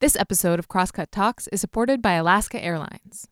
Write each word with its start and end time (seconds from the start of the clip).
This 0.00 0.14
episode 0.14 0.60
of 0.60 0.68
Crosscut 0.68 1.10
Talks 1.10 1.48
is 1.48 1.60
supported 1.60 2.00
by 2.00 2.12
Alaska 2.12 2.62
Airlines. 2.62 3.26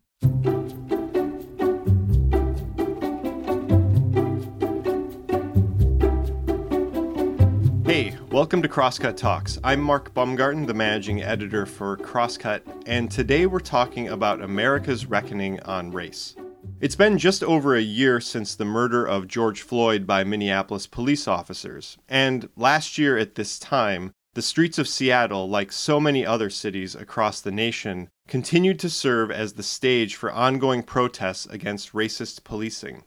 Hey, 7.84 8.16
welcome 8.32 8.62
to 8.62 8.68
Crosscut 8.68 9.16
Talks. 9.16 9.60
I'm 9.62 9.80
Mark 9.80 10.12
Baumgarten, 10.12 10.66
the 10.66 10.74
managing 10.74 11.22
editor 11.22 11.66
for 11.66 11.98
Crosscut, 11.98 12.62
and 12.84 13.12
today 13.12 13.46
we're 13.46 13.60
talking 13.60 14.08
about 14.08 14.42
America's 14.42 15.06
reckoning 15.06 15.60
on 15.60 15.92
race. 15.92 16.34
It's 16.80 16.96
been 16.96 17.16
just 17.16 17.44
over 17.44 17.76
a 17.76 17.80
year 17.80 18.20
since 18.20 18.56
the 18.56 18.64
murder 18.64 19.06
of 19.06 19.28
George 19.28 19.62
Floyd 19.62 20.04
by 20.04 20.24
Minneapolis 20.24 20.88
police 20.88 21.28
officers, 21.28 21.96
and 22.08 22.48
last 22.56 22.98
year 22.98 23.16
at 23.16 23.36
this 23.36 23.60
time, 23.60 24.12
the 24.36 24.42
streets 24.42 24.78
of 24.78 24.86
Seattle, 24.86 25.48
like 25.48 25.72
so 25.72 25.98
many 25.98 26.26
other 26.26 26.50
cities 26.50 26.94
across 26.94 27.40
the 27.40 27.50
nation, 27.50 28.10
continued 28.28 28.78
to 28.78 28.90
serve 28.90 29.30
as 29.30 29.54
the 29.54 29.62
stage 29.62 30.14
for 30.14 30.30
ongoing 30.30 30.82
protests 30.82 31.46
against 31.46 31.94
racist 31.94 32.44
policing. 32.44 33.04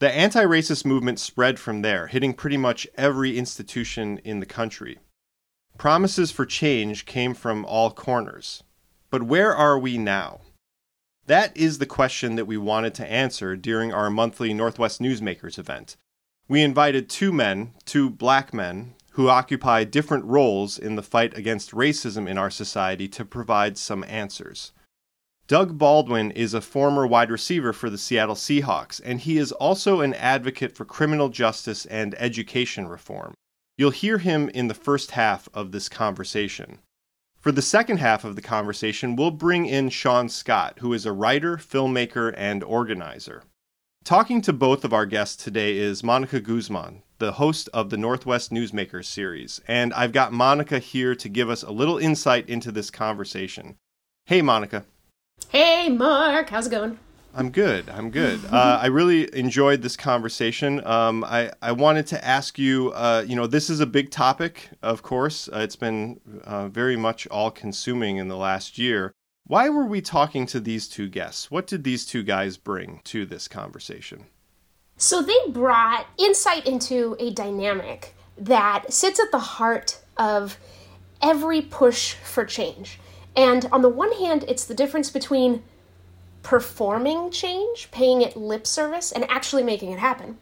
The 0.00 0.10
anti 0.10 0.44
racist 0.44 0.84
movement 0.84 1.20
spread 1.20 1.60
from 1.60 1.82
there, 1.82 2.08
hitting 2.08 2.34
pretty 2.34 2.56
much 2.56 2.88
every 2.96 3.38
institution 3.38 4.18
in 4.24 4.40
the 4.40 4.46
country. 4.46 4.98
Promises 5.78 6.32
for 6.32 6.44
change 6.44 7.06
came 7.06 7.34
from 7.34 7.64
all 7.64 7.92
corners. 7.92 8.64
But 9.10 9.22
where 9.22 9.54
are 9.54 9.78
we 9.78 9.96
now? 9.96 10.40
That 11.26 11.56
is 11.56 11.78
the 11.78 11.86
question 11.86 12.34
that 12.34 12.46
we 12.46 12.56
wanted 12.56 12.94
to 12.94 13.08
answer 13.08 13.54
during 13.54 13.92
our 13.92 14.10
monthly 14.10 14.52
Northwest 14.52 15.00
Newsmakers 15.00 15.56
event. 15.56 15.96
We 16.48 16.62
invited 16.62 17.08
two 17.08 17.30
men, 17.30 17.74
two 17.84 18.10
black 18.10 18.52
men, 18.52 18.96
who 19.12 19.28
occupy 19.28 19.84
different 19.84 20.24
roles 20.24 20.78
in 20.78 20.96
the 20.96 21.02
fight 21.02 21.36
against 21.36 21.72
racism 21.72 22.28
in 22.28 22.38
our 22.38 22.50
society 22.50 23.08
to 23.08 23.24
provide 23.24 23.76
some 23.76 24.04
answers. 24.04 24.72
Doug 25.48 25.76
Baldwin 25.76 26.30
is 26.30 26.54
a 26.54 26.60
former 26.60 27.06
wide 27.06 27.30
receiver 27.30 27.72
for 27.72 27.90
the 27.90 27.98
Seattle 27.98 28.34
Seahawks, 28.34 29.00
and 29.04 29.20
he 29.20 29.36
is 29.36 29.52
also 29.52 30.00
an 30.00 30.14
advocate 30.14 30.74
for 30.74 30.84
criminal 30.84 31.28
justice 31.28 31.84
and 31.86 32.14
education 32.16 32.88
reform. 32.88 33.34
You'll 33.76 33.90
hear 33.90 34.18
him 34.18 34.48
in 34.50 34.68
the 34.68 34.74
first 34.74 35.10
half 35.10 35.48
of 35.52 35.72
this 35.72 35.88
conversation. 35.88 36.78
For 37.38 37.52
the 37.52 37.60
second 37.60 37.98
half 37.98 38.24
of 38.24 38.36
the 38.36 38.42
conversation, 38.42 39.16
we'll 39.16 39.32
bring 39.32 39.66
in 39.66 39.90
Shaun 39.90 40.28
Scott, 40.28 40.78
who 40.78 40.92
is 40.94 41.04
a 41.04 41.12
writer, 41.12 41.56
filmmaker, 41.56 42.32
and 42.36 42.62
organizer. 42.62 43.42
Talking 44.04 44.40
to 44.42 44.52
both 44.52 44.84
of 44.84 44.92
our 44.92 45.06
guests 45.06 45.42
today 45.42 45.76
is 45.76 46.04
Monica 46.04 46.40
Guzman, 46.40 47.02
the 47.22 47.32
host 47.32 47.68
of 47.72 47.88
the 47.90 47.96
Northwest 47.96 48.50
Newsmakers 48.50 49.04
series, 49.04 49.60
and 49.68 49.94
I've 49.94 50.10
got 50.10 50.32
Monica 50.32 50.80
here 50.80 51.14
to 51.14 51.28
give 51.28 51.48
us 51.48 51.62
a 51.62 51.70
little 51.70 51.96
insight 51.96 52.48
into 52.48 52.72
this 52.72 52.90
conversation. 52.90 53.76
Hey, 54.26 54.42
Monica. 54.42 54.84
Hey, 55.48 55.88
Mark. 55.88 56.50
How's 56.50 56.66
it 56.66 56.70
going? 56.70 56.98
I'm 57.32 57.50
good. 57.50 57.88
I'm 57.88 58.10
good. 58.10 58.40
Uh, 58.52 58.80
I 58.82 58.86
really 58.86 59.32
enjoyed 59.38 59.82
this 59.82 59.96
conversation. 59.96 60.84
Um, 60.84 61.22
I, 61.22 61.52
I 61.62 61.70
wanted 61.70 62.08
to 62.08 62.24
ask 62.24 62.58
you, 62.58 62.90
uh, 62.92 63.24
you 63.24 63.36
know, 63.36 63.46
this 63.46 63.70
is 63.70 63.78
a 63.78 63.86
big 63.86 64.10
topic, 64.10 64.70
of 64.82 65.04
course. 65.04 65.48
Uh, 65.48 65.60
it's 65.60 65.76
been 65.76 66.20
uh, 66.42 66.66
very 66.66 66.96
much 66.96 67.28
all 67.28 67.52
consuming 67.52 68.16
in 68.16 68.26
the 68.26 68.36
last 68.36 68.78
year. 68.78 69.12
Why 69.46 69.68
were 69.68 69.86
we 69.86 70.00
talking 70.00 70.44
to 70.46 70.58
these 70.58 70.88
two 70.88 71.08
guests? 71.08 71.52
What 71.52 71.68
did 71.68 71.84
these 71.84 72.04
two 72.04 72.24
guys 72.24 72.56
bring 72.56 73.00
to 73.04 73.24
this 73.24 73.46
conversation? 73.46 74.26
So 75.02 75.20
they 75.20 75.36
brought 75.48 76.06
insight 76.16 76.64
into 76.64 77.16
a 77.18 77.32
dynamic 77.32 78.14
that 78.38 78.92
sits 78.92 79.18
at 79.18 79.32
the 79.32 79.38
heart 79.40 79.98
of 80.16 80.58
every 81.20 81.60
push 81.60 82.14
for 82.14 82.44
change. 82.44 83.00
And 83.34 83.68
on 83.72 83.82
the 83.82 83.88
one 83.88 84.12
hand, 84.12 84.44
it's 84.46 84.64
the 84.64 84.76
difference 84.76 85.10
between 85.10 85.64
performing 86.44 87.32
change, 87.32 87.90
paying 87.90 88.22
it 88.22 88.36
lip 88.36 88.64
service, 88.64 89.10
and 89.10 89.28
actually 89.28 89.64
making 89.64 89.90
it 89.90 89.98
happen. 89.98 90.38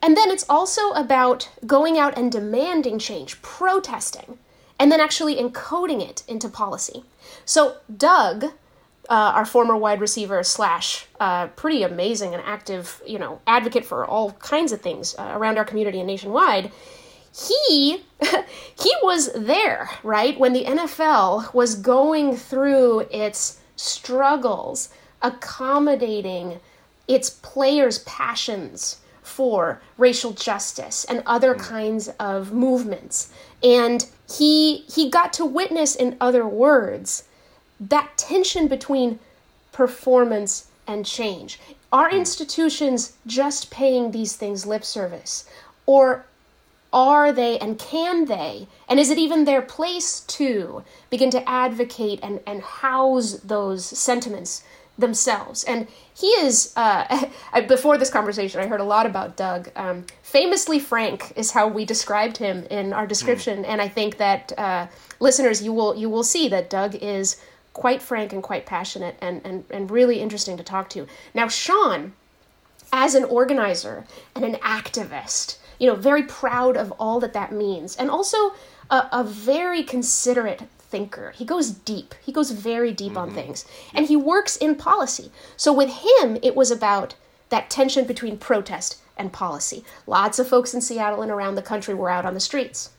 And 0.00 0.16
then 0.16 0.30
it's 0.30 0.48
also 0.48 0.90
about 0.92 1.50
going 1.66 1.98
out 1.98 2.16
and 2.16 2.30
demanding 2.30 3.00
change, 3.00 3.42
protesting, 3.42 4.38
and 4.78 4.92
then 4.92 5.00
actually 5.00 5.34
encoding 5.34 6.00
it 6.00 6.22
into 6.28 6.48
policy. 6.48 7.02
So, 7.44 7.78
Doug, 7.94 8.52
uh, 9.08 9.32
our 9.34 9.44
former 9.44 9.76
wide 9.76 10.00
receiver 10.00 10.42
slash 10.42 11.06
uh, 11.20 11.48
pretty 11.48 11.82
amazing 11.82 12.34
and 12.34 12.42
active, 12.44 13.02
you 13.06 13.18
know, 13.18 13.40
advocate 13.46 13.84
for 13.84 14.06
all 14.06 14.32
kinds 14.32 14.72
of 14.72 14.80
things 14.80 15.14
uh, 15.18 15.32
around 15.34 15.58
our 15.58 15.64
community 15.64 15.98
and 15.98 16.06
nationwide. 16.06 16.70
He 17.36 18.04
he 18.20 18.92
was 19.02 19.32
there, 19.34 19.90
right, 20.02 20.38
when 20.38 20.52
the 20.52 20.64
NFL 20.64 21.52
was 21.52 21.74
going 21.74 22.36
through 22.36 23.00
its 23.10 23.60
struggles 23.76 24.90
accommodating 25.20 26.60
its 27.08 27.30
players' 27.30 27.98
passions 28.00 28.98
for 29.22 29.80
racial 29.98 30.32
justice 30.32 31.04
and 31.06 31.22
other 31.26 31.54
kinds 31.54 32.08
of 32.20 32.52
movements. 32.52 33.32
And 33.62 34.06
he 34.30 34.78
he 34.88 35.10
got 35.10 35.32
to 35.34 35.44
witness 35.44 35.96
in 35.96 36.16
other 36.20 36.46
words 36.46 37.24
that 37.80 38.16
tension 38.16 38.68
between 38.68 39.18
performance 39.72 40.68
and 40.86 41.04
change. 41.04 41.58
Are 41.92 42.10
hmm. 42.10 42.16
institutions 42.16 43.14
just 43.26 43.70
paying 43.70 44.10
these 44.10 44.36
things 44.36 44.66
lip 44.66 44.84
service? 44.84 45.48
Or 45.86 46.24
are 46.94 47.32
they 47.32 47.58
and 47.58 47.78
can 47.78 48.26
they, 48.26 48.68
and 48.88 49.00
is 49.00 49.10
it 49.10 49.18
even 49.18 49.44
their 49.44 49.60
place 49.60 50.20
to 50.20 50.84
begin 51.10 51.28
to 51.30 51.48
advocate 51.48 52.20
and, 52.22 52.40
and 52.46 52.62
house 52.62 53.32
those 53.40 53.84
sentiments 53.84 54.62
themselves? 54.96 55.64
And 55.64 55.88
he 56.14 56.28
is, 56.28 56.72
uh, 56.76 57.26
before 57.68 57.98
this 57.98 58.10
conversation, 58.10 58.60
I 58.60 58.68
heard 58.68 58.78
a 58.78 58.84
lot 58.84 59.06
about 59.06 59.36
Doug. 59.36 59.70
Um, 59.74 60.06
famously 60.22 60.78
frank 60.78 61.32
is 61.34 61.50
how 61.50 61.66
we 61.66 61.84
described 61.84 62.36
him 62.36 62.64
in 62.70 62.92
our 62.92 63.08
description, 63.08 63.64
mm. 63.64 63.68
and 63.68 63.82
I 63.82 63.88
think 63.88 64.18
that 64.18 64.52
uh, 64.56 64.86
listeners, 65.18 65.64
you 65.64 65.72
will 65.72 65.96
you 65.96 66.08
will 66.08 66.22
see 66.22 66.48
that 66.48 66.70
Doug 66.70 66.94
is 66.94 67.42
quite 67.74 68.00
frank 68.00 68.32
and 68.32 68.42
quite 68.42 68.64
passionate 68.64 69.16
and, 69.20 69.42
and, 69.44 69.64
and 69.70 69.90
really 69.90 70.20
interesting 70.20 70.56
to 70.56 70.62
talk 70.62 70.88
to. 70.90 71.06
Now, 71.34 71.48
Shaun, 71.48 72.14
as 72.92 73.14
an 73.14 73.24
organizer 73.24 74.06
and 74.34 74.44
an 74.44 74.54
activist, 74.54 75.58
you 75.78 75.88
know, 75.88 75.96
very 75.96 76.22
proud 76.22 76.76
of 76.76 76.92
all 76.92 77.20
that 77.20 77.34
that 77.34 77.52
means, 77.52 77.96
and 77.96 78.10
also 78.10 78.54
a, 78.90 79.08
a 79.12 79.24
very 79.24 79.82
considerate 79.82 80.62
thinker. 80.78 81.32
He 81.32 81.44
goes 81.44 81.70
deep. 81.70 82.14
He 82.24 82.32
goes 82.32 82.52
very 82.52 82.92
deep 82.92 83.14
mm-hmm. 83.14 83.30
on 83.30 83.34
things. 83.34 83.64
And 83.92 84.06
he 84.06 84.16
works 84.16 84.56
in 84.56 84.76
policy. 84.76 85.32
So 85.56 85.72
with 85.72 85.90
him, 85.90 86.38
it 86.42 86.54
was 86.54 86.70
about 86.70 87.16
that 87.48 87.68
tension 87.68 88.06
between 88.06 88.38
protest 88.38 89.00
and 89.16 89.32
policy. 89.32 89.84
Lots 90.06 90.38
of 90.38 90.48
folks 90.48 90.72
in 90.72 90.80
Seattle 90.80 91.22
and 91.22 91.32
around 91.32 91.56
the 91.56 91.62
country 91.62 91.94
were 91.94 92.10
out 92.10 92.24
on 92.24 92.34
the 92.34 92.40
streets. 92.40 92.90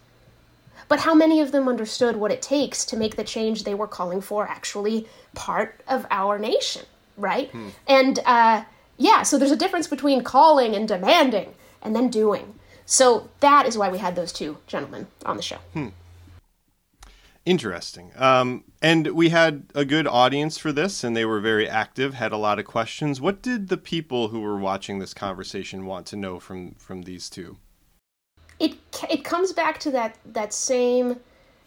But 0.88 1.00
how 1.00 1.16
many 1.16 1.42
of 1.42 1.52
them 1.52 1.68
understood 1.68 2.16
what 2.16 2.32
it 2.32 2.42
takes 2.42 2.86
to 2.86 2.98
make 2.98 3.16
the 3.16 3.24
change 3.24 3.64
they 3.64 3.74
were 3.74 3.88
calling 3.88 4.22
for 4.22 4.48
actually 4.48 5.08
part 5.34 5.82
of 5.88 6.06
our 6.12 6.38
nation, 6.38 6.84
right? 7.18 7.50
Hmm. 7.50 7.70
And 7.88 8.20
uh, 8.26 8.64
yeah, 8.98 9.24
so 9.24 9.38
there's 9.38 9.52
a 9.52 9.58
difference 9.58 9.88
between 9.88 10.24
calling 10.24 10.76
and 10.76 10.88
demanding 10.88 11.56
and 11.82 11.96
then 11.96 12.10
doing. 12.10 12.56
So 12.86 13.30
that 13.40 13.66
is 13.66 13.78
why 13.78 13.90
we 13.90 13.98
had 13.98 14.16
those 14.16 14.32
two 14.32 14.58
gentlemen 14.68 15.08
on 15.26 15.38
the 15.38 15.44
show. 15.44 15.58
Hmm. 15.74 15.90
Interesting. 17.46 18.12
Um, 18.16 18.64
and 18.82 19.08
we 19.10 19.30
had 19.30 19.66
a 19.76 19.86
good 19.86 20.08
audience 20.08 20.58
for 20.58 20.72
this, 20.72 21.04
and 21.04 21.16
they 21.16 21.26
were 21.26 21.40
very 21.40 21.70
active, 21.70 22.16
had 22.16 22.32
a 22.32 22.38
lot 22.38 22.58
of 22.58 22.66
questions. 22.66 23.22
What 23.22 23.44
did 23.44 23.70
the 23.70 23.78
people 23.78 24.30
who 24.30 24.42
were 24.42 24.58
watching 24.58 24.98
this 24.98 25.14
conversation 25.14 25.86
want 25.86 26.08
to 26.08 26.16
know 26.16 26.40
from 26.40 26.74
from 26.80 27.04
these 27.04 27.30
two? 27.30 27.58
It 28.60 28.76
it 29.10 29.24
comes 29.24 29.54
back 29.54 29.80
to 29.80 29.92
that 29.92 30.18
that 30.26 30.54
same 30.54 31.18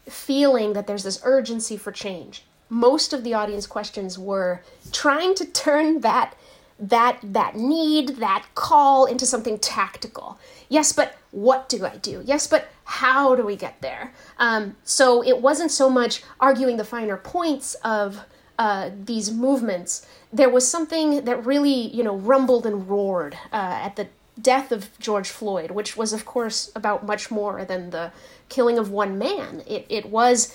feeling 0.09 0.73
that 0.73 0.87
there's 0.87 1.05
this 1.05 1.21
urgency 1.25 1.77
for 1.77 1.93
change. 1.93 2.45
Most 2.71 3.13
of 3.13 3.25
the 3.25 3.35
audience 3.35 3.67
questions 3.67 4.19
were 4.19 4.63
trying 4.93 5.35
to 5.37 5.45
turn 5.45 6.01
that 6.01 6.35
that 6.79 7.19
that 7.23 7.57
need, 7.57 8.17
that 8.17 8.47
call 8.55 9.07
into 9.07 9.27
something 9.27 9.59
tactical. 9.59 10.39
Yes, 10.69 10.93
but 10.93 11.17
what 11.31 11.69
do 11.69 11.85
I 11.85 11.97
do? 11.97 12.23
Yes, 12.25 12.47
but 12.47 12.69
how 12.85 13.35
do 13.35 13.45
we 13.45 13.57
get 13.57 13.81
there? 13.81 14.13
Um, 14.39 14.77
so 14.85 15.23
it 15.23 15.41
wasn't 15.41 15.71
so 15.71 15.91
much 15.91 16.23
arguing 16.41 16.77
the 16.77 16.85
finer 16.85 17.17
points 17.17 17.75
of 17.85 18.21
uh, 18.59 18.91
these 19.05 19.31
movements. 19.31 20.07
There 20.33 20.49
was 20.49 20.69
something 20.69 21.25
that 21.25 21.45
really, 21.45 21.95
you 21.95 22.03
know, 22.03 22.17
rumbled 22.17 22.67
and 22.67 22.89
roared 22.89 23.35
uh, 23.53 23.81
at 23.83 23.97
the 23.97 24.09
death 24.41 24.73
of 24.73 24.91
George 24.99 25.29
Floyd, 25.29 25.71
which 25.71 25.97
was, 25.97 26.13
of 26.13 26.25
course, 26.25 26.71
about 26.75 27.05
much 27.05 27.31
more 27.31 27.65
than 27.65 27.91
the 27.91 28.13
killing 28.49 28.79
of 28.79 28.91
one 28.91 29.19
man. 29.19 29.63
It, 29.67 29.87
it 29.89 30.07
was 30.07 30.55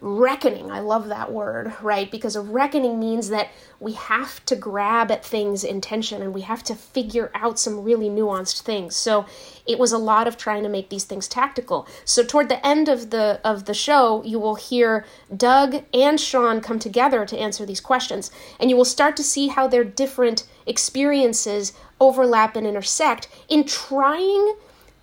reckoning. 0.00 0.70
I 0.70 0.80
love 0.80 1.08
that 1.08 1.32
word, 1.32 1.72
right? 1.82 2.10
Because 2.10 2.36
a 2.36 2.40
reckoning 2.40 2.98
means 2.98 3.28
that 3.28 3.48
we 3.80 3.92
have 3.92 4.44
to 4.46 4.56
grab 4.56 5.10
at 5.10 5.24
things 5.24 5.64
in 5.64 5.80
tension 5.80 6.22
and 6.22 6.34
we 6.34 6.42
have 6.42 6.62
to 6.64 6.74
figure 6.74 7.30
out 7.34 7.58
some 7.58 7.82
really 7.82 8.08
nuanced 8.08 8.62
things. 8.62 8.96
So 8.96 9.26
it 9.66 9.78
was 9.78 9.92
a 9.92 9.98
lot 9.98 10.26
of 10.26 10.36
trying 10.36 10.62
to 10.62 10.68
make 10.68 10.88
these 10.88 11.04
things 11.04 11.28
tactical. 11.28 11.86
So 12.04 12.22
toward 12.22 12.48
the 12.48 12.64
end 12.66 12.88
of 12.88 13.10
the 13.10 13.40
of 13.44 13.64
the 13.64 13.74
show, 13.74 14.22
you 14.24 14.38
will 14.38 14.54
hear 14.54 15.04
Doug 15.34 15.84
and 15.92 16.20
Shaun 16.20 16.60
come 16.60 16.78
together 16.78 17.24
to 17.26 17.38
answer 17.38 17.66
these 17.66 17.80
questions, 17.80 18.30
and 18.60 18.70
you 18.70 18.76
will 18.76 18.84
start 18.84 19.16
to 19.16 19.24
see 19.24 19.48
how 19.48 19.66
their 19.66 19.84
different 19.84 20.46
experiences 20.66 21.72
overlap 22.00 22.56
and 22.56 22.66
intersect 22.66 23.28
in 23.48 23.64
trying 23.64 24.56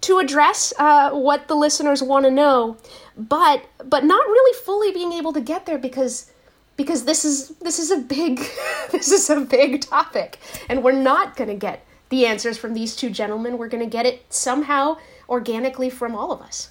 to 0.03 0.19
address 0.19 0.73
uh, 0.77 1.11
what 1.11 1.47
the 1.47 1.55
listeners 1.55 2.03
want 2.03 2.25
to 2.25 2.31
know, 2.31 2.75
but 3.17 3.65
but 3.85 4.03
not 4.03 4.25
really 4.25 4.59
fully 4.63 4.91
being 4.91 5.13
able 5.13 5.33
to 5.33 5.41
get 5.41 5.65
there 5.65 5.77
because 5.77 6.31
because 6.75 7.05
this 7.05 7.25
is 7.25 7.49
this 7.59 7.79
is 7.79 7.91
a 7.91 7.97
big 7.97 8.39
this 8.91 9.11
is 9.11 9.29
a 9.29 9.41
big 9.41 9.81
topic, 9.81 10.39
and 10.69 10.83
we're 10.83 10.91
not 10.91 11.35
going 11.35 11.49
to 11.49 11.55
get 11.55 11.85
the 12.09 12.25
answers 12.25 12.57
from 12.57 12.73
these 12.73 12.95
two 12.95 13.09
gentlemen. 13.09 13.57
We're 13.57 13.69
going 13.69 13.83
to 13.83 13.89
get 13.89 14.05
it 14.05 14.25
somehow 14.33 14.97
organically 15.29 15.89
from 15.89 16.15
all 16.15 16.31
of 16.31 16.41
us. 16.41 16.69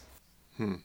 Hmm. 0.56 0.76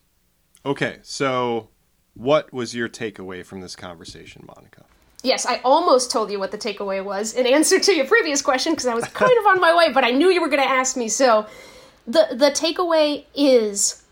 Okay, 0.66 1.00
so 1.02 1.70
what 2.14 2.52
was 2.52 2.76
your 2.76 2.90
takeaway 2.90 3.46
from 3.46 3.62
this 3.62 3.76
conversation, 3.76 4.44
Monica? 4.48 4.86
Yes, 5.24 5.46
I 5.46 5.60
almost 5.64 6.12
told 6.12 6.32
you 6.32 6.40
what 6.40 6.52
the 6.52 6.58
takeaway 6.58 7.04
was 7.04 7.34
in 7.34 7.48
answer 7.48 7.80
to 7.80 7.94
your 7.94 8.06
previous 8.06 8.42
question 8.42 8.74
because 8.74 8.86
I 8.86 8.94
was 8.94 9.06
kind 9.06 9.38
of 9.40 9.46
on 9.48 9.60
my 9.60 9.76
way, 9.76 9.92
but 9.92 10.04
I 10.04 10.12
knew 10.12 10.30
you 10.30 10.42
were 10.42 10.50
going 10.50 10.62
to 10.62 10.70
ask 10.70 10.96
me. 10.96 11.10
So 11.10 11.48
the 12.06 12.28
the 12.32 12.52
takeaway 12.52 13.26
is 13.36 14.04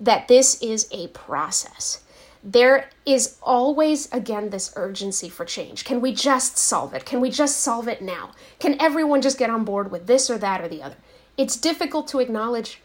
that 0.00 0.28
this 0.28 0.60
is 0.62 0.88
a 0.92 1.08
process. 1.08 2.02
There 2.42 2.90
is 3.04 3.36
always 3.42 4.10
again 4.12 4.50
this 4.50 4.72
urgency 4.76 5.28
for 5.28 5.44
change. 5.44 5.84
Can 5.84 6.00
we 6.00 6.12
just 6.12 6.56
solve 6.56 6.94
it? 6.94 7.04
Can 7.04 7.20
we 7.20 7.30
just 7.30 7.58
solve 7.60 7.88
it 7.88 8.00
now? 8.00 8.32
Can 8.60 8.80
everyone 8.80 9.20
just 9.20 9.38
get 9.38 9.50
on 9.50 9.64
board 9.64 9.90
with 9.90 10.06
this 10.06 10.30
or 10.30 10.38
that 10.38 10.60
or 10.60 10.68
the 10.68 10.82
other? 10.82 10.96
It's 11.36 11.56
difficult 11.56 12.06
to 12.08 12.20
acknowledge 12.20 12.80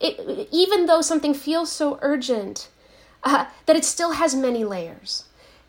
it, 0.00 0.48
even 0.50 0.86
though 0.86 1.02
something 1.02 1.34
feels 1.34 1.70
so 1.70 1.98
urgent 2.02 2.68
uh, 3.24 3.46
that 3.66 3.76
it 3.76 3.84
still 3.84 4.12
has 4.12 4.34
many 4.34 4.64
layers. 4.64 5.24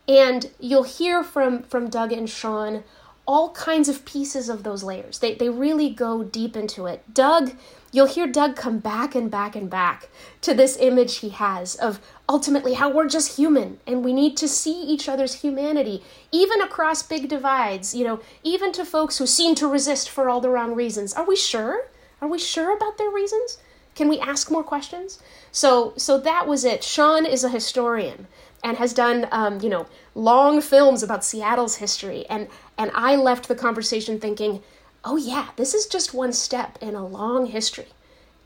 And 0.08 0.50
you'll 0.58 0.84
hear 0.84 1.22
from 1.22 1.62
from 1.64 1.90
Doug 1.90 2.12
and 2.12 2.28
Shaun 2.28 2.84
all 3.30 3.52
kinds 3.52 3.88
of 3.88 4.04
pieces 4.04 4.48
of 4.48 4.64
those 4.64 4.82
layers. 4.82 5.20
They 5.20 5.34
they 5.36 5.48
really 5.48 5.88
go 5.88 6.24
deep 6.24 6.56
into 6.56 6.86
it. 6.86 7.14
Doug 7.14 7.52
You'll 7.92 8.06
hear 8.06 8.28
Doug 8.28 8.54
come 8.54 8.78
back 8.78 9.14
and 9.16 9.30
back 9.30 9.56
and 9.56 9.68
back 9.68 10.08
to 10.42 10.54
this 10.54 10.76
image 10.78 11.18
he 11.18 11.30
has 11.30 11.74
of 11.76 12.00
ultimately 12.28 12.74
how 12.74 12.88
we're 12.88 13.08
just 13.08 13.36
human 13.36 13.80
and 13.84 14.04
we 14.04 14.12
need 14.12 14.36
to 14.38 14.48
see 14.48 14.82
each 14.82 15.08
other's 15.08 15.40
humanity, 15.42 16.04
even 16.30 16.62
across 16.62 17.02
big 17.02 17.28
divides, 17.28 17.94
you 17.94 18.04
know, 18.04 18.20
even 18.44 18.70
to 18.72 18.84
folks 18.84 19.18
who 19.18 19.26
seem 19.26 19.56
to 19.56 19.66
resist 19.66 20.08
for 20.08 20.28
all 20.28 20.40
the 20.40 20.50
wrong 20.50 20.74
reasons. 20.74 21.14
Are 21.14 21.26
we 21.26 21.34
sure? 21.34 21.88
Are 22.20 22.28
we 22.28 22.38
sure 22.38 22.76
about 22.76 22.96
their 22.96 23.10
reasons? 23.10 23.58
Can 23.96 24.08
we 24.08 24.20
ask 24.20 24.50
more 24.52 24.62
questions? 24.62 25.18
So, 25.50 25.92
so 25.96 26.16
that 26.18 26.46
was 26.46 26.64
it. 26.64 26.84
Shaun 26.84 27.26
is 27.26 27.42
a 27.42 27.48
historian 27.48 28.28
and 28.62 28.76
has 28.76 28.92
done, 28.92 29.26
um, 29.32 29.60
you 29.60 29.68
know, 29.68 29.86
long 30.14 30.60
films 30.60 31.02
about 31.02 31.24
Seattle's 31.24 31.76
history, 31.76 32.26
and 32.28 32.48
and 32.76 32.90
I 32.94 33.16
left 33.16 33.48
the 33.48 33.54
conversation 33.54 34.18
thinking, 34.18 34.62
oh, 35.04 35.16
yeah, 35.16 35.48
this 35.56 35.74
is 35.74 35.86
just 35.86 36.14
one 36.14 36.32
step 36.32 36.78
in 36.80 36.94
a 36.94 37.06
long 37.06 37.46
history. 37.46 37.88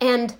And 0.00 0.34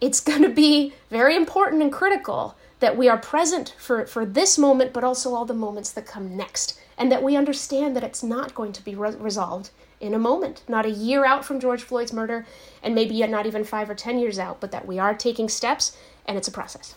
it's 0.00 0.20
going 0.28 0.42
to 0.42 0.48
be 0.48 0.94
very 1.10 1.36
important 1.36 1.82
and 1.82 1.92
critical 1.92 2.56
that 2.80 2.96
we 2.96 3.08
are 3.08 3.18
present 3.18 3.74
for, 3.78 4.06
for 4.06 4.26
this 4.26 4.58
moment, 4.58 4.92
but 4.92 5.04
also 5.04 5.34
all 5.34 5.44
the 5.44 5.54
moments 5.54 5.92
that 5.92 6.06
come 6.06 6.36
next. 6.36 6.78
And 6.98 7.10
that 7.10 7.22
we 7.22 7.36
understand 7.36 7.96
that 7.96 8.04
it's 8.04 8.22
not 8.22 8.54
going 8.54 8.72
to 8.72 8.84
be 8.84 8.94
re- 8.94 9.14
resolved 9.16 9.70
in 10.00 10.14
a 10.14 10.18
moment, 10.18 10.62
not 10.68 10.84
a 10.84 10.90
year 10.90 11.24
out 11.24 11.44
from 11.44 11.60
George 11.60 11.82
Floyd's 11.82 12.12
murder, 12.12 12.44
and 12.82 12.94
maybe 12.94 13.24
not 13.26 13.46
even 13.46 13.64
five 13.64 13.88
or 13.88 13.94
10 13.94 14.18
years 14.18 14.38
out, 14.38 14.60
but 14.60 14.72
that 14.72 14.86
we 14.86 14.98
are 14.98 15.14
taking 15.14 15.48
steps 15.48 15.96
and 16.26 16.36
it's 16.36 16.48
a 16.48 16.52
process. 16.52 16.96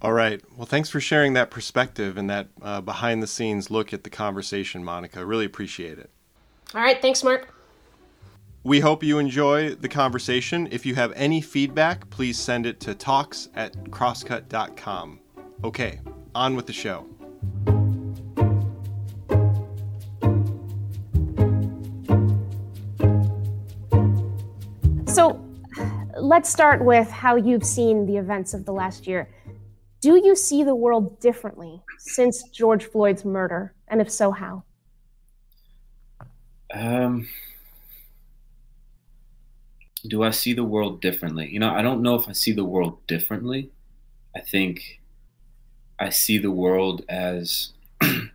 All 0.00 0.12
right. 0.12 0.40
Well, 0.56 0.66
thanks 0.66 0.88
for 0.88 1.00
sharing 1.00 1.32
that 1.32 1.50
perspective 1.50 2.16
and 2.16 2.30
that 2.30 2.48
uh, 2.62 2.80
behind 2.80 3.22
the 3.22 3.26
scenes 3.26 3.70
look 3.70 3.92
at 3.92 4.04
the 4.04 4.10
conversation, 4.10 4.84
Monica. 4.84 5.24
Really 5.26 5.44
appreciate 5.44 5.98
it. 5.98 6.10
All 6.74 6.80
right. 6.80 7.02
Thanks, 7.02 7.24
Mark. 7.24 7.52
We 8.62 8.80
hope 8.80 9.02
you 9.02 9.18
enjoy 9.18 9.74
the 9.74 9.88
conversation. 9.88 10.68
If 10.70 10.84
you 10.84 10.94
have 10.94 11.12
any 11.16 11.40
feedback, 11.40 12.10
please 12.10 12.38
send 12.38 12.66
it 12.66 12.80
to 12.80 12.94
talks 12.94 13.48
at 13.54 13.72
crosscut.com. 13.90 15.20
Okay, 15.64 16.00
on 16.34 16.54
with 16.54 16.66
the 16.66 16.72
show. 16.72 17.06
So 25.06 25.44
let's 26.20 26.50
start 26.50 26.84
with 26.84 27.10
how 27.10 27.36
you've 27.36 27.64
seen 27.64 28.06
the 28.06 28.16
events 28.16 28.54
of 28.54 28.64
the 28.64 28.72
last 28.72 29.06
year. 29.06 29.28
Do 30.00 30.20
you 30.24 30.36
see 30.36 30.62
the 30.62 30.74
world 30.74 31.18
differently 31.20 31.82
since 31.98 32.44
George 32.50 32.84
Floyd's 32.84 33.24
murder? 33.24 33.74
And 33.88 34.00
if 34.00 34.10
so, 34.10 34.30
how? 34.30 34.62
Um, 36.72 37.28
do 40.06 40.22
I 40.22 40.30
see 40.30 40.52
the 40.52 40.64
world 40.64 41.00
differently? 41.00 41.48
You 41.50 41.58
know, 41.58 41.70
I 41.70 41.82
don't 41.82 42.02
know 42.02 42.14
if 42.14 42.28
I 42.28 42.32
see 42.32 42.52
the 42.52 42.64
world 42.64 43.04
differently. 43.06 43.70
I 44.36 44.40
think 44.40 45.00
I 45.98 46.10
see 46.10 46.38
the 46.38 46.50
world 46.50 47.04
as, 47.08 47.72
you 48.02 48.28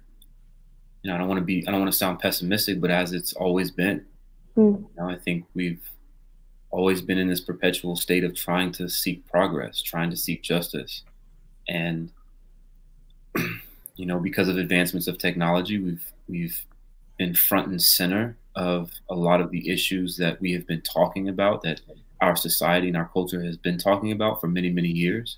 know, 1.05 1.15
I 1.15 1.17
don't 1.17 1.29
want 1.29 1.39
to 1.39 1.45
be, 1.45 1.65
I 1.65 1.71
don't 1.71 1.79
want 1.79 1.91
to 1.91 1.97
sound 1.97 2.19
pessimistic, 2.19 2.81
but 2.81 2.91
as 2.91 3.13
it's 3.13 3.33
always 3.33 3.71
been. 3.71 4.05
Mm. 4.57 4.79
You 4.79 4.89
know, 4.97 5.09
I 5.09 5.17
think 5.17 5.45
we've 5.53 5.89
always 6.71 7.01
been 7.01 7.17
in 7.17 7.29
this 7.29 7.39
perpetual 7.39 7.95
state 7.95 8.23
of 8.23 8.35
trying 8.35 8.71
to 8.73 8.89
seek 8.89 9.25
progress, 9.31 9.81
trying 9.81 10.09
to 10.09 10.17
seek 10.17 10.43
justice. 10.43 11.03
And, 11.67 12.11
you 13.95 14.05
know, 14.05 14.19
because 14.19 14.47
of 14.47 14.57
advancements 14.57 15.07
of 15.07 15.17
technology, 15.17 15.79
we've, 15.79 16.11
we've 16.27 16.65
been 17.17 17.33
front 17.33 17.67
and 17.67 17.81
center 17.81 18.37
of 18.55 18.91
a 19.09 19.15
lot 19.15 19.41
of 19.41 19.51
the 19.51 19.69
issues 19.69 20.17
that 20.17 20.39
we 20.41 20.53
have 20.53 20.67
been 20.67 20.81
talking 20.81 21.29
about, 21.29 21.61
that 21.63 21.81
our 22.21 22.35
society 22.35 22.87
and 22.87 22.97
our 22.97 23.09
culture 23.13 23.43
has 23.43 23.57
been 23.57 23.77
talking 23.77 24.11
about 24.11 24.39
for 24.39 24.47
many, 24.47 24.69
many 24.69 24.89
years. 24.89 25.37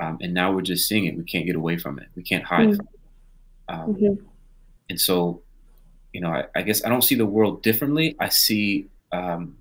Um, 0.00 0.18
and 0.20 0.34
now 0.34 0.52
we're 0.52 0.62
just 0.62 0.88
seeing 0.88 1.06
it. 1.06 1.16
We 1.16 1.24
can't 1.24 1.46
get 1.46 1.56
away 1.56 1.78
from 1.78 1.98
it. 1.98 2.08
We 2.14 2.22
can't 2.22 2.44
hide 2.44 2.68
mm-hmm. 2.68 2.76
from 2.76 2.88
it. 2.92 3.00
Um, 3.68 3.94
mm-hmm. 3.94 4.26
And 4.90 5.00
so, 5.00 5.42
you 6.12 6.20
know, 6.20 6.30
I, 6.30 6.44
I, 6.54 6.62
guess 6.62 6.84
I 6.84 6.88
don't 6.88 7.02
see 7.02 7.14
the 7.14 7.26
world 7.26 7.62
differently. 7.62 8.16
I 8.20 8.28
see, 8.28 8.86
um, 9.12 9.56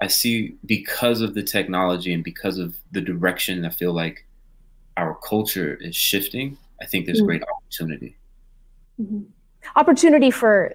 I 0.00 0.08
see 0.08 0.56
because 0.66 1.20
of 1.20 1.34
the 1.34 1.42
technology 1.42 2.12
and 2.12 2.24
because 2.24 2.58
of 2.58 2.74
the 2.90 3.00
direction 3.00 3.64
I 3.64 3.70
feel 3.70 3.92
like 3.92 4.26
our 4.96 5.14
culture 5.26 5.76
is 5.80 5.96
shifting. 5.96 6.56
I 6.80 6.86
think 6.86 7.06
there's 7.06 7.18
mm-hmm. 7.18 7.26
great 7.26 7.42
opportunity. 7.42 8.16
Mm-hmm 9.00 9.22
opportunity 9.76 10.30
for 10.30 10.72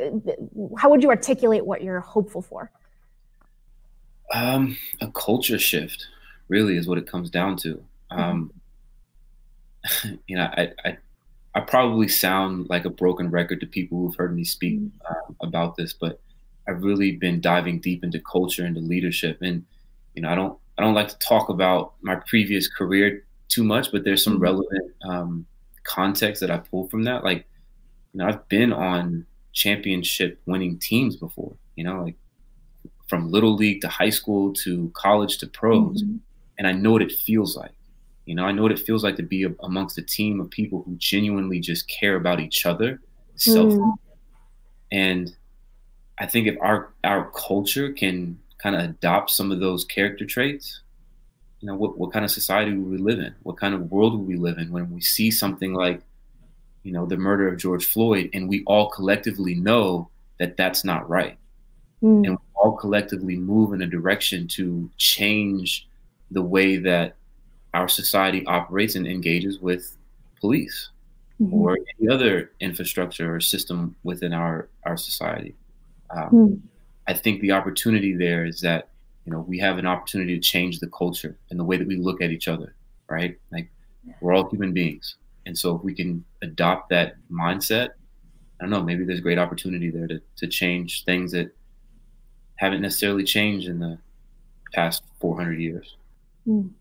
how 0.77 0.89
would 0.89 1.03
you 1.03 1.09
articulate 1.09 1.65
what 1.65 1.83
you're 1.83 1.99
hopeful 1.99 2.41
for 2.41 2.71
um, 4.33 4.77
a 5.01 5.07
culture 5.11 5.59
shift 5.59 6.07
really 6.49 6.77
is 6.77 6.87
what 6.87 6.97
it 6.97 7.07
comes 7.07 7.29
down 7.29 7.55
to 7.57 7.75
mm-hmm. 8.11 8.19
um, 8.19 8.53
you 10.27 10.37
know 10.37 10.49
I, 10.57 10.71
I, 10.85 10.97
I 11.55 11.59
probably 11.61 12.07
sound 12.07 12.69
like 12.69 12.85
a 12.85 12.89
broken 12.89 13.29
record 13.29 13.59
to 13.61 13.67
people 13.67 13.99
who've 13.99 14.15
heard 14.15 14.35
me 14.35 14.43
speak 14.43 14.79
mm-hmm. 14.79 15.13
um, 15.13 15.35
about 15.41 15.75
this 15.75 15.93
but 15.93 16.19
i've 16.67 16.83
really 16.83 17.13
been 17.13 17.41
diving 17.41 17.79
deep 17.79 18.03
into 18.03 18.19
culture 18.19 18.65
and 18.65 18.75
the 18.75 18.81
leadership 18.81 19.39
and 19.41 19.65
you 20.15 20.21
know 20.21 20.29
i 20.29 20.35
don't 20.35 20.57
i 20.77 20.83
don't 20.83 20.95
like 20.95 21.09
to 21.09 21.19
talk 21.19 21.49
about 21.49 21.93
my 22.01 22.15
previous 22.15 22.67
career 22.67 23.23
too 23.49 23.63
much 23.63 23.91
but 23.91 24.03
there's 24.03 24.23
some 24.23 24.33
mm-hmm. 24.33 24.43
relevant 24.43 24.93
um, 25.03 25.45
context 25.83 26.41
that 26.41 26.51
i 26.51 26.57
pulled 26.57 26.91
from 26.91 27.03
that 27.03 27.23
like 27.23 27.45
you 28.17 28.23
know, 28.23 28.29
I've 28.29 28.47
been 28.49 28.73
on 28.73 29.27
championship 29.53 30.41
winning 30.47 30.79
teams 30.79 31.15
before, 31.15 31.55
you 31.75 31.83
know, 31.83 32.01
like 32.01 32.15
from 33.07 33.31
little 33.31 33.53
league 33.55 33.81
to 33.81 33.87
high 33.87 34.09
school 34.09 34.53
to 34.53 34.91
college 34.95 35.37
to 35.37 35.47
pros. 35.47 36.01
Mm-hmm. 36.01 36.17
And 36.57 36.67
I 36.67 36.71
know 36.71 36.91
what 36.91 37.03
it 37.03 37.11
feels 37.11 37.55
like. 37.55 37.75
You 38.25 38.33
know, 38.33 38.43
I 38.43 38.51
know 38.51 38.63
what 38.63 38.71
it 38.71 38.79
feels 38.79 39.03
like 39.03 39.15
to 39.17 39.23
be 39.23 39.47
amongst 39.61 39.99
a 39.99 40.01
team 40.01 40.41
of 40.41 40.49
people 40.49 40.81
who 40.83 40.95
genuinely 40.97 41.59
just 41.59 41.87
care 41.87 42.15
about 42.15 42.39
each 42.39 42.65
other, 42.65 42.99
self. 43.35 43.71
Mm. 43.71 43.93
And 44.91 45.35
I 46.17 46.25
think 46.25 46.47
if 46.47 46.57
our 46.59 46.91
our 47.03 47.31
culture 47.31 47.93
can 47.93 48.39
kind 48.57 48.75
of 48.75 48.81
adopt 48.81 49.29
some 49.29 49.51
of 49.51 49.59
those 49.59 49.85
character 49.85 50.25
traits, 50.25 50.81
you 51.59 51.67
know, 51.67 51.75
what, 51.75 51.97
what 51.97 52.13
kind 52.13 52.23
of 52.23 52.31
society 52.31 52.73
will 52.73 52.89
we 52.89 52.97
live 52.97 53.19
in? 53.19 53.33
What 53.43 53.57
kind 53.57 53.73
of 53.73 53.91
world 53.91 54.13
will 54.13 54.25
we 54.25 54.35
live 54.35 54.57
in 54.57 54.71
when 54.71 54.91
we 54.91 55.01
see 55.01 55.31
something 55.31 55.73
like 55.73 56.01
you 56.87 56.93
know, 56.93 57.05
the 57.05 57.17
murder 57.17 57.49
of 57.49 57.57
George 57.57 57.85
Floyd, 57.85 58.29
and 58.33 58.47
we 58.47 58.63
all 58.65 58.89
collectively 58.89 59.53
know 59.55 60.09
that 60.39 60.55
that's 60.55 60.85
not 60.85 61.09
right. 61.09 61.37
Mm. 62.01 62.25
And 62.25 62.29
we 62.29 62.45
all 62.55 62.77
collectively 62.77 63.35
move 63.35 63.73
in 63.73 63.81
a 63.81 63.87
direction 63.87 64.47
to 64.49 64.89
change 64.95 65.85
the 66.31 66.41
way 66.41 66.77
that 66.77 67.15
our 67.73 67.89
society 67.89 68.45
operates 68.45 68.95
and 68.95 69.05
engages 69.05 69.59
with 69.59 69.97
police 70.39 70.89
mm-hmm. 71.41 71.53
or 71.53 71.77
any 71.99 72.07
other 72.09 72.51
infrastructure 72.61 73.35
or 73.35 73.41
system 73.41 73.93
within 74.03 74.31
our 74.31 74.69
our 74.85 74.95
society. 74.95 75.55
Um, 76.09 76.29
mm. 76.31 76.59
I 77.05 77.13
think 77.15 77.41
the 77.41 77.51
opportunity 77.51 78.15
there 78.15 78.45
is 78.45 78.61
that 78.61 78.87
you 79.27 79.33
know 79.33 79.41
we 79.41 79.59
have 79.59 79.77
an 79.77 79.85
opportunity 79.85 80.33
to 80.35 80.41
change 80.41 80.79
the 80.79 80.87
culture 80.87 81.37
and 81.49 81.59
the 81.59 81.63
way 81.63 81.75
that 81.75 81.85
we 81.85 81.97
look 81.97 82.21
at 82.21 82.31
each 82.31 82.47
other, 82.47 82.73
right? 83.09 83.37
Like 83.51 83.69
we're 84.21 84.33
all 84.33 84.49
human 84.49 84.73
beings, 84.73 85.17
and 85.45 85.55
so 85.57 85.75
if 85.75 85.83
we 85.83 85.93
can 85.93 86.23
adopt 86.41 86.89
that 86.89 87.15
mindset, 87.29 87.89
I 88.59 88.63
don't 88.63 88.69
know, 88.69 88.81
maybe 88.81 89.03
there's 89.03 89.19
great 89.19 89.37
opportunity 89.37 89.91
there 89.91 90.07
to 90.07 90.21
to 90.37 90.47
change 90.47 91.03
things 91.03 91.33
that 91.33 91.53
haven't 92.55 92.81
necessarily 92.81 93.25
changed 93.25 93.67
in 93.67 93.79
the 93.79 93.99
past 94.73 95.03
400 95.19 95.59
years. 95.59 95.97
Mm. 96.47 96.71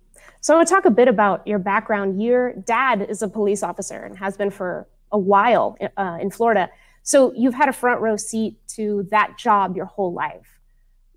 So 0.41 0.55
I 0.55 0.59
want 0.59 0.69
to 0.69 0.75
talk 0.75 0.85
a 0.85 0.91
bit 0.91 1.09
about 1.09 1.47
your 1.47 1.59
background. 1.59 2.23
Your 2.23 2.55
dad 2.55 3.05
is 3.09 3.21
a 3.23 3.29
police 3.29 3.63
officer 3.63 4.05
and 4.05 4.17
has 4.17 4.37
been 4.37 4.51
for 4.51 4.87
a 5.13 5.19
while 5.19 5.77
uh, 5.97 6.19
in 6.21 6.31
Florida. 6.31 6.71
So 7.03 7.33
you've 7.35 7.55
had 7.55 7.69
a 7.69 7.73
front 7.73 8.01
row 8.01 8.17
seat 8.17 8.57
to 8.69 9.07
that 9.11 9.37
job 9.37 9.77
your 9.77 9.87
whole 9.87 10.13
life. 10.13 10.56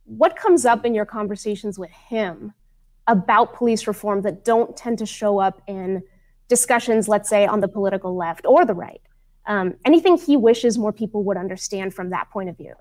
What 0.10 0.36
comes 0.36 0.66
up 0.66 0.86
in 0.86 0.96
your 0.96 1.06
conversations 1.06 1.78
with 1.78 1.92
him 1.92 2.54
about 3.06 3.54
police 3.54 3.86
reform 3.86 4.24
that 4.24 4.44
don't 4.44 4.76
tend 4.76 4.98
to 4.98 5.06
show 5.06 5.40
up 5.40 5.62
in 5.68 6.02
discussions, 6.48 7.08
let's 7.08 7.30
say, 7.30 7.46
on 7.46 7.60
the 7.60 7.68
political 7.68 8.18
left 8.18 8.46
or 8.48 8.66
the 8.66 8.74
right? 8.74 9.02
Um, 9.46 9.76
anything 9.86 10.18
he 10.18 10.36
wishes 10.36 10.80
more 10.80 10.92
people 10.92 11.24
would 11.26 11.38
understand 11.38 11.94
from 11.94 12.10
that 12.10 12.32
point 12.32 12.50
of 12.50 12.58
view? 12.58 12.74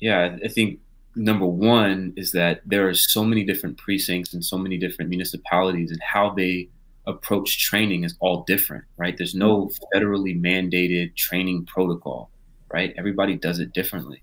Yeah, 0.00 0.36
I 0.44 0.48
think 0.48 0.80
number 1.14 1.46
one 1.46 2.12
is 2.16 2.32
that 2.32 2.62
there 2.66 2.88
are 2.88 2.94
so 2.94 3.24
many 3.24 3.44
different 3.44 3.78
precincts 3.78 4.34
and 4.34 4.44
so 4.44 4.58
many 4.58 4.76
different 4.76 5.10
municipalities, 5.10 5.92
and 5.92 6.00
how 6.02 6.30
they 6.30 6.68
approach 7.06 7.62
training 7.62 8.02
is 8.02 8.16
all 8.18 8.42
different, 8.42 8.84
right? 8.96 9.16
There's 9.16 9.36
no 9.36 9.70
federally 9.94 10.36
mandated 10.36 11.14
training 11.14 11.66
protocol, 11.66 12.30
right? 12.72 12.92
Everybody 12.98 13.36
does 13.36 13.60
it 13.60 13.72
differently. 13.72 14.20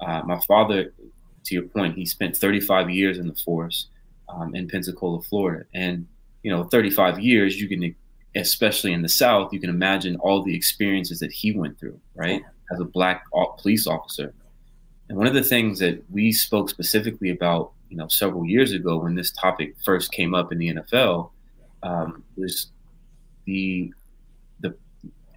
Uh, 0.00 0.22
my 0.24 0.40
father, 0.46 0.92
to 1.44 1.54
your 1.54 1.64
point, 1.64 1.96
he 1.96 2.06
spent 2.06 2.36
35 2.36 2.90
years 2.90 3.18
in 3.18 3.26
the 3.26 3.34
force 3.34 3.88
um, 4.28 4.54
in 4.54 4.68
Pensacola, 4.68 5.20
Florida, 5.22 5.64
and 5.74 6.06
you 6.42 6.50
know, 6.50 6.64
35 6.64 7.20
years, 7.20 7.60
you 7.60 7.68
can, 7.68 7.94
especially 8.34 8.92
in 8.92 9.02
the 9.02 9.08
South, 9.08 9.52
you 9.52 9.60
can 9.60 9.70
imagine 9.70 10.16
all 10.16 10.42
the 10.42 10.54
experiences 10.54 11.18
that 11.20 11.32
he 11.32 11.52
went 11.52 11.78
through, 11.78 12.00
right? 12.14 12.42
As 12.72 12.80
a 12.80 12.84
black 12.84 13.24
police 13.58 13.86
officer, 13.86 14.32
and 15.10 15.18
one 15.18 15.26
of 15.26 15.34
the 15.34 15.42
things 15.42 15.80
that 15.80 16.02
we 16.08 16.30
spoke 16.30 16.70
specifically 16.70 17.30
about, 17.30 17.72
you 17.88 17.96
know, 17.96 18.06
several 18.06 18.46
years 18.46 18.72
ago 18.72 18.98
when 18.98 19.16
this 19.16 19.32
topic 19.32 19.74
first 19.84 20.12
came 20.12 20.36
up 20.36 20.52
in 20.52 20.58
the 20.58 20.74
NFL, 20.74 21.30
um, 21.82 22.22
was 22.36 22.68
the 23.44 23.92
the 24.60 24.72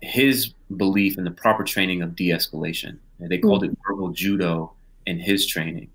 his 0.04 0.54
belief 0.78 1.18
in 1.18 1.24
the 1.24 1.32
proper 1.32 1.64
training 1.64 2.04
of 2.04 2.16
de-escalation. 2.16 3.00
And 3.20 3.30
they 3.30 3.40
called 3.40 3.64
it 3.64 3.76
verbal 3.88 4.10
judo 4.10 4.74
in 5.06 5.20
his 5.20 5.46
training, 5.46 5.90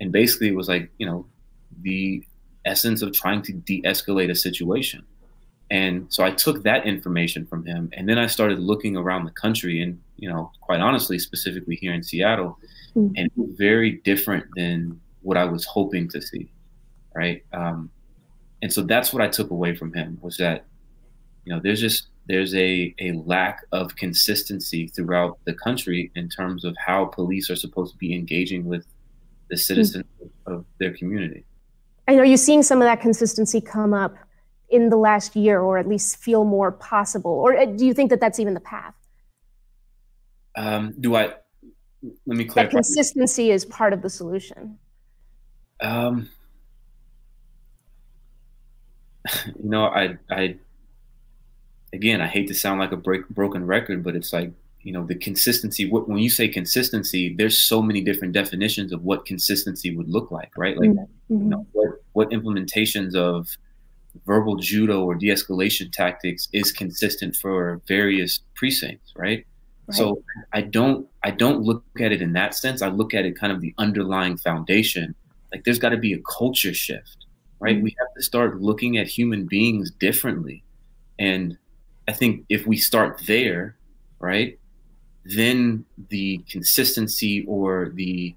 and 0.00 0.12
basically 0.12 0.48
it 0.48 0.56
was 0.56 0.68
like 0.68 0.90
you 0.98 1.06
know 1.06 1.26
the 1.82 2.24
essence 2.64 3.02
of 3.02 3.12
trying 3.12 3.42
to 3.42 3.52
de-escalate 3.52 4.30
a 4.30 4.34
situation. 4.34 5.04
And 5.70 6.06
so 6.12 6.22
I 6.22 6.30
took 6.30 6.62
that 6.64 6.86
information 6.86 7.46
from 7.46 7.64
him, 7.64 7.90
and 7.94 8.08
then 8.08 8.18
I 8.18 8.26
started 8.26 8.58
looking 8.58 8.96
around 8.96 9.24
the 9.24 9.30
country, 9.30 9.82
and 9.82 9.98
you 10.16 10.28
know, 10.28 10.52
quite 10.60 10.80
honestly, 10.80 11.18
specifically 11.18 11.76
here 11.76 11.94
in 11.94 12.02
Seattle, 12.02 12.58
mm-hmm. 12.94 13.14
and 13.16 13.30
very 13.56 14.00
different 14.04 14.44
than 14.54 15.00
what 15.22 15.36
I 15.36 15.44
was 15.44 15.64
hoping 15.64 16.08
to 16.10 16.20
see, 16.20 16.52
right? 17.14 17.42
Um, 17.52 17.90
and 18.60 18.72
so 18.72 18.82
that's 18.82 19.12
what 19.12 19.22
I 19.22 19.28
took 19.28 19.50
away 19.50 19.74
from 19.74 19.92
him 19.92 20.18
was 20.22 20.36
that, 20.36 20.64
you 21.44 21.52
know, 21.52 21.60
there's 21.62 21.80
just 21.80 22.08
there's 22.26 22.54
a 22.54 22.94
a 23.00 23.12
lack 23.12 23.64
of 23.72 23.96
consistency 23.96 24.86
throughout 24.88 25.38
the 25.44 25.54
country 25.54 26.10
in 26.14 26.28
terms 26.28 26.64
of 26.64 26.76
how 26.78 27.06
police 27.06 27.50
are 27.50 27.56
supposed 27.56 27.92
to 27.92 27.98
be 27.98 28.14
engaging 28.14 28.64
with 28.64 28.86
the 29.50 29.56
citizens 29.56 30.04
mm-hmm. 30.22 30.52
of 30.52 30.64
their 30.78 30.92
community. 30.92 31.44
And 32.06 32.18
are 32.18 32.24
you 32.24 32.36
seeing 32.36 32.62
some 32.62 32.80
of 32.80 32.86
that 32.86 33.00
consistency 33.00 33.60
come 33.60 33.94
up 33.94 34.16
in 34.70 34.88
the 34.88 34.96
last 34.96 35.36
year, 35.36 35.60
or 35.60 35.78
at 35.78 35.86
least 35.86 36.16
feel 36.16 36.44
more 36.44 36.72
possible, 36.72 37.32
or 37.32 37.56
uh, 37.56 37.66
do 37.66 37.84
you 37.84 37.94
think 37.94 38.10
that 38.10 38.20
that's 38.20 38.38
even 38.40 38.54
the 38.54 38.60
path? 38.60 38.94
Um, 40.56 40.94
do 41.00 41.16
I? 41.16 41.34
let 42.26 42.36
me 42.36 42.44
clarify. 42.44 42.70
That 42.70 42.76
consistency 42.76 43.50
is 43.50 43.64
part 43.64 43.92
of 43.92 44.02
the 44.02 44.10
solution. 44.10 44.78
Um, 45.80 46.28
you 49.46 49.70
know, 49.70 49.86
I, 49.86 50.16
I, 50.30 50.56
again, 51.92 52.20
I 52.20 52.26
hate 52.26 52.48
to 52.48 52.54
sound 52.54 52.80
like 52.80 52.92
a 52.92 52.96
break, 52.96 53.28
broken 53.28 53.66
record, 53.66 54.02
but 54.02 54.16
it's 54.16 54.32
like, 54.32 54.52
you 54.82 54.92
know, 54.92 55.04
the 55.04 55.14
consistency. 55.14 55.88
When 55.88 56.18
you 56.18 56.30
say 56.30 56.48
consistency, 56.48 57.34
there's 57.34 57.56
so 57.56 57.82
many 57.82 58.00
different 58.00 58.34
definitions 58.34 58.92
of 58.92 59.04
what 59.04 59.24
consistency 59.24 59.94
would 59.94 60.08
look 60.08 60.30
like, 60.30 60.50
right? 60.56 60.76
Like, 60.76 60.90
mm-hmm. 60.90 61.34
you 61.34 61.38
know, 61.38 61.66
what, 61.72 61.90
what 62.12 62.30
implementations 62.30 63.14
of 63.14 63.48
verbal 64.26 64.56
judo 64.56 65.04
or 65.04 65.14
de-escalation 65.14 65.90
tactics 65.92 66.48
is 66.52 66.72
consistent 66.72 67.36
for 67.36 67.80
various 67.86 68.40
precincts, 68.54 69.12
right? 69.16 69.46
So 69.90 70.22
I 70.52 70.62
don't 70.62 71.06
I 71.22 71.32
don't 71.32 71.62
look 71.62 71.84
at 72.00 72.12
it 72.12 72.22
in 72.22 72.32
that 72.32 72.54
sense. 72.54 72.80
I 72.82 72.88
look 72.88 73.12
at 73.12 73.26
it 73.26 73.38
kind 73.38 73.52
of 73.52 73.60
the 73.60 73.74
underlying 73.78 74.38
foundation. 74.38 75.14
Like 75.52 75.64
there's 75.64 75.78
got 75.78 75.90
to 75.90 75.98
be 75.98 76.14
a 76.14 76.18
culture 76.20 76.72
shift, 76.72 77.26
right? 77.60 77.74
Mm-hmm. 77.74 77.84
We 77.84 77.96
have 77.98 78.08
to 78.16 78.22
start 78.22 78.60
looking 78.60 78.96
at 78.96 79.06
human 79.06 79.46
beings 79.46 79.90
differently. 79.90 80.64
And 81.18 81.58
I 82.12 82.14
think 82.14 82.44
if 82.50 82.66
we 82.66 82.76
start 82.76 83.22
there, 83.26 83.74
right, 84.18 84.58
then 85.24 85.86
the 86.10 86.44
consistency 86.46 87.42
or 87.46 87.90
the 87.94 88.34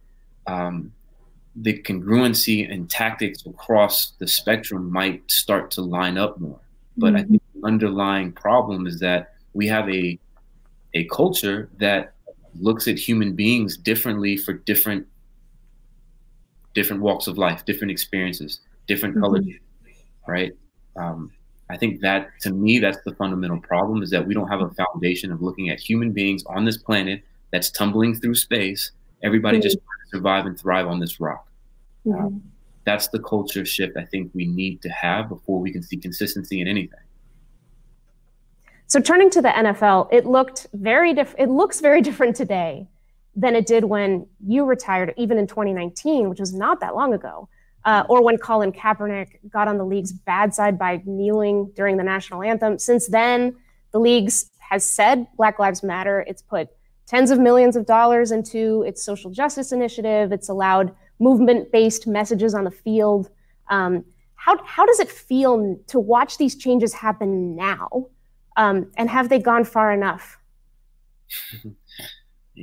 um, 0.48 0.94
the 1.58 1.82
congruency 1.82 2.72
and 2.72 2.89
tactics 2.89 3.46
across 3.46 4.13
the 4.20 4.27
spectrum 4.27 4.89
might 4.89 5.29
start 5.29 5.72
to 5.72 5.82
line 5.82 6.17
up 6.17 6.39
more. 6.39 6.62
But 6.96 7.08
mm-hmm. 7.08 7.15
I 7.17 7.24
think 7.24 7.41
the 7.53 7.67
underlying 7.67 8.32
problem 8.32 8.88
is 8.88 8.98
that 9.01 9.34
we 9.53 9.67
have 9.67 9.89
a 9.89 10.17
a 10.94 11.03
culture 11.10 11.67
that 11.77 12.13
looks 12.58 12.88
at 12.88 12.98
human 12.98 13.36
beings 13.36 13.75
differently 13.75 14.38
for 14.38 14.53
different 14.53 15.05
different 16.74 17.01
walks 17.01 17.27
of 17.27 17.38
life, 17.38 17.65
different 17.65 17.91
experiences, 17.91 18.62
different 18.88 19.15
mm-hmm. 19.15 19.24
colors, 19.24 19.53
right? 20.29 20.53
Um, 20.96 21.34
I 21.69 21.77
think 21.77 22.01
that 22.01 22.29
to 22.41 22.53
me, 22.53 22.79
that's 22.79 23.00
the 23.05 23.15
fundamental 23.15 23.60
problem 23.60 24.03
is 24.03 24.12
that 24.12 24.27
we 24.27 24.34
don't 24.34 24.48
have 24.48 24.62
a 24.62 24.69
foundation 24.69 25.31
of 25.31 25.41
looking 25.41 25.69
at 25.69 25.79
human 25.79 26.12
beings 26.12 26.43
on 26.45 26.65
this 26.65 26.77
planet 26.77 27.24
that's 27.51 27.72
tumbling 27.72 28.15
through 28.15 28.36
space. 28.36 28.91
Everybody 29.24 29.57
mm-hmm. 29.57 29.63
just 29.63 29.77
survive 30.12 30.45
and 30.45 30.60
thrive 30.60 30.88
on 30.88 31.00
this 31.00 31.19
rock. 31.19 31.48
Mm-hmm. 32.05 32.25
Um, 32.25 32.43
that's 32.86 33.07
the 33.07 33.19
culture 33.19 33.65
shift 33.65 33.98
I 33.98 34.05
think 34.05 34.31
we 34.36 34.45
need 34.45 34.81
to 34.84 34.89
have 34.89 35.27
before 35.27 35.60
we 35.60 35.72
can 35.72 35.81
see 35.81 35.98
consistency 35.98 36.62
in 36.62 36.67
anything. 36.67 37.00
So 38.88 39.00
turning 39.00 39.31
to 39.31 39.41
the 39.41 39.50
NFL, 39.50 40.10
it 40.12 40.27
looked 40.27 40.67
very 40.74 41.13
diff- 41.13 41.36
it 41.39 41.50
looks 41.50 41.81
very 41.81 42.01
different 42.07 42.36
today 42.36 42.88
than 43.36 43.55
it 43.55 43.65
did 43.65 43.86
when 43.86 44.27
you 44.45 44.65
retired, 44.65 45.13
even 45.17 45.38
in 45.38 45.48
2019, 45.48 46.29
which 46.29 46.39
was 46.39 46.53
not 46.53 46.79
that 46.79 46.95
long 46.95 47.13
ago, 47.13 47.50
uh, 47.85 48.03
or 48.09 48.23
when 48.23 48.37
Colin 48.37 48.71
Kaepernick 48.71 49.39
got 49.49 49.67
on 49.67 49.77
the 49.77 49.85
league's 49.85 50.11
bad 50.11 50.53
side 50.53 50.77
by 50.77 51.01
kneeling 51.05 51.71
during 51.75 51.97
the 51.97 52.03
national 52.03 52.41
anthem. 52.41 52.79
Since 52.79 53.07
then, 53.07 53.55
the 53.91 53.99
league's 53.99 54.49
has 54.59 54.83
said 54.83 55.27
Black 55.37 55.59
Lives 55.59 55.83
Matter. 55.83 56.25
It's 56.27 56.41
put 56.41 56.69
tens 57.05 57.29
of 57.29 57.39
millions 57.39 57.75
of 57.75 57.85
dollars 57.85 58.31
into 58.31 58.81
its 58.83 59.03
social 59.03 59.29
justice 59.29 59.71
initiative. 59.71 60.31
It's 60.31 60.49
allowed 60.49 60.95
movement-based 61.19 62.07
messages 62.07 62.55
on 62.55 62.63
the 62.63 62.71
field. 62.71 63.29
Um, 63.69 64.03
how 64.35 64.61
how 64.65 64.85
does 64.85 64.99
it 64.99 65.09
feel 65.09 65.79
to 65.87 65.99
watch 65.99 66.37
these 66.37 66.55
changes 66.55 66.93
happen 66.93 67.55
now? 67.55 68.07
Um, 68.57 68.91
and 68.97 69.09
have 69.09 69.29
they 69.29 69.39
gone 69.39 69.63
far 69.63 69.93
enough? 69.93 70.39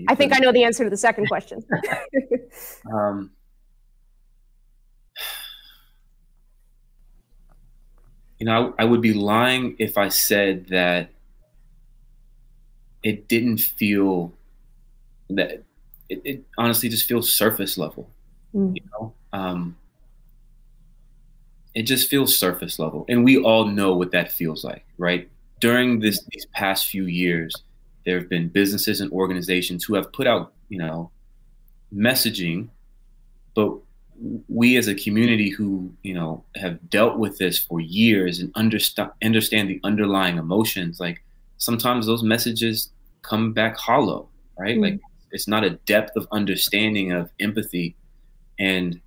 I 0.08 0.14
think 0.14 0.34
I 0.34 0.38
know 0.38 0.52
the 0.52 0.64
answer 0.64 0.84
to 0.84 0.90
the 0.90 0.96
second 0.96 1.28
question. 1.28 1.62
um, 2.92 3.30
you 8.42 8.46
know, 8.46 8.74
I, 8.78 8.82
I, 8.82 8.84
would 8.84 9.00
be 9.00 9.12
lying 9.12 9.76
if 9.78 9.96
I 9.96 10.08
said 10.08 10.66
that 10.68 11.10
it 13.02 13.28
didn't 13.28 13.58
feel 13.58 14.32
that 15.30 15.62
it, 16.08 16.22
it 16.24 16.44
honestly 16.58 16.88
just 16.88 17.06
feels 17.06 17.30
surface 17.30 17.78
level. 17.78 18.10
Mm. 18.54 18.74
You 18.74 18.82
know, 18.92 19.14
um, 19.32 19.76
it 21.74 21.82
just 21.82 22.10
feels 22.10 22.36
surface 22.36 22.78
level, 22.78 23.04
and 23.08 23.24
we 23.24 23.38
all 23.38 23.66
know 23.66 23.94
what 23.94 24.10
that 24.12 24.32
feels 24.32 24.64
like, 24.64 24.84
right? 24.98 25.28
during 25.62 26.00
this 26.00 26.24
these 26.32 26.44
past 26.46 26.88
few 26.88 27.06
years, 27.06 27.54
there 28.04 28.18
have 28.18 28.28
been 28.28 28.48
businesses 28.48 29.00
and 29.00 29.10
organizations 29.12 29.84
who 29.84 29.94
have 29.94 30.12
put 30.12 30.26
out, 30.26 30.52
you 30.68 30.76
know, 30.76 31.08
messaging, 31.94 32.68
but 33.54 33.78
we 34.48 34.76
as 34.76 34.88
a 34.88 34.94
community 34.94 35.50
who 35.50 35.92
you 36.02 36.14
know 36.14 36.44
have 36.56 36.90
dealt 36.90 37.18
with 37.18 37.38
this 37.38 37.58
for 37.58 37.80
years 37.80 38.38
and 38.38 38.52
understand 38.54 39.10
understand 39.22 39.68
the 39.68 39.80
underlying 39.82 40.38
emotions 40.38 41.00
like 41.00 41.22
sometimes 41.58 42.06
those 42.06 42.22
messages 42.22 42.90
come 43.22 43.52
back 43.52 43.76
hollow 43.76 44.28
right? 44.58 44.74
Mm-hmm. 44.74 44.82
like 44.82 45.00
it's 45.30 45.48
not 45.48 45.64
a 45.64 45.70
depth 45.70 46.14
of 46.16 46.28
understanding 46.30 47.10
of 47.12 47.30
empathy. 47.40 47.96
And 48.58 49.00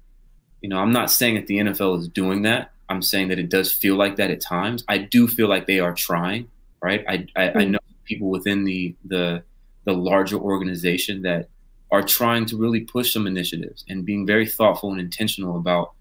you 0.62 0.70
know 0.70 0.80
i'm 0.80 0.92
not 0.92 1.12
saying 1.12 1.36
that 1.36 1.48
the 1.48 1.60
nfl 1.60 2.00
is 2.00 2.08
doing 2.08 2.42
that. 2.44 2.72
I'm 2.90 3.02
saying 3.02 3.30
that 3.30 3.40
it 3.40 3.50
does 3.50 3.72
feel 3.72 3.96
like 3.96 4.16
that 4.18 4.30
at 4.30 4.42
times. 4.42 4.84
I 4.88 5.00
do 5.00 5.28
feel 5.28 5.48
like 5.48 5.66
they 5.66 5.80
are 5.80 5.94
trying 5.94 6.50
right? 6.82 7.04
I 7.08 7.26
i, 7.36 7.48
mm-hmm. 7.48 7.58
I 7.58 7.66
know 7.66 7.80
people 8.04 8.30
within 8.30 8.64
the 8.64 8.96
the 9.06 9.44
the 9.86 9.94
larger 9.94 10.38
organization 10.38 11.22
that 11.24 11.50
are 11.96 12.04
trying 12.04 12.46
to 12.46 12.58
really 12.58 12.82
push 12.82 13.14
some 13.14 13.26
initiatives 13.26 13.86
and 13.88 14.06
being 14.06 14.28
very 14.28 14.46
thoughtful 14.46 14.92
and 14.92 15.00
intentional 15.00 15.56
about 15.56 15.94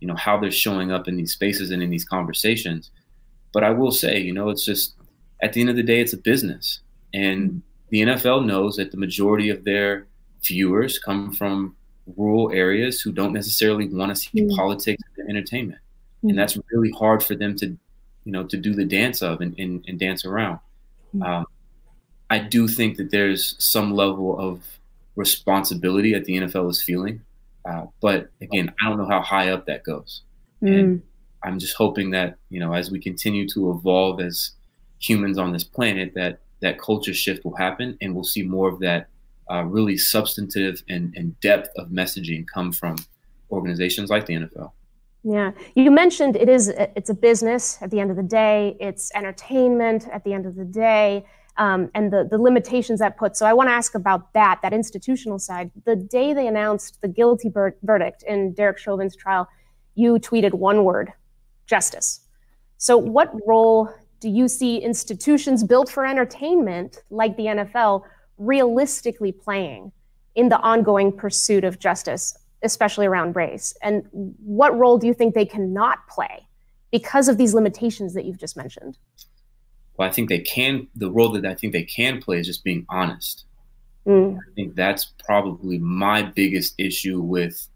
you 0.00 0.08
know 0.08 0.16
how 0.16 0.38
they're 0.38 0.50
showing 0.50 0.90
up 0.90 1.06
in 1.06 1.16
these 1.16 1.34
spaces 1.34 1.70
and 1.70 1.82
in 1.82 1.90
these 1.90 2.06
conversations 2.06 2.90
but 3.52 3.62
i 3.62 3.68
will 3.68 3.92
say 3.92 4.18
you 4.18 4.32
know 4.32 4.48
it's 4.48 4.64
just 4.64 4.94
at 5.42 5.52
the 5.52 5.60
end 5.60 5.68
of 5.68 5.76
the 5.76 5.82
day 5.82 6.00
it's 6.00 6.14
a 6.14 6.16
business 6.16 6.80
and 7.12 7.60
the 7.90 8.00
nfl 8.00 8.44
knows 8.44 8.76
that 8.76 8.90
the 8.92 8.96
majority 8.96 9.50
of 9.50 9.62
their 9.64 10.06
viewers 10.42 10.98
come 10.98 11.30
from 11.32 11.76
rural 12.16 12.50
areas 12.50 13.02
who 13.02 13.12
don't 13.12 13.34
necessarily 13.34 13.86
want 13.88 14.08
to 14.08 14.16
see 14.16 14.40
mm. 14.40 14.56
politics 14.56 15.02
and 15.18 15.28
entertainment 15.28 15.80
mm. 16.24 16.30
and 16.30 16.38
that's 16.38 16.58
really 16.72 16.92
hard 16.92 17.22
for 17.22 17.34
them 17.34 17.54
to 17.54 17.66
you 18.24 18.32
know 18.32 18.42
to 18.42 18.56
do 18.56 18.74
the 18.74 18.86
dance 18.86 19.20
of 19.20 19.42
and, 19.42 19.54
and, 19.58 19.84
and 19.86 19.98
dance 19.98 20.24
around 20.24 20.58
mm. 21.14 21.22
um, 21.28 21.44
i 22.30 22.38
do 22.38 22.66
think 22.66 22.96
that 22.96 23.10
there's 23.10 23.54
some 23.62 23.92
level 23.92 24.38
of 24.38 24.62
responsibility 25.16 26.12
that 26.14 26.24
the 26.24 26.36
NFL 26.38 26.70
is 26.70 26.82
feeling. 26.82 27.22
Uh, 27.64 27.86
but 28.00 28.30
again, 28.40 28.72
I 28.82 28.88
don't 28.88 28.98
know 28.98 29.08
how 29.08 29.20
high 29.20 29.50
up 29.50 29.66
that 29.66 29.84
goes. 29.84 30.22
Mm. 30.62 30.78
And 30.78 31.02
I'm 31.44 31.58
just 31.58 31.76
hoping 31.76 32.10
that 32.10 32.36
you 32.50 32.60
know, 32.60 32.72
as 32.72 32.90
we 32.90 33.00
continue 33.00 33.46
to 33.48 33.70
evolve 33.70 34.20
as 34.20 34.52
humans 34.98 35.38
on 35.38 35.52
this 35.52 35.64
planet, 35.64 36.12
that 36.14 36.40
that 36.60 36.78
culture 36.78 37.14
shift 37.14 37.44
will 37.44 37.56
happen, 37.56 37.96
and 38.00 38.14
we'll 38.14 38.24
see 38.24 38.42
more 38.42 38.68
of 38.68 38.78
that 38.80 39.08
uh, 39.50 39.64
really 39.64 39.96
substantive 39.96 40.82
and, 40.88 41.12
and 41.16 41.38
depth 41.40 41.70
of 41.76 41.88
messaging 41.88 42.46
come 42.46 42.72
from 42.72 42.96
organizations 43.50 44.10
like 44.10 44.26
the 44.26 44.34
NFL. 44.34 44.70
Yeah, 45.24 45.52
you 45.74 45.90
mentioned 45.90 46.36
it 46.36 46.48
is 46.48 46.68
it's 46.68 47.10
a 47.10 47.14
business 47.14 47.78
at 47.80 47.90
the 47.90 48.00
end 48.00 48.10
of 48.10 48.16
the 48.16 48.22
day. 48.24 48.76
It's 48.80 49.12
entertainment 49.14 50.08
at 50.08 50.24
the 50.24 50.32
end 50.32 50.46
of 50.46 50.56
the 50.56 50.64
day 50.64 51.24
um, 51.58 51.90
and 51.94 52.12
the, 52.12 52.26
the 52.30 52.38
limitations 52.38 53.00
that 53.00 53.16
puts. 53.16 53.38
So 53.38 53.46
I 53.46 53.52
want 53.52 53.68
to 53.68 53.72
ask 53.72 53.94
about 53.94 54.32
that, 54.32 54.60
that 54.62 54.72
institutional 54.72 55.38
side. 55.38 55.70
The 55.84 55.96
day 55.96 56.32
they 56.32 56.46
announced 56.46 57.00
the 57.02 57.08
guilty 57.08 57.48
ver- 57.48 57.76
verdict 57.82 58.22
in 58.26 58.52
Derek 58.54 58.78
Chauvin's 58.78 59.14
trial, 59.14 59.48
you 59.94 60.14
tweeted 60.14 60.54
one 60.54 60.84
word, 60.84 61.12
justice. 61.66 62.20
So 62.78 62.96
what 62.96 63.32
role 63.46 63.90
do 64.20 64.28
you 64.28 64.48
see 64.48 64.78
institutions 64.78 65.62
built 65.64 65.90
for 65.90 66.06
entertainment, 66.06 67.02
like 67.10 67.36
the 67.36 67.46
NFL, 67.46 68.02
realistically 68.38 69.32
playing 69.32 69.92
in 70.34 70.48
the 70.48 70.58
ongoing 70.58 71.12
pursuit 71.12 71.64
of 71.64 71.78
justice, 71.78 72.36
especially 72.62 73.06
around 73.06 73.36
race? 73.36 73.74
And 73.82 74.04
what 74.12 74.76
role 74.78 74.96
do 74.96 75.06
you 75.06 75.14
think 75.14 75.34
they 75.34 75.44
cannot 75.44 76.06
play 76.08 76.46
because 76.90 77.28
of 77.28 77.36
these 77.36 77.52
limitations 77.52 78.14
that 78.14 78.24
you've 78.24 78.38
just 78.38 78.56
mentioned? 78.56 78.96
Well, 79.96 80.08
I 80.08 80.12
think 80.12 80.28
they 80.28 80.38
can. 80.38 80.88
The 80.96 81.10
role 81.10 81.30
that 81.32 81.44
I 81.44 81.54
think 81.54 81.72
they 81.72 81.82
can 81.82 82.20
play 82.20 82.40
is 82.40 82.46
just 82.46 82.64
being 82.64 82.86
honest. 82.88 83.44
Mm. 84.06 84.36
I 84.36 84.54
think 84.54 84.74
that's 84.74 85.12
probably 85.24 85.78
my 85.78 86.22
biggest 86.22 86.74
issue 86.78 87.20
with 87.20 87.68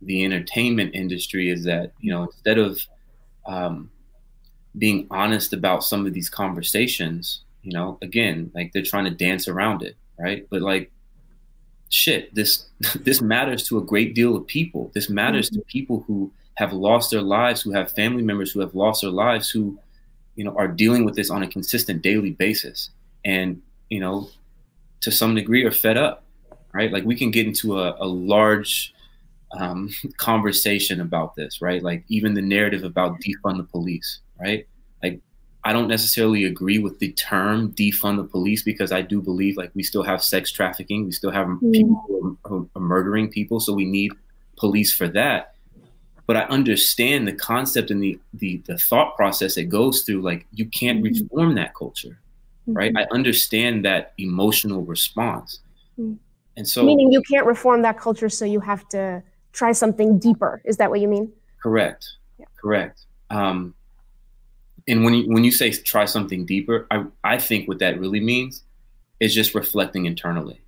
the 0.00 0.24
entertainment 0.24 0.94
industry 0.94 1.50
is 1.50 1.64
that 1.64 1.92
you 2.00 2.12
know 2.12 2.24
instead 2.24 2.58
of 2.58 2.80
um, 3.46 3.90
being 4.76 5.06
honest 5.10 5.52
about 5.52 5.84
some 5.84 6.06
of 6.06 6.14
these 6.14 6.28
conversations, 6.28 7.42
you 7.62 7.72
know, 7.72 7.98
again, 8.02 8.50
like 8.54 8.72
they're 8.72 8.82
trying 8.82 9.04
to 9.04 9.10
dance 9.10 9.48
around 9.48 9.82
it, 9.82 9.96
right? 10.18 10.46
But 10.50 10.62
like, 10.62 10.90
shit, 11.88 12.34
this 12.34 12.66
this 13.00 13.20
matters 13.20 13.66
to 13.68 13.78
a 13.78 13.84
great 13.84 14.14
deal 14.14 14.36
of 14.36 14.46
people. 14.46 14.90
This 14.94 15.08
matters 15.08 15.50
mm-hmm. 15.50 15.60
to 15.60 15.66
people 15.66 16.04
who 16.06 16.32
have 16.56 16.72
lost 16.72 17.10
their 17.10 17.22
lives, 17.22 17.62
who 17.62 17.72
have 17.72 17.92
family 17.92 18.22
members 18.22 18.52
who 18.52 18.60
have 18.60 18.74
lost 18.74 19.02
their 19.02 19.10
lives, 19.10 19.50
who 19.50 19.78
you 20.36 20.44
know, 20.44 20.54
are 20.56 20.68
dealing 20.68 21.04
with 21.04 21.14
this 21.14 21.30
on 21.30 21.42
a 21.42 21.48
consistent 21.48 22.02
daily 22.02 22.30
basis 22.30 22.90
and, 23.24 23.60
you 23.88 24.00
know, 24.00 24.28
to 25.00 25.10
some 25.10 25.34
degree 25.34 25.64
are 25.64 25.70
fed 25.70 25.96
up, 25.96 26.24
right? 26.72 26.92
Like 26.92 27.04
we 27.04 27.14
can 27.14 27.30
get 27.30 27.46
into 27.46 27.78
a, 27.78 27.96
a 28.00 28.06
large 28.06 28.92
um, 29.52 29.90
conversation 30.16 31.00
about 31.00 31.36
this, 31.36 31.60
right? 31.60 31.82
Like 31.82 32.04
even 32.08 32.34
the 32.34 32.42
narrative 32.42 32.84
about 32.84 33.20
defund 33.20 33.58
the 33.58 33.64
police, 33.64 34.20
right? 34.40 34.66
Like 35.02 35.20
I 35.62 35.72
don't 35.72 35.88
necessarily 35.88 36.44
agree 36.44 36.78
with 36.78 36.98
the 36.98 37.12
term 37.12 37.72
defund 37.72 38.16
the 38.16 38.24
police 38.24 38.62
because 38.62 38.92
I 38.92 39.02
do 39.02 39.20
believe 39.20 39.56
like 39.56 39.70
we 39.74 39.82
still 39.82 40.02
have 40.02 40.22
sex 40.22 40.50
trafficking, 40.50 41.04
we 41.04 41.12
still 41.12 41.30
have 41.30 41.46
mm. 41.46 41.72
people 41.72 42.04
who 42.08 42.38
are, 42.44 42.48
who 42.48 42.70
are 42.74 42.80
murdering 42.80 43.30
people, 43.30 43.60
so 43.60 43.72
we 43.72 43.84
need 43.84 44.12
police 44.56 44.92
for 44.92 45.08
that 45.08 45.53
but 46.26 46.36
I 46.36 46.42
understand 46.42 47.28
the 47.28 47.32
concept 47.32 47.90
and 47.90 48.02
the, 48.02 48.18
the 48.32 48.62
the 48.66 48.78
thought 48.78 49.16
process 49.16 49.54
that 49.56 49.64
goes 49.64 50.02
through. 50.02 50.22
Like 50.22 50.46
you 50.52 50.66
can't 50.66 51.02
mm-hmm. 51.02 51.24
reform 51.24 51.54
that 51.56 51.74
culture, 51.74 52.18
mm-hmm. 52.68 52.72
right? 52.72 52.92
I 52.96 53.06
understand 53.12 53.84
that 53.84 54.12
emotional 54.18 54.82
response, 54.82 55.60
mm-hmm. 55.98 56.14
and 56.56 56.68
so 56.68 56.82
meaning 56.84 57.12
you 57.12 57.22
can't 57.30 57.46
reform 57.46 57.82
that 57.82 57.98
culture, 57.98 58.28
so 58.28 58.44
you 58.44 58.60
have 58.60 58.88
to 58.88 59.22
try 59.52 59.72
something 59.72 60.18
deeper. 60.18 60.62
Is 60.64 60.78
that 60.78 60.90
what 60.90 61.00
you 61.00 61.08
mean? 61.08 61.30
Correct. 61.62 62.06
Yeah. 62.38 62.46
Correct. 62.60 63.04
Um, 63.30 63.74
and 64.88 65.04
when 65.04 65.14
you 65.14 65.28
when 65.28 65.44
you 65.44 65.52
say 65.52 65.70
try 65.72 66.06
something 66.06 66.46
deeper, 66.46 66.86
I 66.90 67.04
I 67.22 67.38
think 67.38 67.68
what 67.68 67.78
that 67.80 68.00
really 68.00 68.20
means 68.20 68.62
is 69.20 69.34
just 69.34 69.54
reflecting 69.54 70.06
internally. 70.06 70.60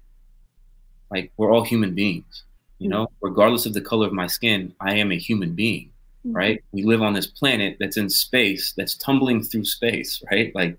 Like 1.10 1.32
we're 1.36 1.52
all 1.52 1.64
human 1.64 1.94
beings 1.94 2.44
you 2.78 2.88
know, 2.88 3.08
regardless 3.20 3.66
of 3.66 3.74
the 3.74 3.80
color 3.80 4.06
of 4.06 4.12
my 4.12 4.26
skin, 4.26 4.72
I 4.80 4.94
am 4.94 5.12
a 5.12 5.18
human 5.18 5.54
being, 5.54 5.90
mm-hmm. 6.26 6.36
right? 6.36 6.64
We 6.72 6.82
live 6.82 7.02
on 7.02 7.14
this 7.14 7.26
planet 7.26 7.76
that's 7.80 7.96
in 7.96 8.10
space, 8.10 8.72
that's 8.76 8.96
tumbling 8.96 9.42
through 9.42 9.64
space, 9.64 10.22
right? 10.30 10.54
Like, 10.54 10.78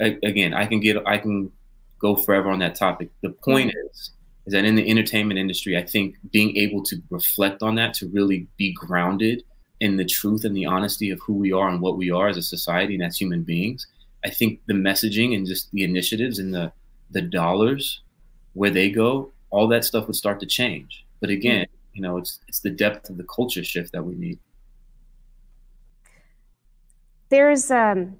again, 0.00 0.54
I 0.54 0.66
can 0.66 0.80
get, 0.80 0.96
I 1.06 1.18
can 1.18 1.50
go 1.98 2.16
forever 2.16 2.50
on 2.50 2.58
that 2.60 2.74
topic. 2.74 3.10
The 3.22 3.30
point 3.30 3.70
mm-hmm. 3.70 3.88
is, 3.90 4.10
is 4.46 4.52
that 4.54 4.64
in 4.64 4.74
the 4.74 4.88
entertainment 4.88 5.38
industry, 5.38 5.76
I 5.76 5.82
think 5.82 6.16
being 6.32 6.56
able 6.56 6.82
to 6.84 6.96
reflect 7.10 7.62
on 7.62 7.74
that, 7.76 7.94
to 7.94 8.08
really 8.08 8.46
be 8.56 8.72
grounded 8.72 9.44
in 9.80 9.96
the 9.96 10.04
truth 10.04 10.44
and 10.44 10.56
the 10.56 10.66
honesty 10.66 11.10
of 11.10 11.20
who 11.20 11.34
we 11.34 11.52
are 11.52 11.68
and 11.68 11.80
what 11.80 11.96
we 11.96 12.10
are 12.10 12.28
as 12.28 12.36
a 12.36 12.42
society 12.42 12.94
and 12.94 13.02
as 13.02 13.16
human 13.16 13.42
beings, 13.42 13.86
I 14.24 14.30
think 14.30 14.60
the 14.66 14.74
messaging 14.74 15.34
and 15.34 15.46
just 15.46 15.70
the 15.72 15.84
initiatives 15.84 16.38
and 16.38 16.54
the 16.54 16.72
the 17.12 17.22
dollars 17.22 18.02
where 18.52 18.70
they 18.70 18.90
go 18.90 19.32
all 19.50 19.68
that 19.68 19.84
stuff 19.84 20.06
would 20.06 20.16
start 20.16 20.40
to 20.40 20.46
change. 20.46 21.04
But 21.20 21.30
again, 21.30 21.66
you 21.92 22.02
know, 22.02 22.16
it's 22.16 22.40
it's 22.48 22.60
the 22.60 22.70
depth 22.70 23.10
of 23.10 23.16
the 23.16 23.24
culture 23.24 23.64
shift 23.64 23.92
that 23.92 24.04
we 24.04 24.14
need. 24.14 24.38
There's 27.28 27.70
um, 27.70 28.16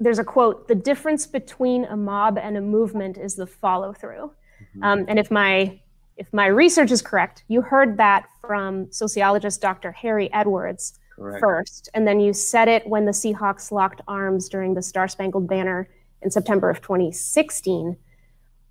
there's 0.00 0.18
a 0.18 0.24
quote: 0.24 0.68
"The 0.68 0.74
difference 0.74 1.26
between 1.26 1.84
a 1.84 1.96
mob 1.96 2.38
and 2.38 2.56
a 2.56 2.60
movement 2.60 3.18
is 3.18 3.36
the 3.36 3.46
follow 3.46 3.92
through." 3.92 4.32
Mm-hmm. 4.60 4.82
Um, 4.82 5.04
and 5.08 5.18
if 5.18 5.30
my 5.30 5.80
if 6.16 6.32
my 6.32 6.46
research 6.46 6.90
is 6.90 7.02
correct, 7.02 7.44
you 7.48 7.60
heard 7.60 7.96
that 7.98 8.26
from 8.40 8.90
sociologist 8.92 9.60
Dr. 9.60 9.92
Harry 9.92 10.32
Edwards 10.32 10.98
correct. 11.16 11.40
first, 11.40 11.88
and 11.94 12.06
then 12.06 12.20
you 12.20 12.32
said 12.32 12.68
it 12.68 12.86
when 12.86 13.04
the 13.04 13.12
Seahawks 13.12 13.70
locked 13.70 14.00
arms 14.08 14.48
during 14.48 14.74
the 14.74 14.82
Star 14.82 15.08
Spangled 15.08 15.48
Banner 15.48 15.88
in 16.22 16.30
September 16.30 16.70
of 16.70 16.80
2016 16.80 17.96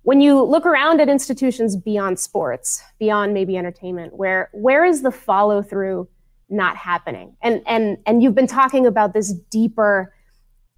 when 0.04 0.20
you 0.20 0.42
look 0.42 0.66
around 0.66 1.00
at 1.00 1.08
institutions 1.08 1.76
beyond 1.76 2.18
sports, 2.18 2.82
beyond 2.98 3.32
maybe 3.32 3.56
entertainment, 3.56 4.14
where 4.14 4.50
where 4.52 4.84
is 4.84 5.02
the 5.02 5.10
follow 5.10 5.62
through 5.62 6.08
not 6.50 6.76
happening? 6.76 7.36
And 7.42 7.62
and 7.66 7.96
and 8.06 8.22
you've 8.22 8.34
been 8.34 8.46
talking 8.46 8.86
about 8.86 9.14
this 9.14 9.32
deeper 9.32 10.14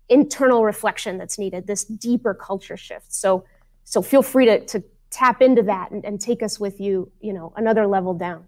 internal 0.08 0.64
reflection 0.64 1.18
that's 1.18 1.38
needed, 1.38 1.66
this 1.66 1.84
deeper 1.84 2.34
culture 2.34 2.76
shift. 2.76 3.12
So 3.12 3.44
so 3.82 4.00
feel 4.00 4.22
free 4.22 4.46
to 4.46 4.64
to 4.66 4.82
tap 5.10 5.42
into 5.42 5.62
that 5.64 5.90
and, 5.90 6.04
and 6.04 6.20
take 6.20 6.42
us 6.42 6.60
with 6.60 6.80
you, 6.80 7.10
you 7.20 7.32
know, 7.32 7.52
another 7.56 7.86
level 7.88 8.14
down. 8.14 8.46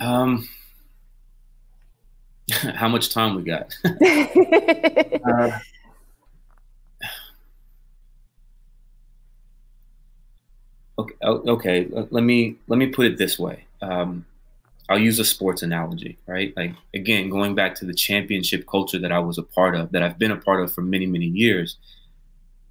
Um 0.00 0.48
how 2.50 2.88
much 2.88 3.10
time 3.12 3.34
we 3.34 3.42
got? 3.42 3.76
uh, 3.84 5.58
Okay, 10.98 11.14
okay. 11.24 11.88
Let 12.10 12.22
me 12.24 12.56
let 12.68 12.78
me 12.78 12.86
put 12.86 13.06
it 13.06 13.18
this 13.18 13.38
way. 13.38 13.64
Um, 13.82 14.24
I'll 14.88 14.98
use 14.98 15.18
a 15.18 15.24
sports 15.24 15.62
analogy, 15.62 16.18
right? 16.26 16.52
Like 16.56 16.74
again, 16.94 17.30
going 17.30 17.54
back 17.54 17.74
to 17.76 17.84
the 17.84 17.94
championship 17.94 18.66
culture 18.66 18.98
that 18.98 19.12
I 19.12 19.18
was 19.18 19.38
a 19.38 19.42
part 19.42 19.74
of, 19.74 19.90
that 19.92 20.02
I've 20.02 20.18
been 20.18 20.30
a 20.30 20.36
part 20.36 20.62
of 20.62 20.72
for 20.72 20.82
many 20.82 21.06
many 21.06 21.26
years. 21.26 21.78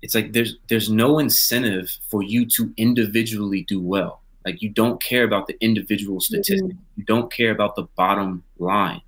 It's 0.02 0.16
like 0.16 0.34
there's 0.34 0.58
there's 0.70 0.90
no 0.90 1.20
incentive 1.20 1.98
for 2.10 2.24
you 2.24 2.46
to 2.58 2.74
individually 2.78 3.64
do 3.68 3.82
well, 3.82 4.22
Like 4.46 4.62
you 4.62 4.70
don't 4.70 5.02
care 5.02 5.24
about 5.24 5.48
the 5.48 5.58
individual 5.62 6.20
statistics. 6.20 6.62
Mm-hmm. 6.62 6.98
You 6.98 7.06
don't 7.06 7.32
care 7.32 7.52
about 7.52 7.76
the 7.76 7.88
bottom 7.96 8.44
line, 8.58 9.02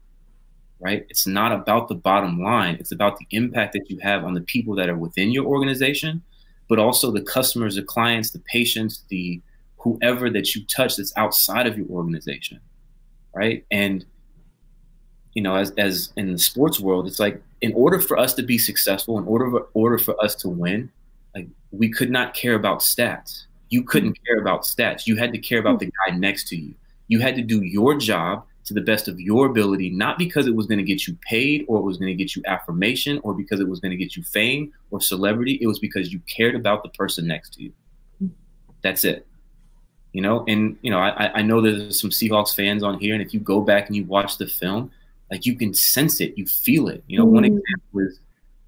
right? 0.80 1.06
It's 1.10 1.28
not 1.28 1.52
about 1.52 1.88
the 1.90 1.96
bottom 1.96 2.42
line. 2.42 2.78
It's 2.80 2.92
about 2.92 3.18
the 3.18 3.28
impact 3.32 3.74
that 3.74 3.90
you 3.90 4.00
have 4.00 4.24
on 4.24 4.34
the 4.34 4.42
people 4.42 4.76
that 4.76 4.90
are 4.90 4.98
within 4.98 5.32
your 5.32 5.46
organization, 5.46 6.24
but 6.68 6.80
also 6.80 7.12
the 7.12 7.22
customers, 7.22 7.76
the 7.76 7.84
clients, 7.84 8.32
the 8.32 8.40
patients, 8.40 9.04
the 9.10 9.42
whoever 9.78 10.30
that 10.30 10.56
you 10.56 10.66
touch 10.66 10.96
that's 10.96 11.14
outside 11.16 11.68
of 11.68 11.78
your 11.78 11.88
organization, 11.88 12.60
right? 13.34 13.66
And 13.72 14.06
you 15.34 15.42
know, 15.42 15.56
as 15.56 15.72
as 15.72 16.12
in 16.16 16.32
the 16.32 16.40
sports 16.40 16.80
world, 16.80 17.08
it's 17.08 17.20
like 17.20 17.42
in 17.62 17.74
order 17.74 18.00
for 18.00 18.18
us 18.18 18.34
to 18.36 18.44
be 18.44 18.58
successful, 18.58 19.20
in 19.20 19.26
order 19.26 19.60
order 19.74 19.98
for 19.98 20.22
us 20.24 20.34
to 20.36 20.50
win, 20.50 20.90
like 21.36 21.48
we 21.72 21.90
could 21.90 22.10
not 22.10 22.34
care 22.34 22.56
about 22.56 22.80
stats. 22.80 23.46
You 23.70 23.84
couldn't 23.84 24.18
care 24.26 24.40
about 24.40 24.64
stats. 24.64 25.06
You 25.06 25.18
had 25.18 25.34
to 25.34 25.40
care 25.40 25.60
about 25.60 25.80
the 25.80 25.92
guy 26.06 26.16
next 26.16 26.48
to 26.50 26.56
you. 26.56 26.74
You 27.08 27.20
had 27.20 27.36
to 27.36 27.42
do 27.42 27.62
your 27.62 27.98
job 27.98 28.46
to 28.66 28.74
the 28.74 28.82
best 28.82 29.08
of 29.08 29.20
your 29.20 29.46
ability, 29.46 29.92
not 29.92 30.18
because 30.18 30.48
it 30.48 30.56
was 30.56 30.66
going 30.66 30.80
to 30.80 30.84
get 30.84 31.08
you 31.08 31.16
paid 31.22 31.66
or 31.68 31.80
it 31.80 31.84
was 31.84 31.98
going 31.98 32.08
to 32.08 32.16
get 32.16 32.36
you 32.36 32.42
affirmation 32.48 33.20
or 33.24 33.34
because 33.34 33.60
it 33.60 33.68
was 33.68 33.80
going 33.80 33.92
to 33.92 33.98
get 33.98 34.16
you 34.16 34.24
fame 34.24 34.74
or 34.92 35.00
celebrity. 35.00 35.60
It 35.62 35.68
was 35.68 35.80
because 35.80 36.12
you 36.12 36.20
cared 36.28 36.56
about 36.56 36.84
the 36.84 36.90
person 36.90 37.28
next 37.28 37.54
to 37.54 37.64
you. 37.64 37.72
That's 38.82 39.04
it. 39.04 39.28
You 40.14 40.22
know, 40.22 40.46
and 40.48 40.78
you 40.82 40.90
know, 40.90 41.00
I, 41.00 41.40
I 41.40 41.42
know 41.42 41.62
there's 41.62 42.00
some 42.00 42.10
Seahawks 42.10 42.56
fans 42.56 42.84
on 42.84 43.00
here, 43.00 43.14
and 43.14 43.22
if 43.22 43.34
you 43.34 43.40
go 43.40 43.60
back 43.62 43.88
and 43.88 43.96
you 43.96 44.06
watch 44.06 44.38
the 44.38 44.48
film, 44.48 44.92
like 45.30 45.46
you 45.46 45.56
can 45.56 45.74
sense 45.74 46.22
it, 46.22 46.38
you 46.38 46.46
feel 46.46 46.88
it. 46.88 47.04
You 47.08 47.20
know, 47.20 47.26
mm-hmm. 47.26 47.36
one 47.36 47.46
example 47.46 48.00
is 48.00 48.20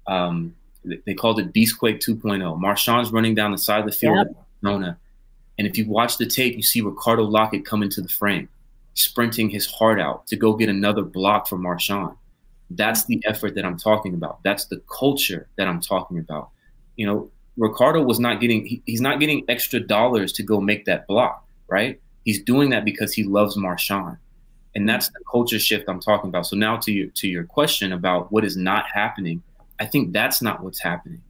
um, 0.06 0.54
they 1.06 1.14
called 1.14 1.40
it 1.40 1.52
Beastquake 1.52 2.00
2.0. 2.00 2.60
Marshawn's 2.60 3.12
running 3.12 3.34
down 3.34 3.52
the 3.52 3.58
side 3.58 3.80
of 3.80 3.86
the 3.86 3.92
field 3.92 4.16
yep. 4.16 4.46
Nona. 4.62 4.98
And 5.58 5.66
if 5.66 5.76
you 5.76 5.88
watch 5.88 6.18
the 6.18 6.26
tape, 6.26 6.56
you 6.56 6.62
see 6.62 6.80
Ricardo 6.80 7.28
Lockette 7.28 7.64
come 7.64 7.82
into 7.82 8.00
the 8.00 8.08
frame, 8.08 8.48
sprinting 8.98 9.50
his 9.50 9.66
heart 9.66 10.00
out 10.00 10.26
to 10.26 10.36
go 10.36 10.54
get 10.54 10.68
another 10.68 11.02
block 11.02 11.46
for 11.46 11.56
Marshawn. 11.56 12.16
That's 12.70 13.04
the 13.04 13.22
effort 13.26 13.54
that 13.54 13.64
I'm 13.64 13.78
talking 13.78 14.14
about. 14.14 14.42
That's 14.42 14.66
the 14.66 14.82
culture 14.92 15.48
that 15.56 15.66
I'm 15.66 15.80
talking 15.80 16.18
about. 16.18 16.50
You 16.96 17.06
know, 17.06 17.30
Ricardo 17.56 18.02
was 18.02 18.20
not 18.20 18.40
getting 18.40 18.66
he, 18.66 18.82
he's 18.86 19.00
not 19.00 19.20
getting 19.20 19.44
extra 19.48 19.80
dollars 19.80 20.32
to 20.34 20.42
go 20.42 20.60
make 20.60 20.84
that 20.84 21.06
block, 21.06 21.46
right? 21.68 22.00
He's 22.24 22.42
doing 22.42 22.70
that 22.70 22.84
because 22.84 23.12
he 23.12 23.24
loves 23.24 23.56
Marshawn 23.56 24.18
and 24.74 24.88
that's 24.88 25.08
the 25.08 25.20
culture 25.30 25.58
shift 25.58 25.88
I'm 25.88 26.00
talking 26.00 26.28
about. 26.28 26.46
So 26.46 26.56
now 26.56 26.76
to 26.78 26.92
your 26.92 27.08
to 27.08 27.28
your 27.28 27.44
question 27.44 27.92
about 27.92 28.30
what 28.30 28.44
is 28.44 28.56
not 28.56 28.86
happening, 28.92 29.42
I 29.80 29.86
think 29.86 30.12
that's 30.12 30.42
not 30.42 30.62
what's 30.62 30.80
happening, 30.80 31.22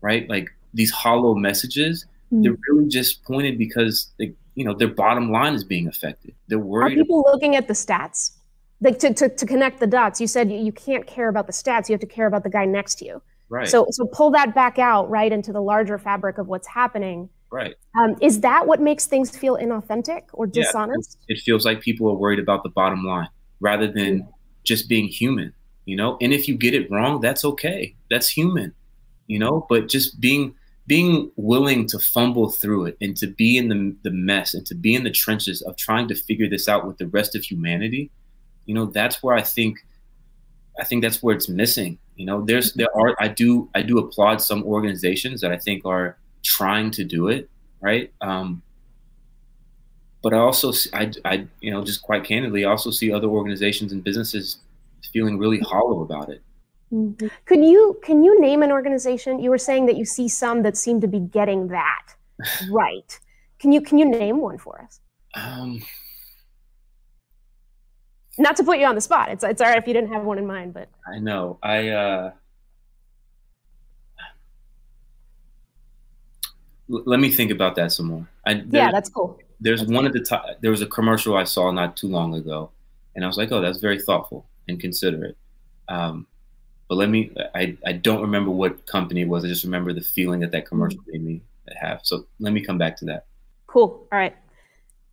right? 0.00 0.28
Like 0.28 0.48
these 0.72 0.90
hollow 0.90 1.34
messages, 1.34 2.06
mm-hmm. 2.32 2.42
they're 2.42 2.56
really 2.68 2.88
just 2.88 3.22
pointed 3.24 3.58
because 3.58 4.10
they, 4.18 4.32
you 4.54 4.64
know 4.64 4.74
their 4.74 4.88
bottom 4.88 5.30
line 5.30 5.54
is 5.54 5.64
being 5.64 5.88
affected. 5.88 6.34
They're 6.48 6.58
worried. 6.58 6.92
Are 6.92 7.02
people 7.02 7.20
about- 7.20 7.32
looking 7.32 7.56
at 7.56 7.68
the 7.68 7.74
stats? 7.74 8.32
Like 8.80 8.98
to, 8.98 9.14
to, 9.14 9.28
to 9.30 9.46
connect 9.46 9.80
the 9.80 9.86
dots, 9.86 10.20
you 10.20 10.26
said 10.26 10.50
you, 10.50 10.58
you 10.58 10.72
can't 10.72 11.06
care 11.06 11.28
about 11.28 11.46
the 11.46 11.52
stats. 11.52 11.88
You 11.88 11.94
have 11.94 12.00
to 12.00 12.06
care 12.06 12.26
about 12.26 12.42
the 12.42 12.50
guy 12.50 12.66
next 12.66 12.96
to 12.96 13.06
you. 13.06 13.22
Right. 13.48 13.68
So 13.68 13.86
so 13.90 14.06
pull 14.06 14.30
that 14.32 14.54
back 14.54 14.78
out 14.78 15.08
right 15.08 15.32
into 15.32 15.52
the 15.52 15.60
larger 15.60 15.96
fabric 15.96 16.38
of 16.38 16.48
what's 16.48 16.66
happening 16.66 17.30
Right. 17.54 17.76
Um, 17.96 18.16
is 18.20 18.40
that 18.40 18.66
what 18.66 18.80
makes 18.80 19.06
things 19.06 19.30
feel 19.30 19.56
inauthentic 19.56 20.22
or 20.32 20.44
dishonest? 20.44 21.18
Yeah, 21.28 21.36
it 21.36 21.42
feels 21.42 21.64
like 21.64 21.80
people 21.80 22.10
are 22.10 22.16
worried 22.16 22.40
about 22.40 22.64
the 22.64 22.68
bottom 22.70 23.04
line 23.04 23.28
rather 23.60 23.86
than 23.86 24.26
just 24.64 24.88
being 24.88 25.06
human, 25.06 25.52
you 25.84 25.94
know? 25.94 26.18
And 26.20 26.32
if 26.32 26.48
you 26.48 26.56
get 26.56 26.74
it 26.74 26.90
wrong, 26.90 27.20
that's 27.20 27.44
okay. 27.44 27.94
That's 28.10 28.28
human, 28.28 28.74
you 29.28 29.38
know? 29.38 29.66
But 29.68 29.88
just 29.88 30.20
being 30.20 30.56
being 30.86 31.30
willing 31.36 31.86
to 31.88 31.98
fumble 31.98 32.50
through 32.50 32.86
it 32.86 32.96
and 33.00 33.16
to 33.16 33.26
be 33.26 33.56
in 33.56 33.68
the, 33.68 33.96
the 34.02 34.10
mess 34.10 34.52
and 34.54 34.66
to 34.66 34.74
be 34.74 34.94
in 34.94 35.04
the 35.04 35.10
trenches 35.10 35.62
of 35.62 35.76
trying 35.76 36.08
to 36.08 36.14
figure 36.14 36.48
this 36.48 36.68
out 36.68 36.86
with 36.86 36.98
the 36.98 37.06
rest 37.06 37.34
of 37.34 37.42
humanity, 37.42 38.10
you 38.66 38.74
know, 38.74 38.86
that's 38.86 39.22
where 39.22 39.34
I 39.34 39.42
think 39.42 39.78
I 40.78 40.84
think 40.84 41.02
that's 41.02 41.22
where 41.22 41.34
it's 41.34 41.48
missing. 41.48 41.98
You 42.16 42.26
know, 42.26 42.44
there's 42.44 42.74
there 42.74 42.94
are 42.96 43.16
I 43.18 43.28
do 43.28 43.70
I 43.74 43.82
do 43.82 43.98
applaud 43.98 44.42
some 44.42 44.62
organizations 44.64 45.40
that 45.40 45.52
I 45.52 45.58
think 45.58 45.84
are 45.84 46.18
trying 46.42 46.90
to 46.92 47.04
do 47.04 47.28
it, 47.28 47.48
right? 47.80 48.12
Um, 48.20 48.62
but 50.24 50.32
I 50.32 50.38
also, 50.38 50.72
I, 50.94 51.12
I, 51.26 51.46
you 51.60 51.70
know, 51.70 51.84
just 51.84 52.00
quite 52.00 52.24
candidly, 52.24 52.64
I 52.64 52.70
also 52.70 52.90
see 52.90 53.12
other 53.12 53.26
organizations 53.26 53.92
and 53.92 54.02
businesses 54.02 54.56
feeling 55.12 55.36
really 55.36 55.60
hollow 55.60 56.00
about 56.00 56.30
it. 56.30 56.42
Mm-hmm. 56.94 57.26
Could 57.44 57.64
you 57.64 57.98
can 58.04 58.22
you 58.22 58.40
name 58.40 58.62
an 58.62 58.70
organization? 58.70 59.40
You 59.40 59.50
were 59.50 59.58
saying 59.58 59.86
that 59.86 59.96
you 59.96 60.04
see 60.04 60.28
some 60.28 60.62
that 60.62 60.76
seem 60.76 61.00
to 61.00 61.08
be 61.08 61.18
getting 61.18 61.68
that 61.68 62.14
right. 62.70 63.18
Can 63.58 63.72
you 63.72 63.80
can 63.80 63.98
you 63.98 64.04
name 64.04 64.40
one 64.40 64.58
for 64.58 64.80
us? 64.80 65.00
Um, 65.34 65.82
Not 68.38 68.56
to 68.56 68.64
put 68.64 68.78
you 68.78 68.86
on 68.86 68.94
the 68.94 69.00
spot. 69.00 69.30
It's 69.30 69.42
it's 69.42 69.60
all 69.60 69.68
right 69.68 69.78
if 69.78 69.88
you 69.88 69.94
didn't 69.94 70.12
have 70.12 70.24
one 70.24 70.38
in 70.38 70.46
mind, 70.46 70.72
but 70.72 70.88
I 71.12 71.18
know 71.18 71.58
I. 71.62 71.88
Uh, 71.88 72.32
let 76.86 77.18
me 77.18 77.30
think 77.30 77.50
about 77.50 77.76
that 77.76 77.92
some 77.92 78.06
more. 78.06 78.28
I, 78.46 78.62
yeah, 78.70 78.92
that's 78.92 79.08
cool. 79.08 79.38
There's 79.58 79.80
that's 79.80 79.90
one 79.90 80.02
cool. 80.02 80.08
at 80.08 80.12
the 80.12 80.20
top. 80.20 80.44
There 80.60 80.70
was 80.70 80.82
a 80.82 80.86
commercial 80.86 81.36
I 81.36 81.44
saw 81.44 81.72
not 81.72 81.96
too 81.96 82.08
long 82.08 82.34
ago, 82.34 82.70
and 83.16 83.24
I 83.24 83.26
was 83.26 83.36
like, 83.36 83.50
"Oh, 83.50 83.60
that's 83.60 83.78
very 83.78 84.00
thoughtful 84.00 84.46
and 84.68 84.78
considerate." 84.78 85.36
Um, 85.88 86.26
but 86.94 86.98
let 86.98 87.10
me. 87.10 87.32
I 87.56 87.76
I 87.84 87.92
don't 87.92 88.20
remember 88.20 88.52
what 88.52 88.86
company 88.86 89.22
it 89.22 89.28
was. 89.28 89.44
I 89.44 89.48
just 89.48 89.64
remember 89.64 89.92
the 89.92 90.00
feeling 90.00 90.40
that 90.40 90.52
that 90.52 90.66
commercial 90.66 91.00
mm-hmm. 91.00 91.12
made 91.12 91.24
me 91.24 91.42
have. 91.76 92.00
So 92.04 92.26
let 92.38 92.52
me 92.52 92.60
come 92.60 92.78
back 92.78 92.96
to 92.98 93.04
that. 93.06 93.26
Cool. 93.66 94.06
All 94.12 94.18
right. 94.18 94.36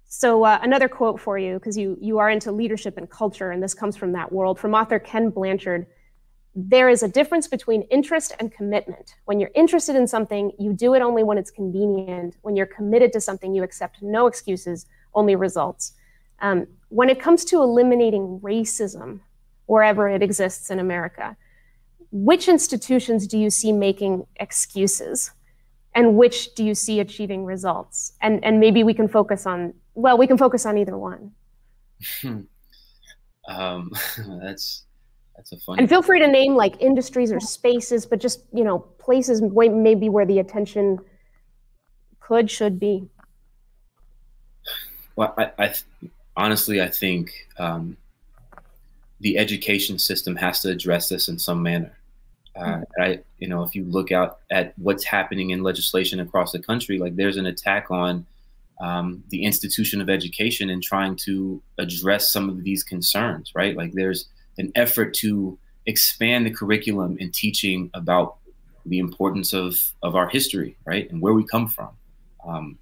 So 0.05 0.43
uh, 0.43 0.59
another 0.61 0.87
quote 0.87 1.19
for 1.19 1.39
you, 1.39 1.55
because 1.55 1.75
you 1.75 1.97
you 1.99 2.19
are 2.19 2.29
into 2.29 2.51
leadership 2.51 2.97
and 2.97 3.09
culture, 3.09 3.49
and 3.49 3.63
this 3.63 3.73
comes 3.73 3.97
from 3.97 4.11
that 4.11 4.31
world, 4.31 4.59
from 4.59 4.75
author 4.75 4.99
Ken 4.99 5.29
Blanchard 5.31 5.87
there 6.53 6.89
is 6.89 7.01
a 7.01 7.07
difference 7.07 7.47
between 7.47 7.83
interest 7.83 8.35
and 8.37 8.51
commitment. 8.51 9.15
When 9.23 9.39
you're 9.39 9.51
interested 9.55 9.95
in 9.95 10.05
something, 10.05 10.51
you 10.59 10.73
do 10.73 10.93
it 10.95 11.01
only 11.01 11.23
when 11.23 11.37
it's 11.37 11.49
convenient. 11.49 12.35
When 12.41 12.57
you're 12.57 12.65
committed 12.65 13.13
to 13.13 13.21
something, 13.21 13.55
you 13.55 13.63
accept 13.63 14.01
no 14.01 14.27
excuses, 14.27 14.85
only 15.13 15.37
results. 15.37 15.93
Um, 16.39 16.67
when 16.89 17.09
it 17.09 17.21
comes 17.21 17.45
to 17.45 17.61
eliminating 17.61 18.41
racism 18.43 19.21
wherever 19.67 20.09
it 20.09 20.21
exists 20.21 20.69
in 20.69 20.79
America, 20.79 21.37
which 22.11 22.47
institutions 22.47 23.27
do 23.27 23.37
you 23.37 23.49
see 23.49 23.71
making 23.71 24.25
excuses? 24.37 25.31
And 25.93 26.15
which 26.15 26.53
do 26.55 26.63
you 26.63 26.73
see 26.73 26.99
achieving 26.99 27.43
results? 27.43 28.13
And, 28.21 28.43
and 28.45 28.59
maybe 28.59 28.83
we 28.83 28.93
can 28.93 29.07
focus 29.07 29.45
on, 29.45 29.73
well, 29.93 30.17
we 30.17 30.27
can 30.27 30.37
focus 30.37 30.65
on 30.65 30.77
either 30.77 30.97
one. 30.97 31.31
um, 33.47 33.91
that's 34.41 34.85
that's 35.35 35.51
a 35.53 35.57
fun. 35.57 35.79
And 35.79 35.89
feel 35.89 36.01
free 36.01 36.19
to 36.19 36.27
name 36.27 36.55
like 36.55 36.79
industries 36.79 37.31
or 37.31 37.39
spaces, 37.39 38.05
but 38.05 38.19
just 38.19 38.43
you 38.53 38.63
know 38.63 38.79
places 38.99 39.41
maybe 39.41 40.09
where 40.09 40.25
the 40.25 40.39
attention 40.39 40.99
could 42.19 42.51
should 42.51 42.79
be. 42.79 43.07
Well, 45.15 45.33
I, 45.37 45.51
I 45.57 45.73
honestly 46.37 46.81
I 46.81 46.89
think 46.89 47.47
um, 47.57 47.97
the 49.19 49.37
education 49.37 49.97
system 49.97 50.35
has 50.35 50.61
to 50.61 50.69
address 50.69 51.09
this 51.09 51.27
in 51.27 51.39
some 51.39 51.63
manner. 51.63 51.97
Uh. 52.55 52.81
I, 52.99 53.19
you 53.39 53.47
know, 53.47 53.63
if 53.63 53.75
you 53.75 53.85
look 53.85 54.11
out 54.11 54.39
at 54.51 54.73
what's 54.77 55.03
happening 55.03 55.51
in 55.51 55.63
legislation 55.63 56.19
across 56.19 56.51
the 56.51 56.59
country, 56.59 56.99
like 56.99 57.15
there's 57.15 57.37
an 57.37 57.45
attack 57.45 57.89
on 57.89 58.25
um, 58.81 59.23
the 59.29 59.43
institution 59.43 60.01
of 60.01 60.09
education 60.09 60.69
and 60.69 60.81
trying 60.81 61.15
to 61.15 61.61
address 61.77 62.31
some 62.31 62.49
of 62.49 62.63
these 62.63 62.83
concerns, 62.83 63.51
right? 63.55 63.77
Like 63.77 63.93
there's 63.93 64.27
an 64.57 64.71
effort 64.75 65.13
to 65.15 65.57
expand 65.85 66.45
the 66.45 66.51
curriculum 66.51 67.17
and 67.19 67.33
teaching 67.33 67.89
about 67.93 68.37
the 68.85 68.99
importance 68.99 69.53
of 69.53 69.75
of 70.01 70.15
our 70.15 70.27
history, 70.27 70.75
right, 70.85 71.09
and 71.11 71.21
where 71.21 71.33
we 71.33 71.45
come 71.45 71.67
from. 71.67 71.89
Um, 72.45 72.79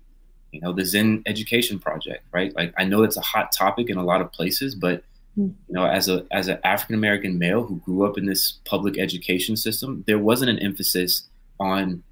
you 0.51 0.61
know, 0.61 0.73
the 0.73 0.85
Zinn 0.85 1.21
Education 1.27 1.77
Project, 1.77 2.23
right? 2.31 2.55
Like 2.55 2.73
I 2.77 2.85
know 2.85 3.03
it's 3.03 3.17
a 3.17 3.21
hot 3.21 3.51
topic 3.51 3.89
in 3.89 3.97
a 3.97 4.03
lot 4.03 4.21
of 4.21 4.31
places, 4.31 4.75
but. 4.75 5.03
You 5.35 5.55
know, 5.69 5.85
as 5.85 6.09
a 6.09 6.25
as 6.31 6.47
an 6.47 6.59
African 6.63 6.95
American 6.95 7.39
male 7.39 7.63
who 7.63 7.77
grew 7.77 8.05
up 8.05 8.17
in 8.17 8.25
this 8.25 8.59
public 8.65 8.97
education 8.97 9.55
system, 9.55 10.03
there 10.07 10.19
wasn't 10.19 10.49
an 10.49 10.59
emphasis 10.59 11.23
on 11.59 12.03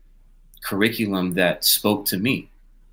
curriculum 0.64 1.34
that 1.34 1.64
spoke 1.64 2.06
to 2.06 2.18
me, 2.18 2.50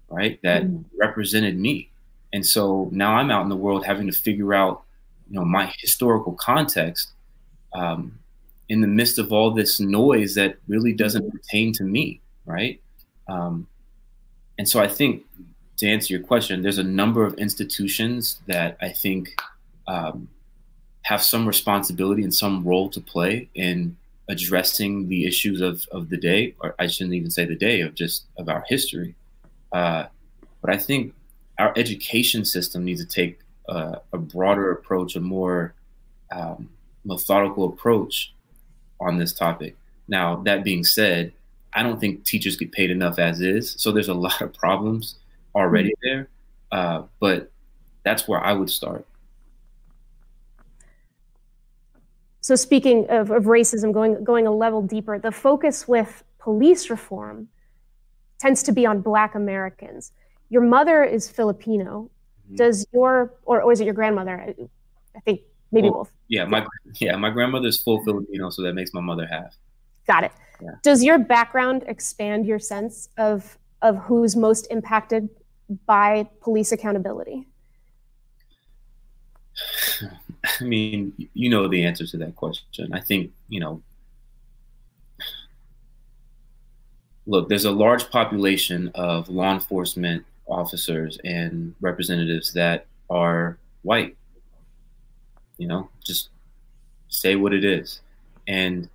right? 0.09 0.41
That 0.43 0.65
mm. 0.65 0.85
represented 0.99 1.59
me. 1.59 1.91
And 2.33 2.45
so 2.45 2.89
now 2.91 3.15
I'm 3.15 3.31
out 3.31 3.43
in 3.43 3.49
the 3.49 3.57
world 3.57 3.87
having 3.87 4.07
to 4.09 4.13
figure 4.13 4.55
out 4.55 4.85
you 5.29 5.39
know 5.39 5.45
my 5.45 5.73
historical 5.79 6.33
context 6.33 7.13
um, 7.75 8.19
in 8.69 8.81
the 8.81 8.87
midst 8.87 9.19
of 9.19 9.33
all 9.33 9.51
this 9.51 9.81
noise 9.81 10.35
that 10.35 10.57
really 10.69 10.93
doesn't 10.93 11.31
pertain 11.31 11.73
to 11.73 11.85
me 11.85 12.21
right 12.45 12.81
um, 13.29 13.67
and 14.59 14.69
so 14.69 14.81
i 14.81 14.89
think 14.89 15.25
to 15.77 15.87
answer 15.87 16.15
your 16.15 16.23
question 16.23 16.63
there's 16.63 16.79
a 16.79 16.85
number 16.85 17.25
of 17.25 17.35
institutions 17.35 18.41
that 18.47 18.77
i 18.81 18.89
think 18.89 19.35
um, 19.87 20.29
have 21.03 21.23
some 21.23 21.47
responsibility 21.47 22.23
and 22.23 22.35
some 22.35 22.65
role 22.65 22.89
to 22.89 23.01
play 23.01 23.49
in 23.55 23.97
addressing 24.29 25.09
the 25.09 25.27
issues 25.27 25.61
of, 25.61 25.87
of 25.93 26.09
the 26.09 26.17
day 26.17 26.55
or 26.61 26.75
i 26.79 26.87
shouldn't 26.87 27.15
even 27.15 27.31
say 27.31 27.45
the 27.45 27.55
day 27.55 27.81
of 27.81 27.95
just 27.95 28.25
of 28.39 28.49
our 28.49 28.65
history 28.69 29.15
uh, 29.73 30.05
but 30.63 30.73
i 30.73 30.79
think 30.79 31.15
our 31.59 31.73
education 31.77 32.45
system 32.45 32.85
needs 32.85 33.05
to 33.05 33.07
take 33.07 33.39
uh, 33.69 33.97
a 34.13 34.19
broader 34.19 34.73
approach, 34.73 35.17
a 35.17 35.21
more 35.21 35.75
um, 36.33 36.69
methodical 37.05 37.65
approach 37.65 38.35
on 39.01 39.19
this 39.19 39.33
topic. 39.33 39.77
Now, 40.09 40.37
that 40.43 40.65
being 40.65 40.85
said, 40.85 41.33
I 41.73 41.83
don't 41.83 42.01
think 42.01 42.25
teachers 42.25 42.57
get 42.57 42.73
paid 42.73 42.91
enough 42.91 43.19
as 43.19 43.41
is. 43.41 43.75
So 43.79 43.91
there's 43.93 44.09
a 44.09 44.15
lot 44.15 44.41
of 44.41 44.53
problems 44.53 45.17
already 45.55 45.91
mm-hmm. 45.91 46.09
there. 46.09 46.29
Uh, 46.73 47.03
but 47.21 47.51
that's 48.05 48.29
where 48.29 48.41
I 48.41 48.53
would 48.53 48.71
start. 48.71 49.07
So 52.45 52.57
speaking 52.57 53.07
of, 53.09 53.31
of 53.31 53.45
racism, 53.45 53.91
going 53.91 54.23
going 54.23 54.47
a 54.47 54.51
level 54.51 54.83
deeper, 54.83 55.19
the 55.19 55.33
focus 55.33 55.89
with 55.89 56.23
police 56.39 56.91
reform 56.91 57.49
tends 58.39 58.63
to 58.65 58.73
be 58.73 58.85
on 58.85 59.01
Black 59.01 59.35
Americans. 59.35 60.13
Your 60.51 60.61
mother 60.61 61.03
is 61.05 61.31
Filipino. 61.31 62.11
Mm-hmm. 62.47 62.57
Does 62.57 62.87
your 62.93 63.33
or, 63.47 63.63
or 63.63 63.73
is 63.73 63.81
it 63.81 63.87
your 63.87 63.95
grandmother? 63.95 64.55
I 65.17 65.21
think 65.21 65.41
maybe 65.73 65.89
well, 65.89 66.01
both. 66.01 66.13
Yeah, 66.29 66.45
my 66.45 66.67
yeah 66.97 67.17
my 67.17 67.31
grandmother 67.31 67.69
is 67.69 67.81
full 67.81 68.05
Filipino, 68.05 68.51
so 68.51 68.61
that 68.61 68.75
makes 68.75 68.93
my 68.93 69.01
mother 69.01 69.27
half. 69.27 69.57
Got 70.07 70.25
it. 70.25 70.33
Yeah. 70.63 70.73
Does 70.83 71.03
your 71.03 71.19
background 71.19 71.85
expand 71.87 72.45
your 72.45 72.59
sense 72.59 73.09
of 73.17 73.57
of 73.81 73.97
who's 74.01 74.37
most 74.37 74.67
impacted 74.71 75.31
by 75.87 76.29
police 76.43 76.73
accountability? 76.73 77.49
I 80.61 80.65
mean, 80.65 81.13
you 81.35 81.49
know 81.49 81.69
the 81.69 81.85
answer 81.85 82.07
to 82.07 82.17
that 82.19 82.37
question. 82.37 82.93
I 82.93 83.01
think, 83.01 83.33
you 83.49 83.61
know, 83.61 83.83
look, 87.27 87.49
there's 87.49 87.65
a 87.65 87.71
large 87.71 88.11
population 88.11 88.91
of 88.95 89.29
law 89.29 89.53
enforcement 89.53 90.25
officers 90.47 91.19
and 91.25 91.75
representatives 91.81 92.53
that 92.53 92.87
are 93.09 93.59
white. 93.83 94.17
You 95.57 95.69
know, 95.69 95.89
just 96.05 96.31
say 97.09 97.37
what 97.37 97.55
it 97.55 97.65
is. 97.65 98.01
And 98.47 98.89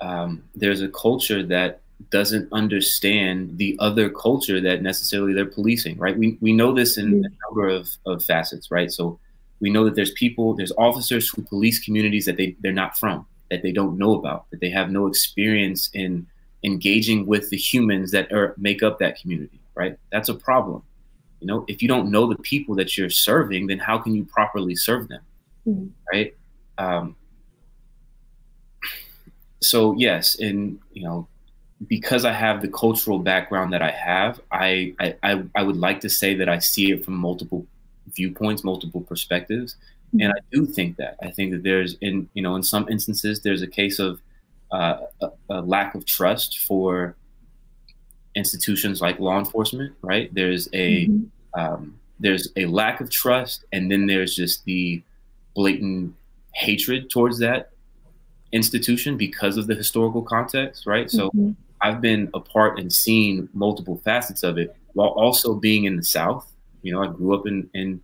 um, 0.00 0.44
there's 0.54 0.80
a 0.82 0.88
culture 0.88 1.42
that 1.42 1.80
doesn't 2.10 2.50
understand 2.52 3.58
the 3.58 3.76
other 3.78 4.08
culture 4.08 4.60
that 4.60 4.82
necessarily 4.82 5.34
they're 5.34 5.44
policing, 5.44 5.98
right? 5.98 6.16
We, 6.16 6.38
we 6.40 6.54
know 6.54 6.72
this 6.72 6.96
in 6.96 7.24
a 7.24 7.48
number 7.48 7.68
of, 7.68 7.90
of 8.06 8.24
facets, 8.24 8.70
right? 8.70 8.90
So 8.90 9.18
we 9.60 9.70
know 9.70 9.84
that 9.84 9.94
there's 9.94 10.12
people, 10.12 10.54
there's 10.54 10.72
officers 10.78 11.28
who 11.28 11.42
police 11.42 11.78
communities 11.78 12.24
that 12.26 12.36
they, 12.36 12.56
they're 12.60 12.72
not 12.72 12.98
from, 12.98 13.26
that 13.50 13.62
they 13.62 13.72
don't 13.72 13.98
know 13.98 14.14
about, 14.14 14.50
that 14.50 14.60
they 14.60 14.70
have 14.70 14.90
no 14.90 15.06
experience 15.06 15.90
in 15.92 16.26
engaging 16.64 17.26
with 17.26 17.50
the 17.50 17.56
humans 17.56 18.10
that 18.10 18.30
are, 18.32 18.54
make 18.58 18.82
up 18.82 18.98
that 18.98 19.20
community, 19.20 19.60
right? 19.74 19.96
That's 20.10 20.28
a 20.28 20.34
problem. 20.34 20.82
You 21.40 21.46
know, 21.46 21.64
if 21.68 21.82
you 21.82 21.88
don't 21.88 22.10
know 22.10 22.26
the 22.26 22.36
people 22.36 22.74
that 22.76 22.96
you're 22.96 23.10
serving, 23.10 23.66
then 23.66 23.78
how 23.78 23.98
can 23.98 24.14
you 24.14 24.24
properly 24.24 24.74
serve 24.74 25.08
them, 25.08 25.22
mm-hmm. 25.66 25.88
right? 26.12 26.34
Um, 26.76 27.16
so 29.62 29.94
yes, 29.96 30.38
and 30.38 30.78
you 30.92 31.04
know, 31.04 31.28
because 31.86 32.24
I 32.24 32.32
have 32.32 32.60
the 32.60 32.68
cultural 32.68 33.18
background 33.18 33.72
that 33.72 33.82
I 33.82 33.90
have, 33.90 34.40
I, 34.50 34.94
I 34.98 35.44
I 35.54 35.62
would 35.62 35.76
like 35.76 36.00
to 36.00 36.10
say 36.10 36.34
that 36.34 36.48
I 36.48 36.58
see 36.58 36.92
it 36.92 37.04
from 37.04 37.14
multiple 37.14 37.66
viewpoints, 38.14 38.64
multiple 38.64 39.00
perspectives. 39.00 39.76
Mm-hmm. 40.08 40.20
And 40.22 40.32
I 40.32 40.40
do 40.52 40.66
think 40.66 40.96
that. 40.96 41.16
I 41.22 41.30
think 41.30 41.52
that 41.52 41.62
there's 41.62 41.94
in 42.00 42.28
you 42.34 42.42
know 42.42 42.56
in 42.56 42.62
some 42.62 42.88
instances 42.88 43.40
there's 43.40 43.62
a 43.62 43.66
case 43.66 43.98
of 43.98 44.20
uh, 44.72 45.06
a, 45.20 45.30
a, 45.50 45.60
lack 45.62 45.94
of 45.94 46.04
trust 46.06 46.60
for 46.60 47.16
institutions 48.36 49.00
like 49.00 49.18
law 49.18 49.38
enforcement. 49.38 49.94
Right? 50.02 50.32
There's 50.34 50.68
a 50.72 51.06
mm-hmm. 51.06 51.60
um, 51.60 51.98
there's 52.18 52.52
a 52.56 52.66
lack 52.66 53.00
of 53.00 53.10
trust, 53.10 53.64
and 53.72 53.90
then 53.90 54.06
there's 54.06 54.34
just 54.34 54.64
the 54.64 55.02
blatant 55.54 56.14
hatred 56.54 57.10
towards 57.10 57.38
that 57.38 57.70
institution 58.52 59.16
because 59.16 59.56
of 59.56 59.66
the 59.66 59.74
historical 59.74 60.22
context. 60.22 60.86
Right? 60.86 61.06
Mm-hmm. 61.06 61.48
So 61.48 61.54
I've 61.80 62.00
been 62.00 62.30
a 62.34 62.40
part 62.40 62.78
and 62.78 62.92
seen 62.92 63.48
multiple 63.54 64.00
facets 64.04 64.42
of 64.42 64.58
it 64.58 64.76
while 64.94 65.08
also 65.08 65.54
being 65.54 65.84
in 65.84 65.96
the 65.96 66.04
South 66.04 66.52
you 66.82 66.92
know, 66.92 67.02
I 67.02 67.08
grew 67.08 67.34
up 67.34 67.46
in 67.46 67.68
in 67.74 68.00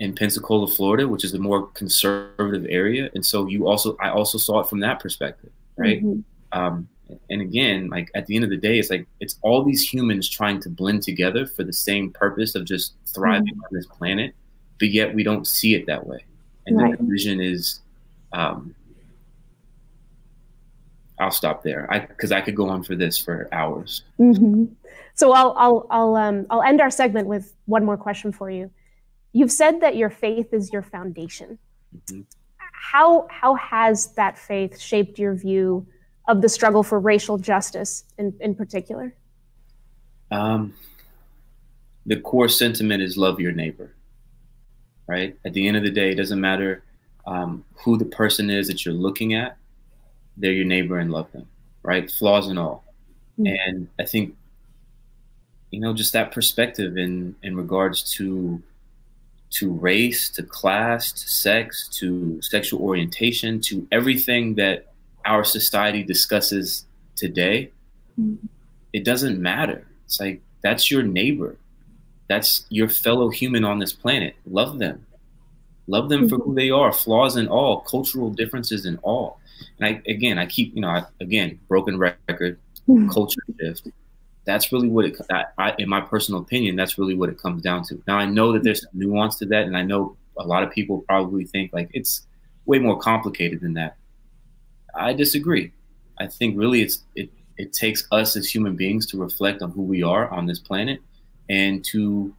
in 0.00 0.14
Pensacola, 0.14 0.66
Florida, 0.66 1.06
which 1.06 1.24
is 1.24 1.34
a 1.34 1.38
more 1.38 1.68
conservative 1.68 2.66
area, 2.68 3.10
and 3.14 3.24
so 3.24 3.46
you 3.46 3.66
also 3.66 3.96
I 4.00 4.10
also 4.10 4.38
saw 4.38 4.60
it 4.60 4.68
from 4.68 4.80
that 4.80 5.00
perspective, 5.00 5.50
right? 5.76 6.02
Mm-hmm. 6.02 6.58
Um, 6.58 6.88
and 7.30 7.42
again, 7.42 7.88
like 7.90 8.10
at 8.14 8.26
the 8.26 8.34
end 8.34 8.44
of 8.44 8.50
the 8.50 8.56
day, 8.56 8.78
it's 8.78 8.90
like 8.90 9.06
it's 9.20 9.38
all 9.42 9.62
these 9.62 9.82
humans 9.82 10.28
trying 10.28 10.60
to 10.60 10.70
blend 10.70 11.02
together 11.02 11.46
for 11.46 11.64
the 11.64 11.72
same 11.72 12.10
purpose 12.10 12.54
of 12.54 12.64
just 12.64 12.94
thriving 13.06 13.54
mm-hmm. 13.54 13.64
on 13.64 13.68
this 13.72 13.86
planet, 13.86 14.34
but 14.78 14.90
yet 14.90 15.14
we 15.14 15.22
don't 15.22 15.46
see 15.46 15.74
it 15.74 15.86
that 15.86 16.06
way. 16.06 16.24
And 16.66 16.80
right. 16.80 16.98
the 16.98 17.04
vision 17.04 17.40
is, 17.40 17.80
um, 18.32 18.74
I'll 21.18 21.30
stop 21.30 21.62
there, 21.62 21.86
I 21.92 22.00
because 22.00 22.32
I 22.32 22.40
could 22.40 22.56
go 22.56 22.68
on 22.68 22.82
for 22.82 22.96
this 22.96 23.18
for 23.18 23.48
hours. 23.52 24.02
Mm-hmm. 24.18 24.64
So 25.14 25.32
I'll 25.32 25.54
I'll 25.56 25.86
I'll 25.90 26.16
um 26.16 26.46
I'll 26.50 26.62
end 26.62 26.80
our 26.80 26.90
segment 26.90 27.28
with 27.28 27.54
one 27.66 27.84
more 27.84 27.96
question 27.96 28.32
for 28.32 28.50
you. 28.50 28.70
You've 29.32 29.52
said 29.52 29.80
that 29.80 29.96
your 29.96 30.10
faith 30.10 30.52
is 30.52 30.72
your 30.72 30.82
foundation. 30.82 31.58
Mm-hmm. 31.96 32.22
How 32.56 33.26
how 33.30 33.54
has 33.54 34.12
that 34.14 34.36
faith 34.36 34.78
shaped 34.78 35.18
your 35.18 35.34
view 35.34 35.86
of 36.26 36.42
the 36.42 36.48
struggle 36.48 36.82
for 36.82 36.98
racial 36.98 37.38
justice 37.38 38.04
in, 38.18 38.34
in 38.40 38.54
particular? 38.54 39.14
Um, 40.30 40.74
the 42.06 42.18
core 42.20 42.48
sentiment 42.48 43.02
is 43.02 43.16
love 43.16 43.40
your 43.40 43.52
neighbor. 43.52 43.94
Right? 45.06 45.36
At 45.44 45.52
the 45.52 45.68
end 45.68 45.76
of 45.76 45.82
the 45.82 45.90
day, 45.90 46.12
it 46.12 46.14
doesn't 46.14 46.40
matter 46.40 46.82
um, 47.26 47.64
who 47.74 47.98
the 47.98 48.06
person 48.06 48.50
is 48.50 48.66
that 48.68 48.84
you're 48.84 48.94
looking 48.94 49.34
at, 49.34 49.58
they're 50.36 50.52
your 50.52 50.64
neighbor 50.64 50.98
and 50.98 51.10
love 51.10 51.30
them, 51.32 51.46
right? 51.82 52.10
Flaws 52.10 52.48
and 52.48 52.58
all. 52.58 52.84
Mm-hmm. 53.38 53.54
And 53.68 53.88
I 53.98 54.04
think 54.04 54.34
you 55.74 55.80
know 55.80 55.92
just 55.92 56.12
that 56.12 56.30
perspective 56.30 56.96
in 56.96 57.34
in 57.42 57.56
regards 57.56 58.02
to 58.14 58.62
to 59.50 59.72
race 59.72 60.30
to 60.30 60.42
class 60.44 61.10
to 61.10 61.28
sex 61.28 61.88
to 61.88 62.40
sexual 62.42 62.80
orientation 62.80 63.60
to 63.60 63.86
everything 63.90 64.54
that 64.54 64.92
our 65.24 65.42
society 65.42 66.04
discusses 66.04 66.86
today 67.16 67.70
mm-hmm. 68.18 68.46
it 68.92 69.04
doesn't 69.04 69.40
matter 69.40 69.84
it's 70.04 70.20
like 70.20 70.40
that's 70.62 70.92
your 70.92 71.02
neighbor 71.02 71.56
that's 72.28 72.66
your 72.68 72.88
fellow 72.88 73.28
human 73.28 73.64
on 73.64 73.80
this 73.80 73.92
planet 73.92 74.36
love 74.46 74.78
them 74.78 75.04
love 75.88 76.08
them 76.08 76.20
mm-hmm. 76.20 76.28
for 76.28 76.44
who 76.44 76.54
they 76.54 76.70
are 76.70 76.92
flaws 76.92 77.34
and 77.34 77.48
all 77.48 77.80
cultural 77.80 78.30
differences 78.30 78.86
and 78.86 78.98
all 79.02 79.40
and 79.78 79.86
i 79.86 80.02
again 80.10 80.38
i 80.38 80.46
keep 80.46 80.74
you 80.74 80.80
know 80.80 80.88
I, 80.88 81.04
again 81.20 81.58
broken 81.68 81.98
record 81.98 82.58
mm-hmm. 82.88 83.08
culture 83.08 83.40
shift 83.60 83.88
that's 84.44 84.72
really 84.72 84.88
what 84.88 85.06
it, 85.06 85.16
I, 85.30 85.44
I, 85.56 85.74
in 85.78 85.88
my 85.88 86.00
personal 86.00 86.40
opinion, 86.40 86.76
that's 86.76 86.98
really 86.98 87.14
what 87.14 87.28
it 87.28 87.38
comes 87.38 87.62
down 87.62 87.84
to. 87.84 88.02
Now, 88.06 88.18
I 88.18 88.26
know 88.26 88.52
that 88.52 88.62
there's 88.62 88.82
some 88.82 88.90
nuance 88.92 89.36
to 89.36 89.46
that, 89.46 89.64
and 89.64 89.76
I 89.76 89.82
know 89.82 90.16
a 90.38 90.46
lot 90.46 90.62
of 90.62 90.70
people 90.70 91.04
probably 91.08 91.44
think 91.44 91.72
like 91.72 91.90
it's 91.92 92.26
way 92.66 92.78
more 92.78 92.98
complicated 92.98 93.60
than 93.60 93.74
that. 93.74 93.96
I 94.94 95.12
disagree. 95.12 95.72
I 96.18 96.26
think 96.26 96.58
really 96.58 96.82
it's 96.82 97.02
it 97.14 97.30
it 97.56 97.72
takes 97.72 98.06
us 98.10 98.36
as 98.36 98.52
human 98.52 98.76
beings 98.76 99.06
to 99.06 99.18
reflect 99.18 99.62
on 99.62 99.70
who 99.70 99.82
we 99.82 100.02
are 100.02 100.28
on 100.30 100.46
this 100.46 100.58
planet 100.58 101.00
and 101.48 101.84
to 101.84 102.34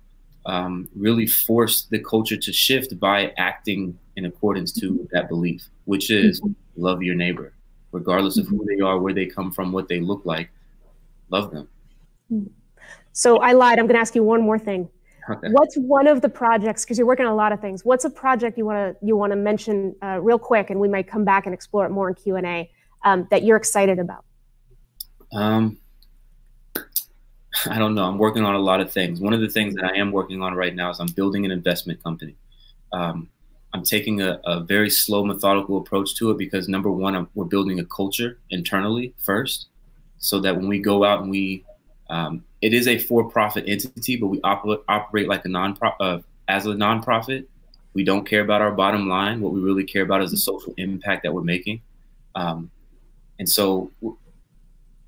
um, 0.46 0.90
really 0.96 1.26
force 1.26 1.84
the 1.84 2.00
culture 2.00 2.38
to 2.38 2.54
shift 2.54 3.00
by 3.00 3.34
acting 3.38 3.98
in 4.16 4.26
accordance 4.26 4.72
to 4.72 5.08
that 5.12 5.30
belief, 5.30 5.68
which 5.86 6.10
is 6.10 6.42
mm-hmm. 6.42 6.54
love 6.82 7.04
your 7.04 7.16
neighbor, 7.16 7.54
regardless 7.92 8.38
of 8.38 8.48
who 8.48 8.58
mm-hmm. 8.58 8.68
they 8.68 8.82
are, 8.82 9.00
where 9.00 9.14
they 9.14 9.26
come 9.26 9.52
from, 9.52 9.72
what 9.72 9.88
they 9.88 10.00
look 10.00 10.26
like. 10.26 10.50
Love 11.30 11.52
them. 11.52 11.68
So 13.14 13.38
I 13.40 13.54
lied. 13.54 13.80
I'm 13.80 13.86
going 13.86 13.96
to 13.96 14.02
ask 14.02 14.16
you 14.16 14.24
one 14.24 14.42
more 14.42 14.60
thing. 14.60 14.90
Okay. 15.28 15.48
What's 15.50 15.76
one 15.76 16.06
of 16.06 16.22
the 16.22 16.30
projects? 16.30 16.86
Because 16.86 16.98
you're 16.98 17.08
working 17.08 17.26
on 17.26 17.32
a 17.32 17.36
lot 17.36 17.52
of 17.52 17.60
things. 17.60 17.84
What's 17.84 18.06
a 18.06 18.10
project 18.10 18.58
you 18.58 18.66
want 18.66 19.00
to 19.00 19.06
you 19.06 19.18
want 19.18 19.32
to 19.32 19.36
mention 19.36 19.96
uh, 20.04 20.20
real 20.22 20.38
quick, 20.38 20.70
and 20.70 20.80
we 20.80 20.88
might 20.88 21.08
come 21.08 21.26
back 21.26 21.46
and 21.46 21.54
explore 21.54 21.86
it 21.86 21.90
more 21.90 22.10
in 22.10 22.16
Q 22.16 22.36
and 22.36 22.46
A 22.46 22.70
um, 23.04 23.28
that 23.32 23.44
you're 23.44 23.58
excited 23.58 23.98
about? 23.98 24.24
Um, 25.34 25.80
I 27.68 27.80
don't 27.80 27.96
know. 27.96 28.04
I'm 28.04 28.20
working 28.20 28.44
on 28.44 28.54
a 28.54 28.60
lot 28.60 28.82
of 28.82 28.92
things. 28.92 29.20
One 29.20 29.34
of 29.34 29.42
the 29.42 29.50
things 29.50 29.74
that 29.76 29.86
I 29.86 29.98
am 29.98 30.12
working 30.12 30.44
on 30.44 30.54
right 30.54 30.76
now 30.76 30.92
is 30.92 31.00
I'm 31.00 31.08
building 31.08 31.44
an 31.46 31.52
investment 31.52 32.04
company. 32.04 32.36
Um, 32.94 33.30
I'm 33.76 33.84
taking 33.84 34.22
a, 34.22 34.40
a, 34.46 34.62
very 34.62 34.90
slow, 34.90 35.26
methodical 35.26 35.78
approach 35.78 36.16
to 36.16 36.32
it 36.32 36.38
because 36.38 36.70
number 36.70 36.90
one, 36.90 37.14
I'm, 37.14 37.28
we're 37.36 37.44
building 37.44 37.78
a 37.82 37.86
culture 37.86 38.40
internally 38.50 39.14
first, 39.18 39.68
so 40.18 40.40
that 40.40 40.56
when 40.56 40.70
we 40.70 40.80
go 40.80 41.04
out 41.04 41.20
and 41.20 41.30
we 41.30 41.66
um, 42.10 42.46
it 42.62 42.74
is 42.74 42.88
a 42.88 42.98
for-profit 42.98 43.66
entity, 43.68 44.16
but 44.16 44.28
we 44.28 44.40
op- 44.44 44.86
operate 44.88 45.28
like 45.28 45.44
a 45.44 45.50
non 45.50 45.78
uh, 46.00 46.20
as 46.48 46.66
a 46.66 46.70
nonprofit. 46.70 47.48
We 47.94 48.06
don't 48.06 48.26
care 48.26 48.42
about 48.42 48.62
our 48.62 48.72
bottom 48.72 49.10
line. 49.10 49.42
What 49.42 49.52
we 49.52 49.60
really 49.60 49.84
care 49.84 50.04
about 50.04 50.22
is 50.22 50.32
the 50.32 50.38
social 50.38 50.74
impact 50.78 51.24
that 51.24 51.34
we're 51.34 51.44
making. 51.44 51.82
Um, 52.36 52.72
and 53.40 53.50
so 53.50 53.92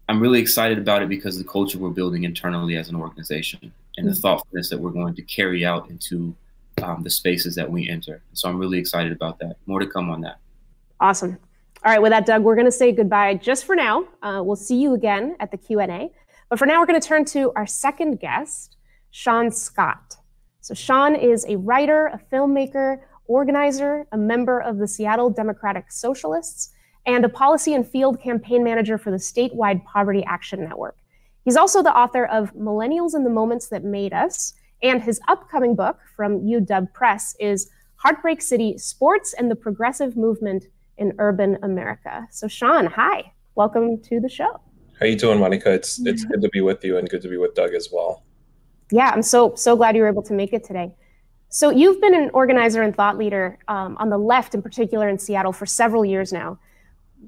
I'm 0.09 0.19
really 0.19 0.41
excited 0.41 0.77
about 0.77 1.03
it 1.03 1.07
because 1.07 1.37
the 1.37 1.45
culture 1.45 1.77
we're 1.77 1.89
building 1.91 2.25
internally 2.25 2.75
as 2.75 2.89
an 2.89 2.97
organization. 2.97 3.71
and 3.95 4.07
the 4.07 4.11
mm. 4.11 4.21
thoughtfulness 4.21 4.69
that 4.71 4.79
we're 4.79 4.91
going 4.91 5.15
to 5.15 5.21
carry 5.21 5.65
out 5.65 5.89
into 5.89 6.35
um, 6.83 7.03
the 7.03 7.09
spaces 7.09 7.55
that 7.55 7.69
we 7.69 7.89
enter. 7.89 8.21
So 8.33 8.49
I'm 8.49 8.57
really 8.57 8.77
excited 8.77 9.11
about 9.11 9.39
that. 9.39 9.57
More 9.65 9.79
to 9.79 9.87
come 9.87 10.09
on 10.09 10.21
that. 10.21 10.39
Awesome. 10.99 11.37
All 11.85 11.91
right, 11.91 12.01
with 12.01 12.11
that, 12.11 12.25
Doug, 12.25 12.43
we're 12.43 12.55
going 12.55 12.65
to 12.65 12.71
say 12.71 12.91
goodbye 12.91 13.35
just 13.35 13.65
for 13.65 13.75
now. 13.75 14.07
Uh, 14.21 14.41
we'll 14.43 14.55
see 14.55 14.77
you 14.77 14.93
again 14.93 15.35
at 15.39 15.51
the 15.51 15.57
Q&A. 15.57 16.11
But 16.49 16.59
for 16.59 16.65
now, 16.65 16.79
we're 16.79 16.85
going 16.85 16.99
to 16.99 17.07
turn 17.07 17.25
to 17.25 17.51
our 17.55 17.67
second 17.67 18.19
guest, 18.19 18.77
Shaun 19.11 19.51
Scott. 19.51 20.17
So 20.61 20.73
Shaun 20.73 21.15
is 21.15 21.45
a 21.47 21.55
writer, 21.57 22.07
a 22.07 22.19
filmmaker, 22.33 22.99
organizer, 23.25 24.07
a 24.11 24.17
member 24.17 24.59
of 24.59 24.77
the 24.77 24.87
Seattle 24.87 25.29
Democratic 25.29 25.91
Socialists, 25.91 26.73
and 27.05 27.23
a 27.23 27.29
policy 27.29 27.73
and 27.73 27.87
field 27.87 28.21
campaign 28.21 28.63
manager 28.63 28.97
for 28.97 29.11
the 29.11 29.17
statewide 29.17 29.83
Poverty 29.85 30.23
Action 30.25 30.63
Network. 30.63 30.97
He's 31.45 31.55
also 31.55 31.81
the 31.81 31.95
author 31.95 32.25
of 32.25 32.53
Millennials 32.53 33.13
and 33.13 33.25
the 33.25 33.29
Moments 33.29 33.69
That 33.69 33.83
Made 33.83 34.13
Us, 34.13 34.53
and 34.81 35.01
his 35.01 35.19
upcoming 35.27 35.75
book 35.75 35.97
from 36.15 36.39
UW 36.41 36.91
Press 36.93 37.35
is 37.39 37.69
Heartbreak 37.95 38.41
City 38.41 38.77
Sports 38.77 39.33
and 39.33 39.49
the 39.49 39.55
Progressive 39.55 40.15
Movement 40.15 40.65
in 40.97 41.13
Urban 41.17 41.57
America. 41.63 42.27
So, 42.31 42.47
Shaun, 42.47 42.85
hi, 42.85 43.33
welcome 43.55 44.01
to 44.03 44.19
the 44.19 44.29
show. 44.29 44.61
How 44.99 45.05
are 45.05 45.07
you 45.07 45.15
doing, 45.15 45.39
Monica? 45.39 45.71
It's 45.71 45.99
it's 46.05 46.25
good 46.25 46.41
to 46.41 46.49
be 46.49 46.61
with 46.61 46.83
you 46.83 46.97
and 46.97 47.09
good 47.09 47.21
to 47.21 47.29
be 47.29 47.37
with 47.37 47.53
Doug 47.53 47.73
as 47.73 47.89
well. 47.91 48.23
Yeah, 48.91 49.11
I'm 49.13 49.21
so 49.21 49.53
so 49.55 49.75
glad 49.75 49.95
you 49.95 50.01
were 50.01 50.07
able 50.07 50.23
to 50.23 50.33
make 50.33 50.53
it 50.53 50.63
today. 50.63 50.95
So 51.49 51.69
you've 51.69 52.01
been 52.01 52.15
an 52.15 52.29
organizer 52.33 52.81
and 52.81 52.95
thought 52.95 53.17
leader 53.17 53.57
um, 53.67 53.95
on 53.99 54.09
the 54.09 54.17
left, 54.17 54.53
in 54.53 54.61
particular 54.61 55.07
in 55.07 55.17
Seattle, 55.17 55.53
for 55.53 55.65
several 55.65 56.03
years 56.03 56.33
now. 56.33 56.59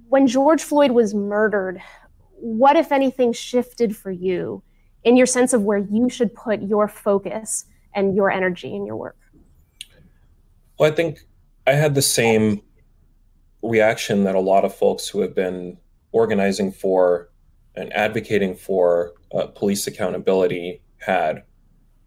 When 0.10 0.28
George 0.28 0.62
Floyd 0.62 0.92
was 0.92 1.14
murdered, 1.14 1.82
what, 2.34 2.76
if 2.76 2.92
anything, 2.92 3.34
shifted 3.34 3.96
for 3.96 4.12
you 4.12 4.62
in 5.04 5.16
your 5.16 5.26
sense 5.26 5.54
of 5.54 5.64
where 5.64 5.78
you 5.78 6.10
should 6.10 6.34
put 6.34 6.62
your 6.62 6.88
focus 6.88 7.66
and 7.96 8.16
your 8.16 8.30
energy 8.30 8.76
in 8.76 8.86
your 8.86 8.96
work? 8.96 9.18
Well, 10.78 10.92
I 10.92 10.96
think 10.96 11.20
I 11.68 11.74
had 11.74 11.96
the 11.96 12.02
same 12.02 12.62
reaction 13.62 14.24
that 14.24 14.36
a 14.36 14.40
lot 14.40 14.66
of 14.66 14.74
folks 14.74 15.08
who 15.08 15.22
have 15.22 15.36
been 15.36 15.78
organizing 16.12 16.72
for 16.72 17.30
and 17.76 17.94
advocating 17.94 18.56
for 18.56 19.14
uh, 19.34 19.48
police 19.48 19.88
accountability 19.88 20.82
had. 20.98 21.44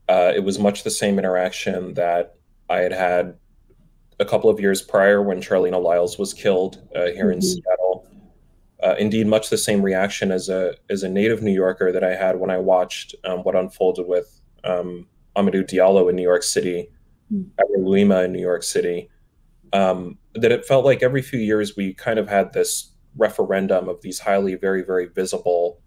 Uh, 0.08 0.32
it 0.34 0.44
was 0.44 0.58
much 0.58 0.82
the 0.82 0.90
same 0.90 1.18
interaction 1.18 1.94
that 1.94 2.36
I 2.68 2.78
had 2.78 2.92
had 2.92 3.36
a 4.20 4.24
couple 4.24 4.50
of 4.50 4.60
years 4.60 4.82
prior 4.82 5.22
when 5.22 5.40
Charleena 5.40 5.82
Lyles 5.82 6.18
was 6.18 6.34
killed 6.34 6.82
uh, 6.94 7.06
here 7.06 7.26
mm-hmm. 7.26 7.32
in 7.32 7.42
Seattle. 7.42 7.81
Uh, 8.82 8.96
indeed, 8.98 9.26
much 9.26 9.48
the 9.48 9.58
same 9.58 9.80
reaction 9.80 10.32
as 10.32 10.48
a 10.48 10.74
as 10.90 11.02
a 11.02 11.08
native 11.08 11.42
New 11.42 11.52
Yorker 11.52 11.92
that 11.92 12.02
I 12.02 12.14
had 12.14 12.40
when 12.40 12.50
I 12.50 12.58
watched 12.58 13.14
um, 13.24 13.40
what 13.40 13.54
unfolded 13.54 14.08
with 14.08 14.40
um, 14.64 15.06
Amadou 15.36 15.64
Diallo 15.64 16.10
in 16.10 16.16
New 16.16 16.22
York 16.22 16.42
City, 16.42 16.88
mm. 17.32 17.46
Louima 17.78 18.24
in 18.24 18.32
New 18.32 18.40
York 18.40 18.62
City. 18.62 19.08
Um, 19.72 20.18
that 20.34 20.52
it 20.52 20.66
felt 20.66 20.84
like 20.84 21.02
every 21.02 21.22
few 21.22 21.38
years 21.38 21.76
we 21.76 21.94
kind 21.94 22.18
of 22.18 22.28
had 22.28 22.52
this 22.52 22.92
referendum 23.16 23.88
of 23.88 24.02
these 24.02 24.18
highly, 24.18 24.54
very, 24.54 24.82
very 24.82 25.06
visible 25.06 25.80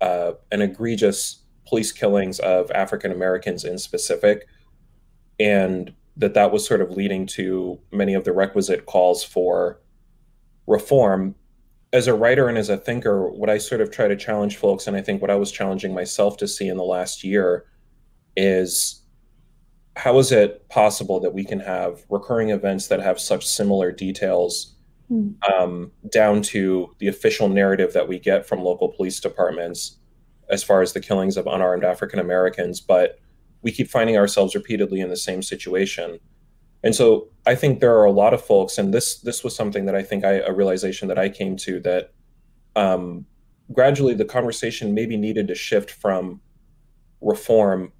uh, 0.00 0.32
and 0.50 0.62
egregious 0.62 1.42
police 1.66 1.92
killings 1.92 2.38
of 2.40 2.70
African 2.70 3.12
Americans 3.12 3.64
in 3.64 3.78
specific, 3.78 4.46
and 5.38 5.92
that 6.16 6.34
that 6.34 6.52
was 6.52 6.66
sort 6.66 6.80
of 6.80 6.90
leading 6.92 7.26
to 7.26 7.78
many 7.92 8.14
of 8.14 8.24
the 8.24 8.32
requisite 8.32 8.86
calls 8.86 9.22
for 9.22 9.80
reform. 10.66 11.34
As 11.92 12.06
a 12.06 12.14
writer 12.14 12.48
and 12.48 12.58
as 12.58 12.68
a 12.68 12.76
thinker, 12.76 13.30
what 13.30 13.48
I 13.48 13.58
sort 13.58 13.80
of 13.80 13.90
try 13.90 14.08
to 14.08 14.16
challenge 14.16 14.56
folks, 14.56 14.86
and 14.86 14.96
I 14.96 15.02
think 15.02 15.22
what 15.22 15.30
I 15.30 15.36
was 15.36 15.50
challenging 15.50 15.94
myself 15.94 16.36
to 16.38 16.48
see 16.48 16.68
in 16.68 16.76
the 16.76 16.84
last 16.84 17.24
year, 17.24 17.66
is 18.36 19.02
how 19.96 20.18
is 20.18 20.30
it 20.30 20.68
possible 20.68 21.18
that 21.20 21.34
we 21.34 21.44
can 21.44 21.58
have 21.58 22.04
recurring 22.08 22.50
events 22.50 22.86
that 22.88 23.00
have 23.00 23.18
such 23.18 23.44
similar 23.46 23.90
details 23.90 24.76
mm. 25.10 25.34
um, 25.52 25.90
down 26.12 26.40
to 26.40 26.94
the 26.98 27.08
official 27.08 27.48
narrative 27.48 27.92
that 27.94 28.06
we 28.06 28.18
get 28.18 28.46
from 28.46 28.60
local 28.60 28.90
police 28.90 29.18
departments 29.18 29.98
as 30.50 30.62
far 30.62 30.82
as 30.82 30.92
the 30.92 31.00
killings 31.00 31.36
of 31.36 31.46
unarmed 31.46 31.84
African 31.84 32.20
Americans, 32.20 32.80
but 32.80 33.18
we 33.62 33.72
keep 33.72 33.88
finding 33.88 34.16
ourselves 34.16 34.54
repeatedly 34.54 35.00
in 35.00 35.08
the 35.08 35.16
same 35.16 35.42
situation. 35.42 36.18
And 36.82 36.94
so 36.94 37.28
I 37.46 37.54
think 37.54 37.80
there 37.80 37.98
are 37.98 38.04
a 38.04 38.12
lot 38.12 38.34
of 38.34 38.42
folks, 38.42 38.78
and 38.78 38.94
this 38.94 39.20
this 39.20 39.42
was 39.42 39.54
something 39.54 39.86
that 39.86 39.94
I 39.94 40.02
think 40.02 40.24
I 40.24 40.34
a 40.40 40.52
realization 40.52 41.08
that 41.08 41.18
I 41.18 41.28
came 41.28 41.56
to 41.58 41.80
that 41.80 42.12
um, 42.76 43.26
gradually 43.72 44.14
the 44.14 44.24
conversation 44.24 44.94
maybe 44.94 45.16
needed 45.16 45.48
to 45.48 45.54
shift 45.54 45.90
from 45.90 46.40
reform, 47.20 47.92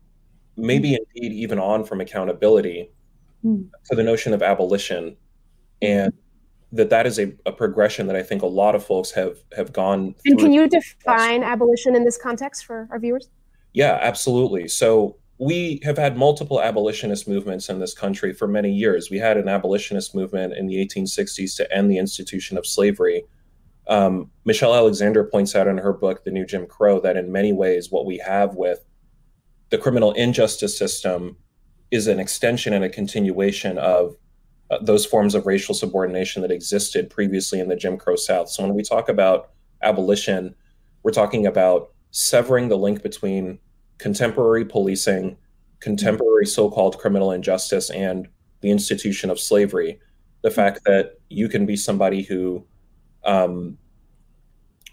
maybe 0.56 0.90
hmm. 0.90 1.02
indeed 1.16 1.32
even 1.32 1.58
on 1.58 1.84
from 1.84 2.00
accountability, 2.00 2.90
mm. 3.44 3.68
to 3.86 3.96
the 3.96 4.02
notion 4.02 4.32
of 4.32 4.42
abolition, 4.42 5.16
and 5.82 6.12
that 6.72 6.90
that 6.90 7.06
is 7.06 7.18
a, 7.18 7.32
a 7.46 7.52
progression 7.52 8.06
that 8.06 8.16
I 8.16 8.22
think 8.22 8.42
a 8.42 8.46
lot 8.46 8.74
of 8.74 8.84
folks 8.84 9.10
have 9.12 9.38
have 9.56 9.72
gone. 9.72 10.14
And 10.24 10.38
can 10.38 10.52
you 10.52 10.68
define 10.68 11.42
abolition 11.42 11.96
in 11.96 12.04
this 12.04 12.18
context 12.18 12.64
for 12.64 12.86
our 12.90 12.98
viewers? 12.98 13.30
Yeah, 13.72 13.98
absolutely. 14.00 14.68
So 14.68 15.16
we 15.38 15.80
have 15.84 15.96
had 15.96 16.16
multiple 16.16 16.60
abolitionist 16.60 17.28
movements 17.28 17.68
in 17.68 17.78
this 17.78 17.94
country 17.94 18.32
for 18.32 18.48
many 18.48 18.72
years. 18.72 19.08
We 19.08 19.18
had 19.18 19.36
an 19.36 19.48
abolitionist 19.48 20.14
movement 20.14 20.54
in 20.54 20.66
the 20.66 20.84
1860s 20.84 21.56
to 21.56 21.72
end 21.72 21.90
the 21.90 21.98
institution 21.98 22.58
of 22.58 22.66
slavery. 22.66 23.24
Um, 23.86 24.30
Michelle 24.44 24.74
Alexander 24.74 25.24
points 25.24 25.54
out 25.54 25.68
in 25.68 25.78
her 25.78 25.92
book, 25.92 26.24
The 26.24 26.32
New 26.32 26.44
Jim 26.44 26.66
Crow, 26.66 27.00
that 27.00 27.16
in 27.16 27.30
many 27.30 27.52
ways, 27.52 27.90
what 27.90 28.04
we 28.04 28.18
have 28.18 28.56
with 28.56 28.84
the 29.70 29.78
criminal 29.78 30.12
injustice 30.12 30.76
system 30.76 31.36
is 31.90 32.08
an 32.08 32.18
extension 32.18 32.72
and 32.72 32.84
a 32.84 32.88
continuation 32.88 33.78
of 33.78 34.16
uh, 34.70 34.78
those 34.82 35.06
forms 35.06 35.34
of 35.34 35.46
racial 35.46 35.74
subordination 35.74 36.42
that 36.42 36.50
existed 36.50 37.08
previously 37.10 37.60
in 37.60 37.68
the 37.68 37.76
Jim 37.76 37.96
Crow 37.96 38.16
South. 38.16 38.50
So 38.50 38.62
when 38.64 38.74
we 38.74 38.82
talk 38.82 39.08
about 39.08 39.50
abolition, 39.82 40.54
we're 41.02 41.12
talking 41.12 41.46
about 41.46 41.92
severing 42.10 42.68
the 42.68 42.76
link 42.76 43.02
between 43.02 43.58
contemporary 43.98 44.64
policing, 44.64 45.36
contemporary 45.80 46.46
so 46.46 46.70
called 46.70 46.98
criminal 46.98 47.32
injustice, 47.32 47.90
and 47.90 48.28
the 48.60 48.70
institution 48.70 49.30
of 49.30 49.38
slavery. 49.38 50.00
The 50.42 50.50
fact 50.50 50.80
that 50.84 51.18
you 51.28 51.48
can 51.48 51.66
be 51.66 51.76
somebody 51.76 52.22
who, 52.22 52.64
um, 53.24 53.76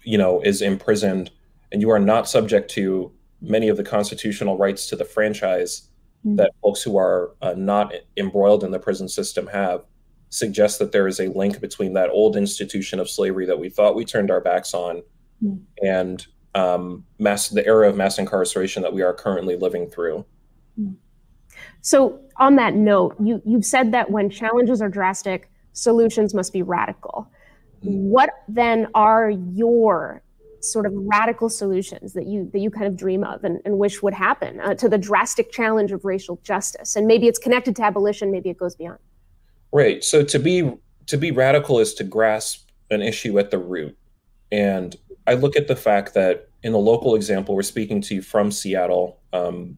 you 0.02 0.18
know, 0.18 0.40
is 0.40 0.62
imprisoned 0.62 1.30
and 1.72 1.80
you 1.80 1.90
are 1.90 1.98
not 1.98 2.28
subject 2.28 2.70
to 2.72 3.12
many 3.40 3.68
of 3.68 3.76
the 3.76 3.84
constitutional 3.84 4.56
rights 4.56 4.88
to 4.88 4.96
the 4.96 5.04
franchise 5.04 5.88
mm-hmm. 6.24 6.36
that 6.36 6.52
folks 6.62 6.82
who 6.82 6.96
are 6.96 7.34
uh, 7.42 7.54
not 7.56 7.92
embroiled 8.16 8.64
in 8.64 8.70
the 8.70 8.78
prison 8.78 9.08
system 9.08 9.46
have 9.46 9.84
suggests 10.30 10.78
that 10.78 10.92
there 10.92 11.06
is 11.06 11.20
a 11.20 11.28
link 11.28 11.60
between 11.60 11.92
that 11.94 12.10
old 12.10 12.36
institution 12.36 12.98
of 12.98 13.08
slavery 13.08 13.46
that 13.46 13.58
we 13.58 13.68
thought 13.68 13.94
we 13.94 14.04
turned 14.04 14.30
our 14.30 14.40
backs 14.40 14.74
on 14.74 15.02
mm-hmm. 15.42 15.56
and 15.86 16.26
um, 16.56 17.04
mass 17.18 17.50
the 17.50 17.64
era 17.66 17.88
of 17.88 17.96
mass 17.96 18.18
incarceration 18.18 18.82
that 18.82 18.92
we 18.92 19.02
are 19.02 19.12
currently 19.12 19.56
living 19.56 19.88
through. 19.88 20.24
So, 21.82 22.20
on 22.38 22.56
that 22.56 22.74
note, 22.74 23.14
you 23.22 23.40
you've 23.44 23.64
said 23.64 23.92
that 23.92 24.10
when 24.10 24.30
challenges 24.30 24.80
are 24.82 24.88
drastic, 24.88 25.50
solutions 25.72 26.34
must 26.34 26.52
be 26.52 26.62
radical. 26.62 27.30
Mm-hmm. 27.84 28.08
What 28.08 28.30
then 28.48 28.88
are 28.94 29.30
your 29.30 30.22
sort 30.60 30.86
of 30.86 30.92
radical 30.94 31.48
solutions 31.48 32.14
that 32.14 32.26
you 32.26 32.50
that 32.52 32.58
you 32.58 32.70
kind 32.70 32.86
of 32.86 32.96
dream 32.96 33.22
of 33.22 33.44
and, 33.44 33.60
and 33.64 33.78
wish 33.78 34.02
would 34.02 34.14
happen 34.14 34.58
uh, 34.60 34.74
to 34.74 34.88
the 34.88 34.98
drastic 34.98 35.52
challenge 35.52 35.92
of 35.92 36.04
racial 36.04 36.40
justice 36.42 36.96
and 36.96 37.06
maybe 37.06 37.28
it's 37.28 37.38
connected 37.38 37.76
to 37.76 37.84
abolition 37.84 38.32
maybe 38.32 38.50
it 38.50 38.58
goes 38.58 38.74
beyond 38.74 38.98
right 39.72 40.02
so 40.02 40.24
to 40.24 40.38
be 40.38 40.72
to 41.06 41.16
be 41.16 41.30
radical 41.30 41.78
is 41.78 41.94
to 41.94 42.02
grasp 42.02 42.68
an 42.90 43.00
issue 43.00 43.38
at 43.38 43.50
the 43.50 43.58
root 43.58 43.96
and 44.50 44.96
i 45.26 45.34
look 45.34 45.56
at 45.56 45.68
the 45.68 45.76
fact 45.76 46.14
that 46.14 46.45
in 46.62 46.72
the 46.72 46.78
local 46.78 47.14
example 47.14 47.54
we're 47.54 47.62
speaking 47.62 48.00
to 48.00 48.16
you 48.16 48.22
from 48.22 48.50
seattle 48.50 49.20
um, 49.32 49.76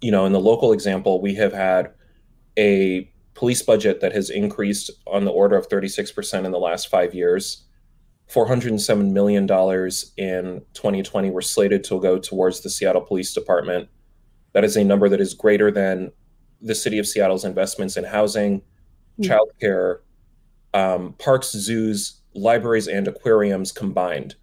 you 0.00 0.10
know 0.10 0.26
in 0.26 0.32
the 0.32 0.40
local 0.40 0.72
example 0.72 1.20
we 1.20 1.34
have 1.34 1.52
had 1.52 1.92
a 2.58 3.10
police 3.34 3.62
budget 3.62 4.00
that 4.00 4.12
has 4.12 4.30
increased 4.30 4.90
on 5.06 5.24
the 5.24 5.30
order 5.30 5.56
of 5.56 5.68
36% 5.68 6.44
in 6.44 6.52
the 6.52 6.58
last 6.58 6.88
five 6.88 7.14
years 7.14 7.64
$407 8.30 9.12
million 9.12 9.44
in 9.44 10.62
2020 10.74 11.30
were 11.30 11.42
slated 11.42 11.84
to 11.84 12.00
go 12.00 12.18
towards 12.18 12.60
the 12.60 12.70
Seattle 12.70 13.02
Police 13.02 13.34
Department. 13.34 13.88
That 14.52 14.64
is 14.64 14.76
a 14.76 14.84
number 14.84 15.08
that 15.08 15.20
is 15.20 15.34
greater 15.34 15.70
than 15.70 16.10
the 16.60 16.74
city 16.74 16.98
of 16.98 17.06
Seattle's 17.06 17.44
investments 17.44 17.96
in 17.96 18.04
housing, 18.04 18.62
mm. 19.20 19.28
childcare, 19.60 19.98
um, 20.72 21.14
parks, 21.18 21.50
zoos, 21.52 22.20
libraries, 22.34 22.88
and 22.88 23.06
aquariums 23.06 23.72
combined. 23.72 24.36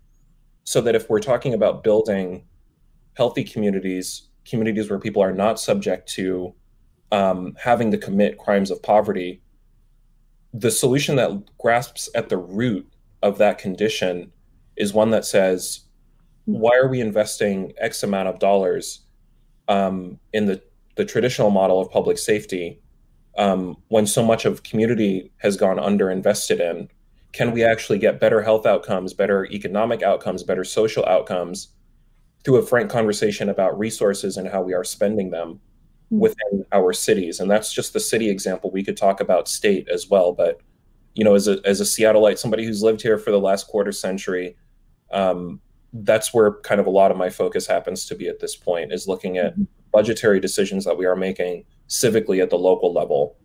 So 0.72 0.80
that 0.80 0.95
if 0.95 1.09
we're 1.09 1.19
talking 1.19 1.53
about 1.53 1.84
building 1.84 2.45
healthy 3.15 3.43
communities, 3.43 4.30
communities 4.45 4.89
where 4.89 4.99
people 4.99 5.22
are 5.22 5.34
not 5.34 5.59
subject 5.59 6.07
to 6.13 6.55
um, 7.11 7.57
having 7.61 7.91
to 7.91 7.97
commit 7.97 8.38
crimes 8.38 8.72
of 8.72 8.82
poverty, 8.82 9.41
the 10.53 10.72
solution 10.72 11.17
that 11.17 11.57
grasps 11.57 12.09
at 12.15 12.30
the 12.30 12.38
root 12.38 12.89
of 13.22 13.38
that 13.38 13.57
condition 13.57 14.32
is 14.78 14.93
one 14.93 15.09
that 15.09 15.26
says, 15.26 15.82
why 16.45 16.78
are 16.78 16.88
we 16.88 17.01
investing 17.01 17.74
X 17.78 18.01
amount 18.01 18.30
of 18.30 18.39
dollars 18.39 19.01
um, 19.67 20.17
in 20.32 20.45
the 20.45 20.61
the 20.95 21.03
traditional 21.03 21.49
model 21.49 21.82
of 21.82 21.91
public 21.91 22.17
safety, 22.17 22.80
um, 23.38 23.76
when 23.89 24.07
so 24.07 24.24
much 24.24 24.45
of 24.45 24.63
community 24.63 25.34
has 25.39 25.57
gone 25.57 25.76
underinvested 25.76 26.61
in, 26.61 26.88
can 27.34 27.51
we 27.51 27.63
actually 27.63 27.97
get 27.97 28.19
better 28.19 28.41
health 28.41 28.65
outcomes, 28.65 29.13
better 29.13 29.45
economic 29.45 30.03
outcomes, 30.03 30.43
better 30.43 30.63
social 30.63 31.05
outcomes 31.05 31.69
through 32.43 32.57
a 32.57 32.65
frank 32.65 32.89
conversation 32.89 33.49
about 33.49 33.77
resources 33.77 34.38
and 34.38 34.47
how 34.49 34.61
we 34.61 34.73
are 34.73 34.84
spending 34.84 35.29
them 35.29 35.53
mm-hmm. 35.53 36.19
within 36.19 36.65
our 36.71 36.91
cities? 36.91 37.39
And 37.39 37.49
that's 37.49 37.71
just 37.71 37.93
the 37.93 37.99
city 37.99 38.29
example. 38.29 38.71
We 38.71 38.84
could 38.84 38.97
talk 38.97 39.21
about 39.21 39.47
state 39.47 39.88
as 39.89 40.09
well, 40.09 40.34
but 40.34 40.59
you 41.13 41.23
know, 41.23 41.36
as 41.36 41.47
a 41.47 41.59
as 41.65 41.82
a 41.82 41.86
Seattleite, 41.86 42.38
somebody 42.38 42.65
who's 42.65 42.82
lived 42.84 43.01
here 43.01 43.17
for 43.17 43.32
the 43.32 43.39
last 43.39 43.67
quarter 43.67 43.91
century, 43.91 44.55
um, 45.11 45.59
that's 45.93 46.34
where 46.34 46.53
kind 46.61 46.79
of 46.79 46.88
a 46.88 46.91
lot 46.91 47.11
of 47.11 47.17
my 47.17 47.29
focus 47.29 47.67
happens 47.67 48.05
to 48.05 48.15
be 48.15 48.29
at 48.29 48.39
this 48.39 48.55
point 48.55 48.93
is 48.93 49.07
looking 49.07 49.38
at 49.38 49.53
mm-hmm. 49.53 49.63
budgetary 49.91 50.39
decisions 50.39 50.86
that 50.86 50.97
we 50.97 51.05
are 51.05 51.15
making 51.15 51.65
civically 51.89 52.41
at 52.41 52.49
the 52.49 52.57
local 52.57 52.93
level 52.93 53.36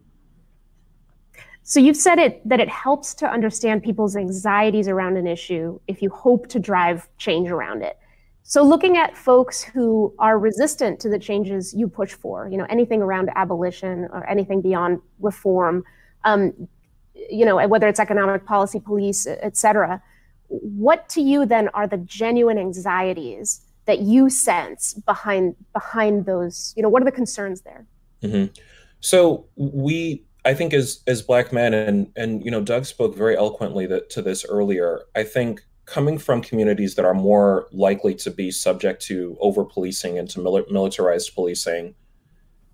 so 1.69 1.81
you've 1.81 1.97
said 1.97 2.21
it 2.21 2.49
that 2.49 2.61
it 2.61 2.69
helps 2.69 3.13
to 3.15 3.27
understand 3.29 3.83
people's 3.83 4.15
anxieties 4.15 4.87
around 4.87 5.17
an 5.17 5.27
issue 5.27 5.81
if 5.89 6.01
you 6.01 6.09
hope 6.11 6.47
to 6.47 6.61
drive 6.61 7.09
change 7.19 7.51
around 7.51 7.83
it. 7.83 7.99
So 8.45 8.63
looking 8.63 8.97
at 8.97 9.17
folks 9.17 9.65
who 9.65 10.15
are 10.21 10.39
resistant 10.39 11.01
to 11.01 11.09
the 11.09 11.19
changes 11.19 11.75
you 11.75 11.89
push 11.89 12.13
for, 12.13 12.49
you 12.49 12.57
know, 12.57 12.67
anything 12.71 13.03
around 13.03 13.31
abolition 13.35 14.05
or 14.13 14.25
anything 14.31 14.63
beyond 14.63 15.01
reform, 15.19 15.83
um, 16.23 16.69
you 17.15 17.45
know, 17.45 17.67
whether 17.67 17.89
it's 17.89 17.99
economic 17.99 18.47
policy, 18.47 18.79
police, 18.79 19.27
et 19.27 19.57
cetera, 19.57 20.01
what 20.47 21.09
to 21.09 21.21
you 21.21 21.47
then 21.47 21.69
are 21.75 21.89
the 21.89 21.97
genuine 21.97 22.59
anxieties 22.59 23.63
that 23.87 23.99
you 23.99 24.31
sense 24.31 24.95
behind 24.95 25.57
behind 25.73 26.27
those? 26.27 26.73
You 26.77 26.85
know, 26.85 26.89
what 26.89 27.03
are 27.03 27.07
the 27.07 27.11
concerns 27.11 27.63
there? 27.63 27.85
Mm-hmm. 28.23 28.53
So 29.01 29.47
we 29.57 30.23
I 30.47 30.55
think 30.55 30.73
as 30.73 31.03
as 31.09 31.23
black 31.23 31.53
men 31.53 31.75
and 31.75 32.11
and 32.15 32.45
you 32.45 32.53
know 32.53 32.63
Doug 32.63 32.87
spoke 32.87 33.17
very 33.17 33.37
eloquently 33.37 33.85
that, 33.87 34.09
to 34.11 34.23
this 34.23 34.47
earlier. 34.49 35.03
I 35.17 35.25
think 35.25 35.61
coming 35.87 36.19
from 36.19 36.41
communities 36.41 36.95
that 36.95 37.05
are 37.05 37.15
more 37.15 37.67
likely 37.73 38.15
to 38.15 38.31
be 38.31 38.53
subject 38.53 39.03
to 39.07 39.37
over 39.41 39.65
policing 39.65 40.19
and 40.19 40.31
to 40.31 40.41
mil- 40.41 40.65
militarized 40.71 41.35
policing, 41.35 41.97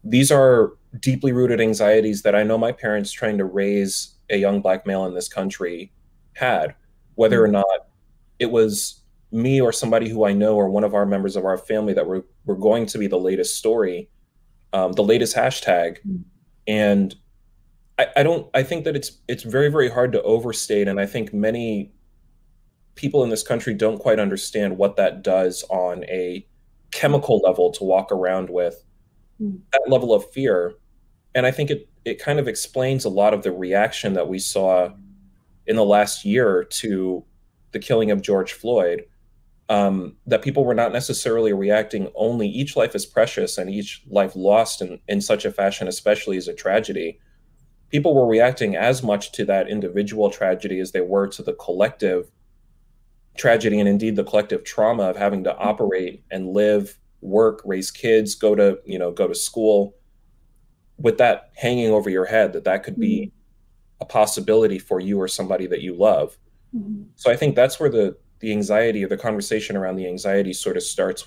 these 0.05 0.31
are 0.31 0.73
deeply 1.01 1.33
rooted 1.33 1.63
anxieties 1.63 2.23
that 2.23 2.35
I 2.35 2.43
know 2.43 2.59
my 2.59 2.73
parents 2.73 3.11
trying 3.11 3.39
to 3.39 3.45
raise 3.47 4.17
a 4.29 4.37
young 4.37 4.61
black 4.61 4.87
male 4.87 5.07
in 5.07 5.15
this 5.15 5.29
country 5.29 5.93
had, 6.35 6.75
whether 7.15 7.43
or 7.43 7.49
mm. 7.49 7.53
not 7.53 7.89
it 8.39 8.51
was 8.51 9.01
me 9.31 9.63
or 9.63 9.73
somebody 9.73 10.11
who 10.11 10.27
I 10.27 10.35
know 10.35 10.57
or 10.57 10.69
one 10.69 10.85
of 10.85 10.95
our 10.95 11.07
members 11.07 11.37
of 11.37 11.47
our 11.47 11.57
family 11.57 11.95
that 11.95 12.07
were 12.07 12.27
were 12.45 12.57
going 12.57 12.85
to 12.85 12.99
be 12.99 13.07
the 13.07 13.19
latest 13.19 13.57
story, 13.57 14.11
um, 14.75 14.93
the 14.93 15.05
latest 15.05 15.35
hashtag, 15.35 15.97
mm. 16.07 16.23
and 16.67 17.15
I, 18.03 18.21
I 18.21 18.23
don't 18.23 18.49
I 18.55 18.63
think 18.63 18.85
that 18.85 18.97
it's 18.97 19.19
it's 19.29 19.43
very, 19.43 19.71
very 19.71 19.91
hard 19.91 20.13
to 20.13 20.23
overstate. 20.23 20.89
And 20.89 21.01
I 21.01 21.07
think 21.07 21.33
many 21.33 21.93
people 22.95 23.23
in 23.23 23.31
this 23.31 23.43
country 23.43 23.75
don't 23.75 23.99
quite 23.99 24.19
understand 24.19 24.77
what 24.77 24.97
that 24.97 25.23
does 25.23 25.65
on 25.71 26.05
a 26.05 26.47
chemical 26.91 27.39
level 27.39 27.71
to 27.73 27.85
walk 27.85 28.13
around 28.13 28.51
with 28.51 28.85
mm. 29.41 29.59
that 29.73 29.83
level 29.89 30.13
of 30.13 30.29
fear. 30.31 30.75
And 31.35 31.47
I 31.47 31.51
think 31.51 31.71
it 31.71 31.89
it 32.05 32.21
kind 32.21 32.39
of 32.39 32.49
explains 32.49 33.05
a 33.05 33.09
lot 33.09 33.35
of 33.35 33.43
the 33.43 33.53
reaction 33.53 34.15
that 34.15 34.29
we 34.29 34.39
saw 34.39 34.91
in 35.67 35.77
the 35.77 35.85
last 35.85 36.25
year 36.25 36.65
to 36.65 37.25
the 37.71 37.79
killing 37.79 38.11
of 38.11 38.23
George 38.23 38.53
Floyd. 38.53 39.05
Um, 39.69 40.17
that 40.27 40.43
people 40.43 40.67
were 40.67 40.75
not 40.75 40.93
necessarily 40.93 41.55
reacting 41.55 42.11
only 42.15 42.47
each 42.47 42.77
life 42.77 42.95
is 42.95 43.07
precious 43.07 43.57
and 43.57 43.71
each 43.71 44.03
life 44.07 44.33
lost 44.37 44.83
in, 44.83 44.99
in 45.09 45.23
such 45.23 45.47
a 45.47 45.53
fashion, 45.53 45.89
especially 45.89 46.37
as 46.37 46.47
a 46.47 46.53
tragedy, 46.53 47.19
people 47.93 48.15
were 48.15 48.27
reacting 48.27 48.75
as 48.75 49.03
much 49.03 49.31
to 49.33 49.45
that 49.45 49.69
individual 49.69 50.31
tragedy 50.31 50.81
as 50.81 50.93
they 50.93 51.03
were 51.03 51.29
to 51.29 51.43
the 51.43 51.53
collective 51.53 52.31
tragedy 53.37 53.79
and 53.79 53.89
indeed 53.89 54.17
the 54.17 54.25
collective 54.25 54.65
trauma 54.65 55.05
of 55.05 55.17
having 55.17 55.45
to 55.45 55.57
operate 55.57 56.25
and 56.31 56.49
live 56.49 56.99
work 57.21 57.63
raise 57.65 57.91
kids 57.91 58.35
go 58.35 58.55
to 58.55 58.79
you 58.85 58.99
know 58.99 59.11
go 59.13 59.29
to 59.29 59.35
school 59.35 59.95
with 60.99 61.19
that 61.19 61.51
hanging 61.57 61.91
over 61.91 62.11
your 62.11 62.25
head 62.25 62.53
that 62.53 62.65
that 62.65 62.83
could 62.83 62.99
be 62.99 63.27
mm-hmm. 63.27 64.03
a 64.03 64.05
possibility 64.05 64.79
for 64.79 64.99
you 64.99 65.21
or 65.21 65.29
somebody 65.29 65.67
that 65.67 65.81
you 65.81 65.95
love 65.95 66.37
mm-hmm. 66.75 67.05
so 67.15 67.31
i 67.31 67.37
think 67.37 67.55
that's 67.55 67.79
where 67.79 67.89
the 67.89 68.17
the 68.41 68.51
anxiety 68.51 69.05
or 69.05 69.09
the 69.09 69.17
conversation 69.17 69.77
around 69.77 69.97
the 69.97 70.07
anxiety 70.07 70.53
sort 70.53 70.77
of 70.77 70.83
starts 70.83 71.27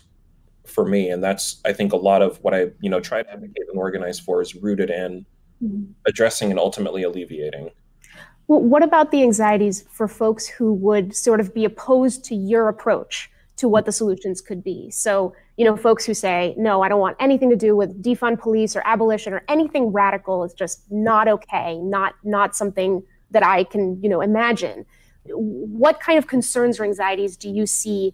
for 0.67 0.85
me 0.85 1.09
and 1.09 1.23
that's 1.23 1.61
i 1.65 1.73
think 1.73 1.93
a 1.93 1.97
lot 1.97 2.21
of 2.21 2.37
what 2.43 2.53
i 2.53 2.67
you 2.81 2.89
know 2.89 2.99
try 2.99 3.23
to 3.23 3.31
advocate 3.31 3.65
and 3.69 3.79
organize 3.79 4.19
for 4.19 4.41
is 4.41 4.53
rooted 4.53 4.89
in 4.89 5.25
mm-hmm. 5.63 5.91
addressing 6.07 6.51
and 6.51 6.59
ultimately 6.59 7.03
alleviating. 7.03 7.71
Well, 8.47 8.61
what 8.61 8.83
about 8.83 9.11
the 9.11 9.23
anxieties 9.23 9.85
for 9.91 10.07
folks 10.07 10.47
who 10.47 10.73
would 10.73 11.15
sort 11.15 11.39
of 11.39 11.53
be 11.53 11.65
opposed 11.65 12.23
to 12.25 12.35
your 12.35 12.67
approach 12.67 13.29
to 13.57 13.67
what 13.67 13.85
the 13.85 13.91
solutions 13.91 14.41
could 14.41 14.63
be? 14.63 14.91
So, 14.91 15.33
you 15.57 15.65
know, 15.65 15.75
folks 15.75 16.05
who 16.05 16.13
say, 16.13 16.53
no, 16.57 16.83
I 16.83 16.89
don't 16.89 16.99
want 16.99 17.17
anything 17.19 17.49
to 17.49 17.55
do 17.55 17.75
with 17.75 18.03
defund 18.03 18.39
police 18.39 18.75
or 18.75 18.83
abolition 18.85 19.33
or 19.33 19.43
anything 19.47 19.87
radical. 19.91 20.43
It's 20.43 20.53
just 20.53 20.83
not 20.91 21.27
okay, 21.27 21.77
not 21.79 22.13
not 22.23 22.55
something 22.55 23.01
that 23.31 23.43
I 23.43 23.63
can, 23.63 23.99
you 24.03 24.09
know, 24.09 24.21
imagine. 24.21 24.85
What 25.25 25.99
kind 25.99 26.19
of 26.19 26.27
concerns 26.27 26.79
or 26.79 26.83
anxieties 26.83 27.35
do 27.35 27.49
you 27.49 27.65
see 27.65 28.13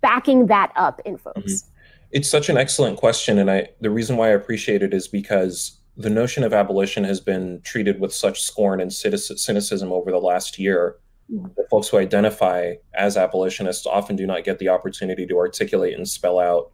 backing 0.00 0.46
that 0.46 0.72
up 0.74 1.00
in 1.04 1.16
folks? 1.16 1.38
Mm-hmm. 1.38 1.70
It's 2.10 2.28
such 2.28 2.48
an 2.48 2.56
excellent 2.56 2.96
question, 2.96 3.38
and 3.38 3.50
I 3.50 3.68
the 3.80 3.90
reason 3.90 4.16
why 4.16 4.28
I 4.28 4.32
appreciate 4.32 4.82
it 4.82 4.92
is 4.92 5.06
because 5.06 5.78
the 5.96 6.10
notion 6.10 6.42
of 6.42 6.52
abolition 6.52 7.04
has 7.04 7.20
been 7.20 7.60
treated 7.62 8.00
with 8.00 8.12
such 8.12 8.42
scorn 8.42 8.80
and 8.80 8.92
cynicism 8.92 9.92
over 9.92 10.10
the 10.10 10.18
last 10.18 10.58
year 10.58 10.96
mm-hmm. 11.32 11.46
that 11.56 11.70
folks 11.70 11.88
who 11.88 11.98
identify 11.98 12.74
as 12.94 13.16
abolitionists 13.16 13.86
often 13.86 14.16
do 14.16 14.26
not 14.26 14.44
get 14.44 14.58
the 14.58 14.68
opportunity 14.68 15.26
to 15.26 15.38
articulate 15.38 15.94
and 15.94 16.08
spell 16.08 16.38
out 16.38 16.72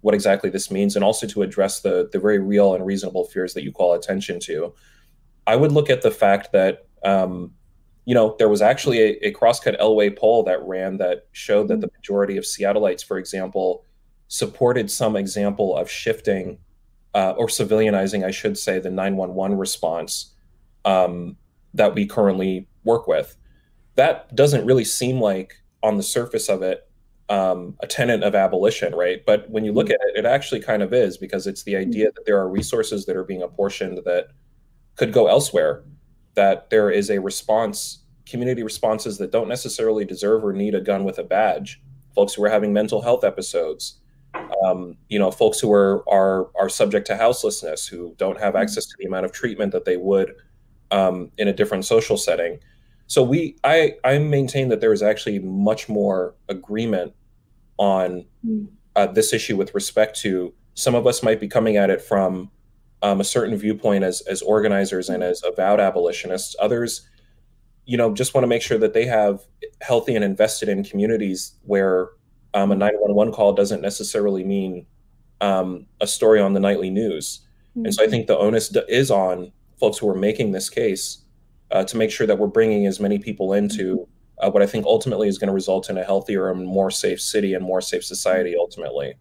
what 0.00 0.14
exactly 0.14 0.50
this 0.50 0.70
means 0.70 0.96
and 0.96 1.04
also 1.04 1.26
to 1.26 1.42
address 1.42 1.80
the, 1.80 2.08
the 2.12 2.18
very 2.18 2.38
real 2.38 2.74
and 2.74 2.84
reasonable 2.84 3.24
fears 3.24 3.54
that 3.54 3.62
you 3.62 3.70
call 3.70 3.92
attention 3.92 4.40
to. 4.40 4.72
I 5.46 5.56
would 5.56 5.72
look 5.72 5.90
at 5.90 6.02
the 6.02 6.10
fact 6.10 6.52
that, 6.52 6.86
um, 7.04 7.52
you 8.04 8.14
know, 8.14 8.34
there 8.38 8.48
was 8.48 8.62
actually 8.62 9.00
a, 9.00 9.28
a 9.28 9.32
Crosscut 9.32 9.78
Elway 9.80 10.16
poll 10.16 10.42
that 10.44 10.62
ran 10.62 10.96
that 10.96 11.26
showed 11.32 11.68
that 11.68 11.80
the 11.80 11.86
mm-hmm. 11.86 11.96
majority 11.96 12.36
of 12.36 12.44
Seattleites, 12.44 13.04
for 13.04 13.18
example, 13.18 13.84
supported 14.28 14.90
some 14.90 15.14
example 15.14 15.76
of 15.76 15.90
shifting 15.90 16.58
uh, 17.14 17.34
or 17.36 17.46
civilianizing, 17.46 18.24
I 18.24 18.30
should 18.30 18.58
say, 18.58 18.78
the 18.78 18.90
911 18.90 19.56
response 19.58 20.34
um, 20.84 21.36
that 21.74 21.94
we 21.94 22.06
currently 22.06 22.66
work 22.84 23.06
with. 23.06 23.36
That 23.96 24.34
doesn't 24.34 24.66
really 24.66 24.84
seem 24.84 25.20
like, 25.20 25.56
on 25.82 25.96
the 25.96 26.02
surface 26.02 26.48
of 26.48 26.62
it, 26.62 26.88
um, 27.28 27.76
a 27.80 27.86
tenet 27.86 28.22
of 28.22 28.34
abolition, 28.34 28.94
right? 28.94 29.24
But 29.24 29.48
when 29.50 29.64
you 29.64 29.72
look 29.72 29.90
at 29.90 29.98
it, 30.02 30.18
it 30.18 30.26
actually 30.26 30.60
kind 30.60 30.82
of 30.82 30.92
is 30.92 31.16
because 31.16 31.46
it's 31.46 31.62
the 31.62 31.76
idea 31.76 32.10
that 32.12 32.26
there 32.26 32.38
are 32.38 32.48
resources 32.48 33.06
that 33.06 33.16
are 33.16 33.24
being 33.24 33.42
apportioned 33.42 34.00
that 34.04 34.28
could 34.96 35.12
go 35.12 35.26
elsewhere, 35.28 35.82
that 36.34 36.70
there 36.70 36.90
is 36.90 37.10
a 37.10 37.18
response, 37.20 38.00
community 38.26 38.62
responses 38.62 39.18
that 39.18 39.32
don't 39.32 39.48
necessarily 39.48 40.04
deserve 40.04 40.44
or 40.44 40.52
need 40.52 40.74
a 40.74 40.80
gun 40.80 41.04
with 41.04 41.18
a 41.18 41.24
badge, 41.24 41.80
folks 42.14 42.34
who 42.34 42.44
are 42.44 42.50
having 42.50 42.72
mental 42.72 43.00
health 43.00 43.24
episodes, 43.24 44.01
um, 44.64 44.96
you 45.08 45.18
know, 45.18 45.30
folks 45.30 45.60
who 45.60 45.72
are 45.72 46.08
are 46.08 46.50
are 46.56 46.68
subject 46.68 47.06
to 47.08 47.16
houselessness, 47.16 47.86
who 47.86 48.14
don't 48.16 48.38
have 48.38 48.54
mm-hmm. 48.54 48.62
access 48.62 48.86
to 48.86 48.94
the 48.98 49.06
amount 49.06 49.24
of 49.24 49.32
treatment 49.32 49.72
that 49.72 49.84
they 49.84 49.96
would 49.96 50.34
um, 50.90 51.30
in 51.38 51.48
a 51.48 51.52
different 51.52 51.84
social 51.84 52.16
setting. 52.16 52.58
So 53.06 53.22
we, 53.22 53.56
I, 53.64 53.96
I 54.04 54.18
maintain 54.18 54.68
that 54.68 54.80
there 54.80 54.92
is 54.92 55.02
actually 55.02 55.38
much 55.40 55.88
more 55.88 56.34
agreement 56.48 57.12
on 57.76 58.24
mm. 58.46 58.68
uh, 58.96 59.06
this 59.06 59.32
issue 59.32 59.56
with 59.56 59.74
respect 59.74 60.18
to 60.20 60.54
some 60.74 60.94
of 60.94 61.06
us 61.06 61.22
might 61.22 61.40
be 61.40 61.48
coming 61.48 61.76
at 61.76 61.90
it 61.90 62.00
from 62.00 62.50
um, 63.02 63.20
a 63.20 63.24
certain 63.24 63.56
viewpoint 63.56 64.04
as 64.04 64.20
as 64.22 64.40
organizers 64.42 65.08
and 65.08 65.22
as 65.22 65.42
avowed 65.44 65.80
abolitionists. 65.80 66.54
Others, 66.60 67.06
you 67.84 67.96
know, 67.96 68.14
just 68.14 68.32
want 68.32 68.44
to 68.44 68.48
make 68.48 68.62
sure 68.62 68.78
that 68.78 68.94
they 68.94 69.04
have 69.04 69.40
healthy 69.80 70.14
and 70.14 70.24
invested 70.24 70.68
in 70.68 70.84
communities 70.84 71.52
where 71.64 72.10
um, 72.54 72.72
a 72.72 72.76
911 72.76 73.32
call 73.32 73.52
doesn't 73.52 73.80
necessarily 73.80 74.44
mean 74.44 74.86
um, 75.40 75.86
a 76.00 76.06
story 76.06 76.40
on 76.40 76.52
the 76.52 76.60
nightly 76.60 76.90
news. 76.90 77.40
Mm-hmm. 77.70 77.86
And 77.86 77.94
so 77.94 78.04
I 78.04 78.08
think 78.08 78.26
the 78.26 78.38
onus 78.38 78.74
is 78.88 79.10
on 79.10 79.52
folks 79.78 79.98
who 79.98 80.08
are 80.08 80.14
making 80.14 80.52
this 80.52 80.68
case 80.68 81.24
uh, 81.70 81.84
to 81.84 81.96
make 81.96 82.10
sure 82.10 82.26
that 82.26 82.38
we're 82.38 82.46
bringing 82.46 82.86
as 82.86 83.00
many 83.00 83.18
people 83.18 83.54
into 83.54 84.06
uh, 84.38 84.50
what 84.50 84.62
I 84.62 84.66
think 84.66 84.86
ultimately 84.86 85.28
is 85.28 85.38
going 85.38 85.48
to 85.48 85.54
result 85.54 85.88
in 85.88 85.96
a 85.96 86.04
healthier 86.04 86.50
and 86.50 86.66
more 86.66 86.90
safe 86.90 87.20
city 87.20 87.54
and 87.54 87.64
more 87.64 87.80
safe 87.80 88.04
society 88.04 88.54
ultimately. 88.58 89.14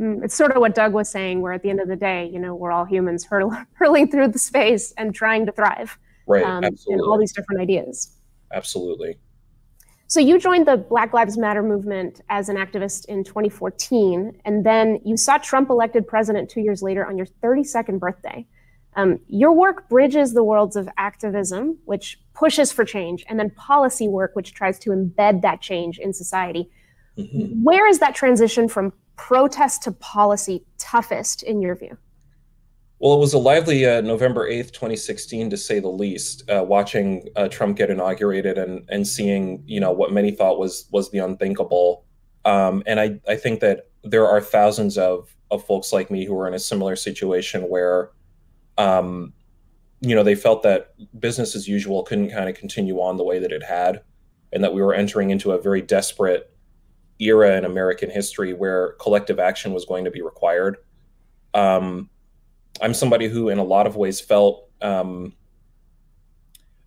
Mm, 0.00 0.24
it's 0.24 0.34
sort 0.34 0.52
of 0.52 0.60
what 0.60 0.74
Doug 0.74 0.92
was 0.92 1.08
saying, 1.08 1.40
where 1.40 1.52
at 1.52 1.62
the 1.62 1.70
end 1.70 1.80
of 1.80 1.88
the 1.88 1.96
day, 1.96 2.28
you 2.32 2.38
know, 2.38 2.54
we're 2.54 2.72
all 2.72 2.84
humans 2.84 3.24
hurl- 3.30 3.56
hurling 3.74 4.10
through 4.10 4.28
the 4.28 4.38
space 4.38 4.92
and 4.96 5.14
trying 5.14 5.46
to 5.46 5.52
thrive. 5.52 5.98
Right. 6.26 6.44
Um, 6.44 6.64
absolutely. 6.64 6.94
And 6.94 7.02
all 7.02 7.18
these 7.18 7.32
different 7.32 7.60
ideas. 7.60 8.16
Absolutely. 8.52 9.16
So 10.12 10.20
you 10.20 10.38
joined 10.38 10.68
the 10.68 10.76
Black 10.76 11.14
Lives 11.14 11.38
Matter 11.38 11.62
movement 11.62 12.20
as 12.28 12.50
an 12.50 12.56
activist 12.56 13.06
in 13.06 13.24
2014, 13.24 14.42
and 14.44 14.66
then 14.66 15.00
you 15.06 15.16
saw 15.16 15.38
Trump 15.38 15.70
elected 15.70 16.06
president 16.06 16.50
two 16.50 16.60
years 16.60 16.82
later 16.82 17.06
on 17.06 17.16
your 17.16 17.24
32nd 17.42 17.98
birthday. 17.98 18.46
Um, 18.94 19.20
your 19.26 19.52
work 19.52 19.88
bridges 19.88 20.34
the 20.34 20.44
worlds 20.44 20.76
of 20.76 20.86
activism, 20.98 21.78
which 21.86 22.20
pushes 22.34 22.70
for 22.70 22.84
change, 22.84 23.24
and 23.26 23.40
then 23.40 23.48
policy 23.52 24.06
work, 24.06 24.36
which 24.36 24.52
tries 24.52 24.78
to 24.80 24.90
embed 24.90 25.40
that 25.40 25.62
change 25.62 25.98
in 25.98 26.12
society. 26.12 26.70
Mm-hmm. 27.16 27.64
Where 27.64 27.88
is 27.88 27.98
that 28.00 28.14
transition 28.14 28.68
from 28.68 28.92
protest 29.16 29.82
to 29.84 29.92
policy 29.92 30.66
toughest 30.76 31.42
in 31.42 31.62
your 31.62 31.74
view? 31.74 31.96
Well, 33.02 33.14
it 33.14 33.18
was 33.18 33.34
a 33.34 33.38
lively 33.38 33.84
uh, 33.84 34.00
November 34.00 34.48
8th, 34.48 34.70
2016, 34.70 35.50
to 35.50 35.56
say 35.56 35.80
the 35.80 35.88
least, 35.88 36.48
uh, 36.48 36.64
watching 36.64 37.28
uh, 37.34 37.48
Trump 37.48 37.76
get 37.76 37.90
inaugurated 37.90 38.58
and, 38.58 38.88
and 38.90 39.04
seeing, 39.04 39.64
you 39.66 39.80
know, 39.80 39.90
what 39.90 40.12
many 40.12 40.30
thought 40.30 40.56
was 40.56 40.86
was 40.92 41.10
the 41.10 41.18
unthinkable. 41.18 42.04
Um, 42.44 42.84
and 42.86 43.00
I, 43.00 43.18
I 43.26 43.34
think 43.34 43.58
that 43.58 43.90
there 44.04 44.28
are 44.28 44.40
thousands 44.40 44.98
of, 44.98 45.34
of 45.50 45.66
folks 45.66 45.92
like 45.92 46.12
me 46.12 46.24
who 46.24 46.38
are 46.38 46.46
in 46.46 46.54
a 46.54 46.60
similar 46.60 46.94
situation 46.94 47.62
where, 47.62 48.10
um, 48.78 49.32
you 50.00 50.14
know, 50.14 50.22
they 50.22 50.36
felt 50.36 50.62
that 50.62 50.94
business 51.18 51.56
as 51.56 51.66
usual 51.66 52.04
couldn't 52.04 52.30
kind 52.30 52.48
of 52.48 52.54
continue 52.54 53.00
on 53.00 53.16
the 53.16 53.24
way 53.24 53.40
that 53.40 53.50
it 53.50 53.64
had, 53.64 54.02
and 54.52 54.62
that 54.62 54.74
we 54.74 54.80
were 54.80 54.94
entering 54.94 55.30
into 55.30 55.50
a 55.50 55.60
very 55.60 55.82
desperate 55.82 56.54
era 57.18 57.58
in 57.58 57.64
American 57.64 58.10
history 58.10 58.54
where 58.54 58.92
collective 59.00 59.40
action 59.40 59.72
was 59.72 59.84
going 59.86 60.04
to 60.04 60.10
be 60.12 60.22
required. 60.22 60.76
Um, 61.52 62.08
I'm 62.82 62.94
somebody 62.94 63.28
who, 63.28 63.48
in 63.48 63.58
a 63.58 63.64
lot 63.64 63.86
of 63.86 63.96
ways, 63.96 64.20
felt 64.20 64.68
um, 64.82 65.32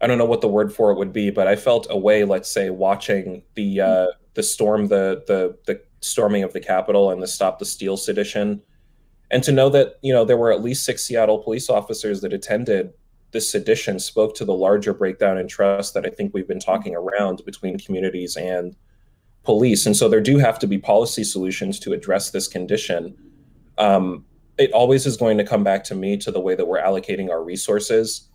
I 0.02 0.08
don't 0.08 0.18
know 0.18 0.26
what 0.26 0.42
the 0.42 0.48
word 0.48 0.74
for 0.74 0.92
it 0.92 0.98
would 0.98 1.14
be, 1.14 1.32
but 1.32 1.48
I 1.48 1.56
felt 1.56 1.88
a 1.90 1.98
way, 1.98 2.26
let's 2.26 2.52
say, 2.52 2.70
watching 2.70 3.42
the 3.56 3.82
uh, 3.82 4.08
the 4.34 4.44
storm, 4.44 4.88
the 4.88 5.24
the 5.26 5.58
the 5.66 5.82
storming 6.02 6.44
of 6.44 6.54
the 6.54 6.60
Capitol 6.60 7.10
and 7.10 7.24
the 7.24 7.28
Stop 7.28 7.60
the 7.60 7.66
Steal 7.66 7.98
sedition, 7.98 8.62
and 9.32 9.42
to 9.44 9.52
know 9.52 9.70
that 9.70 9.96
you 10.02 10.14
know 10.14 10.26
there 10.26 10.38
were 10.38 10.52
at 10.52 10.62
least 10.62 10.86
six 10.86 11.04
Seattle 11.04 11.40
police 11.40 11.70
officers 11.70 12.22
that 12.22 12.34
attended 12.34 12.94
this 13.32 13.52
sedition 13.52 14.00
spoke 14.00 14.36
to 14.36 14.46
the 14.46 14.54
larger 14.54 14.94
breakdown 14.94 15.38
in 15.38 15.48
trust 15.48 15.94
that 15.94 16.06
I 16.06 16.10
think 16.10 16.34
we've 16.34 16.48
been 16.48 16.60
talking 16.60 16.96
around 16.96 17.44
between 17.46 17.78
communities 17.78 18.38
and 18.38 18.76
police. 19.44 19.86
And 19.86 19.96
so 19.96 20.08
there 20.08 20.22
do 20.22 20.38
have 20.38 20.58
to 20.60 20.68
be 20.68 20.78
policy 20.78 21.24
solutions 21.24 21.78
to 21.80 21.92
address 21.92 22.30
this 22.30 22.48
condition. 22.48 23.14
Um, 23.78 24.24
it 24.58 24.72
always 24.72 25.06
is 25.06 25.18
going 25.18 25.38
to 25.38 25.44
come 25.44 25.64
back 25.64 25.84
to 25.86 25.96
me 25.96 26.18
to 26.18 26.32
the 26.32 26.40
way 26.40 26.56
that 26.56 26.66
we're 26.66 26.82
allocating 26.82 27.30
our 27.30 27.44
resources, 27.44 28.30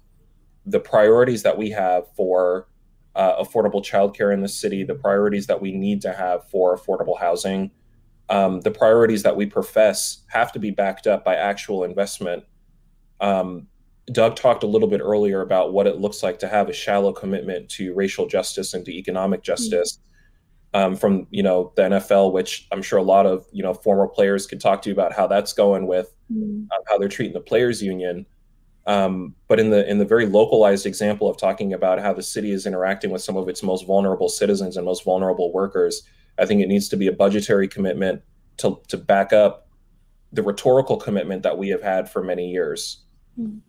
the 0.67 0.81
priorities 0.81 1.43
that 1.43 1.57
we 1.57 1.71
have 1.71 2.05
for 2.15 2.69
uh, 3.15 3.43
affordable 3.43 3.85
childcare 3.85 4.33
in 4.33 4.41
the 4.41 4.49
city, 4.49 4.85
the 4.85 4.95
priorities 4.95 5.47
that 5.47 5.61
we 5.61 5.73
need 5.73 6.01
to 6.03 6.13
have 6.13 6.49
for 6.49 6.77
affordable 6.77 7.19
housing, 7.19 7.71
um, 8.29 8.61
the 8.61 8.71
priorities 8.71 9.23
that 9.23 9.37
we 9.37 9.47
profess 9.47 10.23
have 10.29 10.53
to 10.53 10.59
be 10.59 10.71
backed 10.71 11.07
up 11.07 11.25
by 11.25 11.35
actual 11.35 11.85
investment. 11.85 12.45
Um, 13.21 13.67
Doug 14.13 14.37
talked 14.37 14.63
a 14.63 14.67
little 14.67 14.89
bit 14.89 15.01
earlier 15.01 15.41
about 15.41 15.73
what 15.73 15.87
it 15.87 15.99
looks 15.99 16.23
like 16.23 16.39
to 16.41 16.49
have 16.49 16.69
a 16.69 16.73
shallow 16.73 17.13
commitment 17.13 17.69
to 17.71 17.95
racial 17.95 18.27
justice 18.27 18.75
and 18.75 18.85
to 18.85 18.93
economic 18.93 19.43
justice. 19.43 19.95
Mm-hmm 19.95 20.10
um, 20.75 20.97
from 20.97 21.27
you 21.31 21.43
know 21.43 21.73
the 21.77 21.83
NFL, 21.83 22.33
which 22.33 22.67
I'm 22.73 22.83
sure 22.83 22.99
a 22.99 23.03
lot 23.03 23.27
of 23.27 23.47
you 23.53 23.63
know 23.63 23.75
former 23.75 24.07
players 24.07 24.47
could 24.47 24.61
talk 24.61 24.83
to 24.83 24.89
you 24.89 24.93
about 24.93 25.13
how 25.13 25.27
that's 25.27 25.53
going 25.53 25.87
with 25.87 26.15
mm. 26.33 26.67
uh, 26.71 26.77
how 26.89 26.99
they're 26.99 27.09
treating 27.09 27.35
the 27.35 27.41
players 27.41 27.83
union. 27.83 28.27
Um, 28.87 29.35
but 29.47 29.61
in 29.61 29.71
the 29.71 29.89
in 29.89 29.99
the 29.99 30.05
very 30.05 30.27
localized 30.27 30.87
example 30.87 31.29
of 31.29 31.37
talking 31.37 31.73
about 31.73 32.01
how 32.01 32.13
the 32.13 32.23
city 32.23 32.53
is 32.53 32.67
interacting 32.67 33.11
with 33.11 33.23
some 33.23 33.37
of 33.37 33.49
its 33.49 33.63
most 33.63 33.87
vulnerable 33.87 34.29
citizens 34.29 34.77
and 34.77 34.87
most 34.87 35.05
vulnerable 35.05 35.53
workers, 35.53 36.03
I 36.39 36.47
think 36.47 36.63
it 36.63 36.69
needs 36.69 36.89
to 36.89 36.97
be 36.97 37.07
a 37.07 37.13
budgetary 37.13 37.69
commitment 37.69 38.23
to 38.59 38.81
to 38.89 38.97
back 38.97 39.33
up 39.33 39.69
the 40.33 40.43
rhetorical 40.43 40.97
commitment 40.97 41.43
that 41.43 41.59
we 41.59 41.69
have 41.71 41.83
had 41.83 42.09
for 42.09 42.23
many 42.23 42.51
years. 42.51 43.03
Mm. 43.39 43.61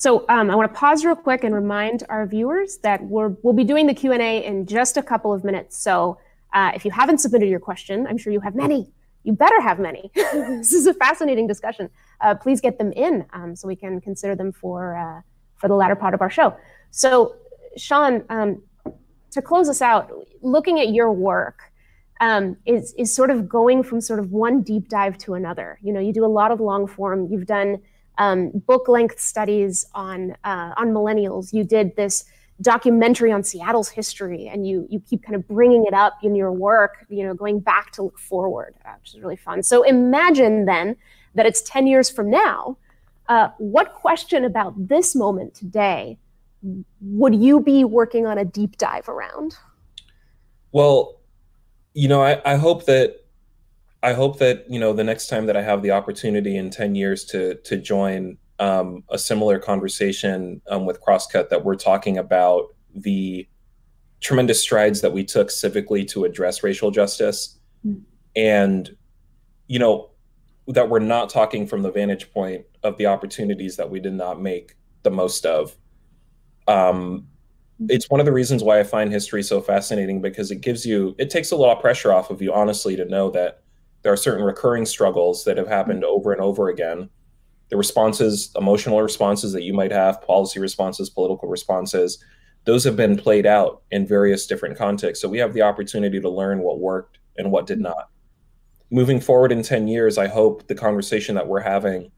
So 0.00 0.24
um, 0.30 0.50
I 0.50 0.54
want 0.54 0.72
to 0.72 0.78
pause 0.78 1.04
real 1.04 1.14
quick 1.14 1.44
and 1.44 1.54
remind 1.54 2.04
our 2.08 2.24
viewers 2.24 2.78
that 2.78 3.04
we're, 3.04 3.36
we'll 3.42 3.52
be 3.52 3.64
doing 3.64 3.86
the 3.86 3.92
Q&A 3.92 4.42
in 4.42 4.64
just 4.64 4.96
a 4.96 5.02
couple 5.02 5.30
of 5.30 5.44
minutes. 5.44 5.76
So 5.76 6.16
uh, 6.54 6.72
if 6.74 6.86
you 6.86 6.90
haven't 6.90 7.18
submitted 7.18 7.50
your 7.50 7.60
question, 7.60 8.06
I'm 8.06 8.16
sure 8.16 8.32
you 8.32 8.40
have 8.40 8.54
many. 8.54 8.90
You 9.24 9.34
better 9.34 9.60
have 9.60 9.78
many. 9.78 10.10
this 10.14 10.72
is 10.72 10.86
a 10.86 10.94
fascinating 10.94 11.46
discussion. 11.46 11.90
Uh, 12.22 12.34
please 12.34 12.62
get 12.62 12.78
them 12.78 12.92
in 12.92 13.26
um, 13.34 13.54
so 13.54 13.68
we 13.68 13.76
can 13.76 14.00
consider 14.00 14.34
them 14.34 14.52
for, 14.52 14.96
uh, 14.96 15.20
for 15.58 15.68
the 15.68 15.74
latter 15.74 15.96
part 15.96 16.14
of 16.14 16.22
our 16.22 16.30
show. 16.30 16.56
So 16.90 17.36
Shaun, 17.76 18.24
um, 18.30 18.62
to 19.32 19.42
close 19.42 19.68
us 19.68 19.82
out, 19.82 20.10
looking 20.40 20.80
at 20.80 20.94
your 20.94 21.12
work, 21.12 21.60
um, 22.22 22.56
is 22.64 22.94
is 22.98 23.14
sort 23.14 23.30
of 23.30 23.48
going 23.48 23.82
from 23.82 24.00
sort 24.00 24.18
of 24.18 24.30
one 24.30 24.62
deep 24.62 24.88
dive 24.88 25.16
to 25.18 25.34
another. 25.34 25.78
You 25.82 25.92
know, 25.92 26.00
you 26.00 26.12
do 26.12 26.24
a 26.24 26.26
lot 26.26 26.50
of 26.50 26.60
long 26.60 26.86
form. 26.86 27.28
You've 27.30 27.46
done 27.46 27.80
um, 28.18 28.50
book 28.50 28.88
length 28.88 29.20
studies 29.20 29.86
on 29.94 30.36
uh, 30.44 30.74
on 30.76 30.88
millennials. 30.88 31.52
You 31.52 31.64
did 31.64 31.96
this 31.96 32.24
documentary 32.60 33.32
on 33.32 33.42
Seattle's 33.42 33.88
history, 33.88 34.48
and 34.48 34.66
you 34.66 34.86
you 34.90 35.00
keep 35.00 35.22
kind 35.22 35.34
of 35.34 35.46
bringing 35.48 35.86
it 35.86 35.94
up 35.94 36.18
in 36.22 36.34
your 36.34 36.52
work. 36.52 37.06
You 37.08 37.24
know, 37.24 37.34
going 37.34 37.60
back 37.60 37.92
to 37.92 38.02
look 38.02 38.18
forward, 38.18 38.74
uh, 38.84 38.94
which 39.00 39.14
is 39.14 39.20
really 39.20 39.36
fun. 39.36 39.62
So 39.62 39.82
imagine 39.82 40.66
then 40.66 40.96
that 41.34 41.46
it's 41.46 41.62
ten 41.62 41.86
years 41.86 42.10
from 42.10 42.30
now. 42.30 42.76
Uh, 43.28 43.50
what 43.58 43.94
question 43.94 44.44
about 44.44 44.74
this 44.88 45.14
moment 45.14 45.54
today 45.54 46.18
would 47.00 47.34
you 47.34 47.60
be 47.60 47.84
working 47.84 48.26
on 48.26 48.38
a 48.38 48.44
deep 48.44 48.76
dive 48.76 49.08
around? 49.08 49.56
Well, 50.72 51.20
you 51.94 52.08
know, 52.08 52.22
I, 52.22 52.40
I 52.44 52.56
hope 52.56 52.86
that 52.86 53.19
I 54.02 54.14
hope 54.14 54.38
that 54.38 54.64
you 54.70 54.78
know 54.78 54.92
the 54.92 55.04
next 55.04 55.28
time 55.28 55.46
that 55.46 55.56
I 55.56 55.62
have 55.62 55.82
the 55.82 55.90
opportunity 55.90 56.56
in 56.56 56.70
ten 56.70 56.94
years 56.94 57.24
to 57.26 57.56
to 57.56 57.76
join 57.76 58.38
um, 58.58 59.04
a 59.10 59.18
similar 59.18 59.58
conversation 59.58 60.60
um, 60.68 60.86
with 60.86 61.00
Crosscut, 61.02 61.48
that 61.50 61.64
we're 61.64 61.76
talking 61.76 62.18
about 62.18 62.74
the 62.94 63.46
tremendous 64.20 64.60
strides 64.60 65.00
that 65.00 65.12
we 65.12 65.24
took 65.24 65.48
civically 65.48 66.06
to 66.08 66.24
address 66.24 66.62
racial 66.62 66.90
justice, 66.90 67.58
mm. 67.86 68.00
and 68.36 68.96
you 69.66 69.78
know 69.78 70.10
that 70.66 70.88
we're 70.88 70.98
not 70.98 71.28
talking 71.28 71.66
from 71.66 71.82
the 71.82 71.90
vantage 71.90 72.32
point 72.32 72.64
of 72.82 72.96
the 72.96 73.06
opportunities 73.06 73.76
that 73.76 73.90
we 73.90 74.00
did 74.00 74.14
not 74.14 74.40
make 74.40 74.76
the 75.02 75.10
most 75.10 75.44
of. 75.44 75.76
Um, 76.68 77.26
hmm. 77.78 77.86
it's 77.88 78.08
one 78.08 78.20
of 78.20 78.26
the 78.26 78.32
reasons 78.32 78.62
why 78.62 78.78
I 78.78 78.84
find 78.84 79.10
history 79.10 79.42
so 79.42 79.60
fascinating 79.60 80.20
because 80.20 80.50
it 80.50 80.60
gives 80.60 80.86
you, 80.86 81.16
it 81.18 81.30
takes 81.30 81.50
a 81.50 81.56
lot 81.56 81.76
of 81.76 81.80
pressure 81.80 82.12
off 82.12 82.30
of 82.30 82.40
you, 82.40 82.52
honestly, 82.52 82.94
to 82.96 83.04
know 83.04 83.30
that 83.30 83.62
there 84.02 84.12
are 84.12 84.16
certain 84.16 84.44
recurring 84.44 84.86
struggles 84.86 85.44
that 85.44 85.56
have 85.56 85.68
happened 85.68 86.02
mm-hmm. 86.02 86.12
over 86.12 86.32
and 86.32 86.40
over 86.40 86.68
again. 86.68 87.10
The 87.68 87.76
responses, 87.76 88.50
emotional 88.56 89.00
responses 89.00 89.52
that 89.52 89.62
you 89.62 89.72
might 89.72 89.92
have, 89.92 90.22
policy 90.22 90.58
responses, 90.58 91.08
political 91.08 91.48
responses, 91.48 92.22
those 92.64 92.84
have 92.84 92.96
been 92.96 93.16
played 93.16 93.46
out 93.46 93.82
in 93.90 94.06
various 94.06 94.46
different 94.46 94.76
contexts. 94.76 95.22
So 95.22 95.28
we 95.28 95.38
have 95.38 95.54
the 95.54 95.62
opportunity 95.62 96.20
to 96.20 96.28
learn 96.28 96.60
what 96.60 96.80
worked 96.80 97.18
and 97.36 97.50
what 97.50 97.66
did 97.66 97.80
not. 97.80 98.10
Moving 98.90 99.20
forward 99.20 99.52
in 99.52 99.62
10 99.62 99.88
years, 99.88 100.18
I 100.18 100.26
hope 100.26 100.66
the 100.66 100.74
conversation 100.74 101.36
that 101.36 101.46
we're 101.46 101.60
having 101.60 102.10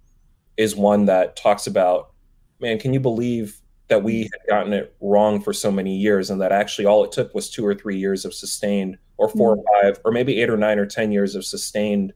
is 0.56 0.74
one 0.74 1.04
that 1.06 1.36
talks 1.36 1.66
about, 1.66 2.12
man, 2.60 2.78
can 2.78 2.92
you 2.92 3.00
believe 3.00 3.60
that 3.88 4.02
we 4.02 4.22
had 4.22 4.48
gotten 4.48 4.72
it 4.72 4.96
wrong 5.00 5.40
for 5.40 5.52
so 5.52 5.70
many 5.70 5.94
years 5.94 6.30
and 6.30 6.40
that 6.40 6.50
actually 6.50 6.86
all 6.86 7.04
it 7.04 7.12
took 7.12 7.34
was 7.34 7.50
two 7.50 7.64
or 7.64 7.74
three 7.74 7.98
years 7.98 8.24
of 8.24 8.32
sustained 8.32 8.96
or 9.16 9.28
4 9.28 9.56
mm-hmm. 9.56 9.60
or 9.60 9.82
five 9.82 10.00
or 10.04 10.12
maybe 10.12 10.40
eight 10.40 10.50
or 10.50 10.56
nine 10.56 10.78
or 10.78 10.86
ten 10.86 11.12
years 11.12 11.34
of 11.34 11.44
sustained 11.44 12.12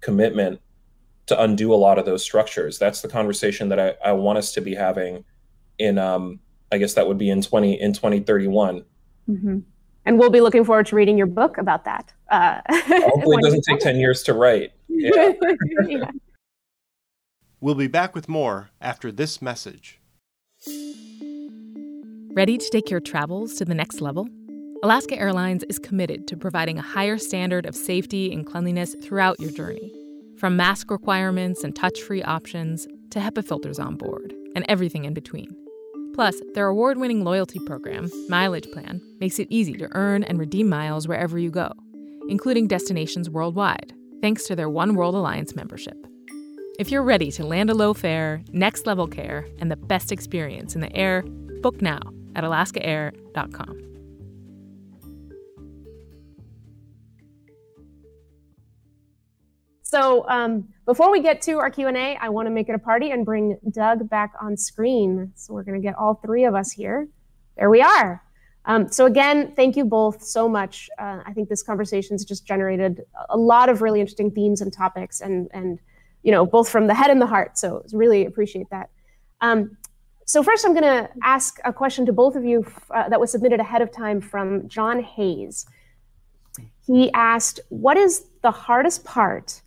commitment 0.00 0.60
to 1.26 1.40
undo 1.40 1.72
a 1.72 1.76
lot 1.76 1.98
of 1.98 2.06
those 2.06 2.22
structures 2.22 2.78
that's 2.78 3.02
the 3.02 3.08
conversation 3.08 3.68
that 3.68 3.80
i, 3.80 3.94
I 4.04 4.12
want 4.12 4.38
us 4.38 4.52
to 4.52 4.60
be 4.60 4.74
having 4.74 5.24
in 5.78 5.98
um, 5.98 6.40
i 6.72 6.78
guess 6.78 6.94
that 6.94 7.06
would 7.06 7.18
be 7.18 7.30
in 7.30 7.42
20 7.42 7.80
in 7.80 7.92
2031 7.92 8.84
mm-hmm. 9.28 9.58
and 10.06 10.18
we'll 10.18 10.30
be 10.30 10.40
looking 10.40 10.64
forward 10.64 10.86
to 10.86 10.96
reading 10.96 11.18
your 11.18 11.26
book 11.26 11.58
about 11.58 11.84
that 11.84 12.12
uh, 12.30 12.60
hopefully 12.70 13.36
it 13.38 13.42
doesn't 13.42 13.64
take 13.68 13.80
10 13.80 13.96
years 13.96 14.22
to 14.22 14.34
write 14.34 14.72
yeah. 14.88 15.32
yeah. 15.86 16.10
we'll 17.60 17.74
be 17.74 17.88
back 17.88 18.14
with 18.14 18.28
more 18.28 18.70
after 18.80 19.12
this 19.12 19.42
message 19.42 20.00
Ready 22.38 22.56
to 22.56 22.70
take 22.70 22.88
your 22.88 23.00
travels 23.00 23.54
to 23.54 23.64
the 23.64 23.74
next 23.74 24.00
level? 24.00 24.28
Alaska 24.80 25.18
Airlines 25.18 25.64
is 25.64 25.76
committed 25.76 26.28
to 26.28 26.36
providing 26.36 26.78
a 26.78 26.82
higher 26.82 27.18
standard 27.18 27.66
of 27.66 27.74
safety 27.74 28.32
and 28.32 28.46
cleanliness 28.46 28.94
throughout 29.02 29.40
your 29.40 29.50
journey. 29.50 29.92
From 30.36 30.56
mask 30.56 30.92
requirements 30.92 31.64
and 31.64 31.74
touch 31.74 32.00
free 32.00 32.22
options 32.22 32.86
to 33.10 33.18
HEPA 33.18 33.44
filters 33.44 33.80
on 33.80 33.96
board 33.96 34.32
and 34.54 34.64
everything 34.68 35.04
in 35.04 35.14
between. 35.14 35.48
Plus, 36.14 36.40
their 36.54 36.68
award 36.68 36.96
winning 36.96 37.24
loyalty 37.24 37.58
program, 37.66 38.08
Mileage 38.28 38.70
Plan, 38.70 39.00
makes 39.18 39.40
it 39.40 39.48
easy 39.50 39.72
to 39.74 39.88
earn 39.96 40.22
and 40.22 40.38
redeem 40.38 40.68
miles 40.68 41.08
wherever 41.08 41.40
you 41.40 41.50
go, 41.50 41.72
including 42.28 42.68
destinations 42.68 43.28
worldwide, 43.28 43.92
thanks 44.22 44.44
to 44.44 44.54
their 44.54 44.70
One 44.70 44.94
World 44.94 45.16
Alliance 45.16 45.56
membership. 45.56 46.06
If 46.78 46.92
you're 46.92 47.02
ready 47.02 47.32
to 47.32 47.44
land 47.44 47.68
a 47.68 47.74
low 47.74 47.94
fare, 47.94 48.44
next 48.52 48.86
level 48.86 49.08
care, 49.08 49.44
and 49.58 49.72
the 49.72 49.76
best 49.76 50.12
experience 50.12 50.76
in 50.76 50.82
the 50.82 50.94
air, 50.94 51.22
book 51.62 51.82
now 51.82 52.00
at 52.36 52.44
alaskaair.com. 52.44 53.97
So 59.88 60.28
um, 60.28 60.68
before 60.84 61.10
we 61.10 61.22
get 61.22 61.40
to 61.42 61.52
our 61.54 61.70
Q&A, 61.70 62.14
I 62.20 62.28
want 62.28 62.44
to 62.44 62.50
make 62.50 62.68
it 62.68 62.74
a 62.74 62.78
party 62.78 63.10
and 63.10 63.24
bring 63.24 63.56
Doug 63.70 64.10
back 64.10 64.34
on 64.38 64.54
screen. 64.54 65.32
So 65.34 65.54
we're 65.54 65.62
going 65.62 65.80
to 65.80 65.86
get 65.86 65.94
all 65.94 66.16
three 66.16 66.44
of 66.44 66.54
us 66.54 66.70
here. 66.70 67.08
There 67.56 67.70
we 67.70 67.80
are. 67.80 68.22
Um, 68.66 68.92
so 68.92 69.06
again, 69.06 69.54
thank 69.56 69.76
you 69.76 69.86
both 69.86 70.22
so 70.22 70.46
much. 70.46 70.90
Uh, 70.98 71.22
I 71.24 71.32
think 71.32 71.48
this 71.48 71.62
conversation 71.62 72.12
has 72.12 72.26
just 72.26 72.44
generated 72.44 73.00
a 73.30 73.38
lot 73.38 73.70
of 73.70 73.80
really 73.80 74.00
interesting 74.00 74.30
themes 74.30 74.60
and 74.60 74.70
topics, 74.70 75.22
and 75.22 75.48
and 75.54 75.78
you 76.22 76.32
know 76.32 76.44
both 76.44 76.68
from 76.68 76.86
the 76.86 76.92
head 76.92 77.08
and 77.08 77.18
the 77.18 77.26
heart. 77.26 77.56
So 77.56 77.82
really 77.94 78.26
appreciate 78.26 78.68
that. 78.70 78.90
Um, 79.40 79.78
so 80.26 80.42
first, 80.42 80.66
I'm 80.66 80.74
going 80.74 80.82
to 80.82 81.08
ask 81.22 81.58
a 81.64 81.72
question 81.72 82.04
to 82.04 82.12
both 82.12 82.36
of 82.36 82.44
you 82.44 82.66
uh, 82.90 83.08
that 83.08 83.18
was 83.18 83.32
submitted 83.32 83.58
ahead 83.58 83.80
of 83.80 83.90
time 83.90 84.20
from 84.20 84.68
John 84.68 85.02
Hayes. 85.02 85.64
He 86.86 87.10
asked, 87.14 87.60
"What 87.70 87.96
is 87.96 88.26
the 88.42 88.50
hardest 88.50 89.02
part 89.06 89.62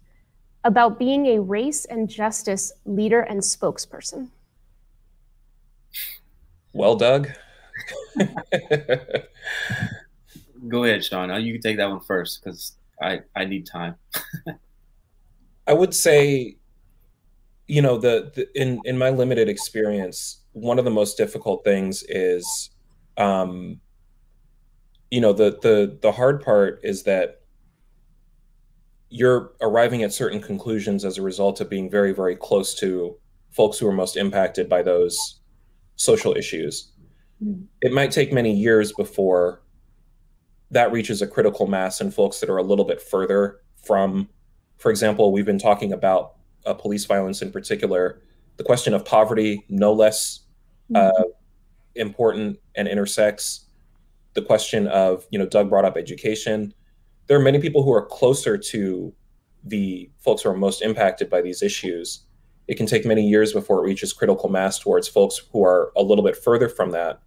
about 0.64 1.00
being 1.00 1.28
a 1.28 1.40
race 1.40 1.86
and 1.86 2.10
justice 2.10 2.72
leader 2.86 3.22
and 3.22 3.42
spokesperson?" 3.42 4.30
Well, 6.74 6.96
Doug. 6.96 7.30
Go 10.68 10.84
ahead, 10.84 11.04
Shaun. 11.04 11.30
You 11.44 11.54
can 11.54 11.62
take 11.62 11.78
that 11.78 11.90
one 11.90 12.00
first 12.00 12.44
because 12.44 12.74
I, 13.02 13.22
I 13.36 13.46
need 13.46 13.66
time. 13.66 13.96
I 15.68 15.74
would 15.74 15.94
say, 15.94 16.58
you 17.68 17.82
know, 17.82 17.98
the, 17.98 18.32
the, 18.36 18.62
in 18.62 18.80
in 18.86 18.98
my 18.98 19.10
limited 19.10 19.50
experience, 19.50 20.42
one 20.54 20.80
of 20.80 20.86
the 20.86 20.92
most 20.92 21.18
difficult 21.18 21.64
things 21.64 22.04
is, 22.10 22.70
um, 23.18 23.80
you 25.10 25.22
know, 25.22 25.34
the 25.34 25.58
the 25.62 25.98
the 26.02 26.12
hard 26.12 26.44
part 26.44 26.82
is 26.84 27.04
that 27.04 27.41
you're 29.12 29.52
arriving 29.62 30.02
at 30.02 30.14
certain 30.14 30.42
conclusions 30.42 31.06
as 31.06 31.18
a 31.18 31.22
result 31.22 31.62
of 31.62 31.70
being 31.70 31.90
very 31.90 32.14
very 32.14 32.36
close 32.36 32.74
to 32.74 33.16
folks 33.52 33.78
who 33.78 33.88
are 33.88 33.94
most 33.94 34.18
impacted 34.18 34.68
by 34.68 34.82
those 34.82 35.42
social 35.96 36.36
issues 36.36 36.92
it 37.82 37.92
might 37.92 38.12
take 38.12 38.32
many 38.32 38.54
years 38.54 38.94
before 38.94 39.62
that 40.70 40.92
reaches 40.92 41.22
a 41.22 41.28
critical 41.28 41.68
mass 41.68 42.00
in 42.00 42.12
folks 42.12 42.40
that 42.40 42.50
are 42.50 42.58
a 42.58 42.64
little 42.64 42.86
bit 42.86 43.02
further 43.02 43.60
from, 43.84 44.30
for 44.78 44.90
example, 44.92 45.32
we've 45.32 45.46
been 45.46 45.60
talking 45.60 45.92
about 45.92 46.36
uh, 46.66 46.74
police 46.74 47.06
violence 47.06 47.42
in 47.42 47.52
particular. 47.52 48.22
The 48.58 48.64
question 48.64 48.94
of 48.94 49.04
poverty, 49.04 49.66
no 49.70 49.92
less 49.92 50.42
uh, 50.94 51.24
important 51.96 52.60
and 52.76 52.88
intersects 52.88 53.66
the 54.34 54.42
question 54.42 54.88
of, 54.88 55.26
you 55.32 55.40
know, 55.40 55.46
Doug 55.46 55.70
brought 55.70 55.84
up 55.84 55.98
education. 55.98 56.74
There 57.28 57.38
are 57.38 57.44
many 57.44 57.60
people 57.60 57.84
who 57.84 57.94
are 57.94 58.06
closer 58.06 58.58
to 58.58 59.14
the 59.64 60.10
folks 60.20 60.42
who 60.42 60.50
are 60.50 60.56
most 60.56 60.82
impacted 60.82 61.30
by 61.30 61.42
these 61.42 61.62
issues. 61.62 62.26
It 62.68 62.76
can 62.76 62.86
take 62.86 63.06
many 63.06 63.28
years 63.28 63.54
before 63.54 63.80
it 63.80 63.88
reaches 63.88 64.14
critical 64.14 64.50
mass 64.50 64.80
towards 64.80 65.08
folks 65.08 65.42
who 65.52 65.64
are 65.64 65.92
a 65.96 66.04
little 66.04 66.24
bit 66.24 66.36
further 66.38 66.70
from 66.70 66.92
that 66.92 67.22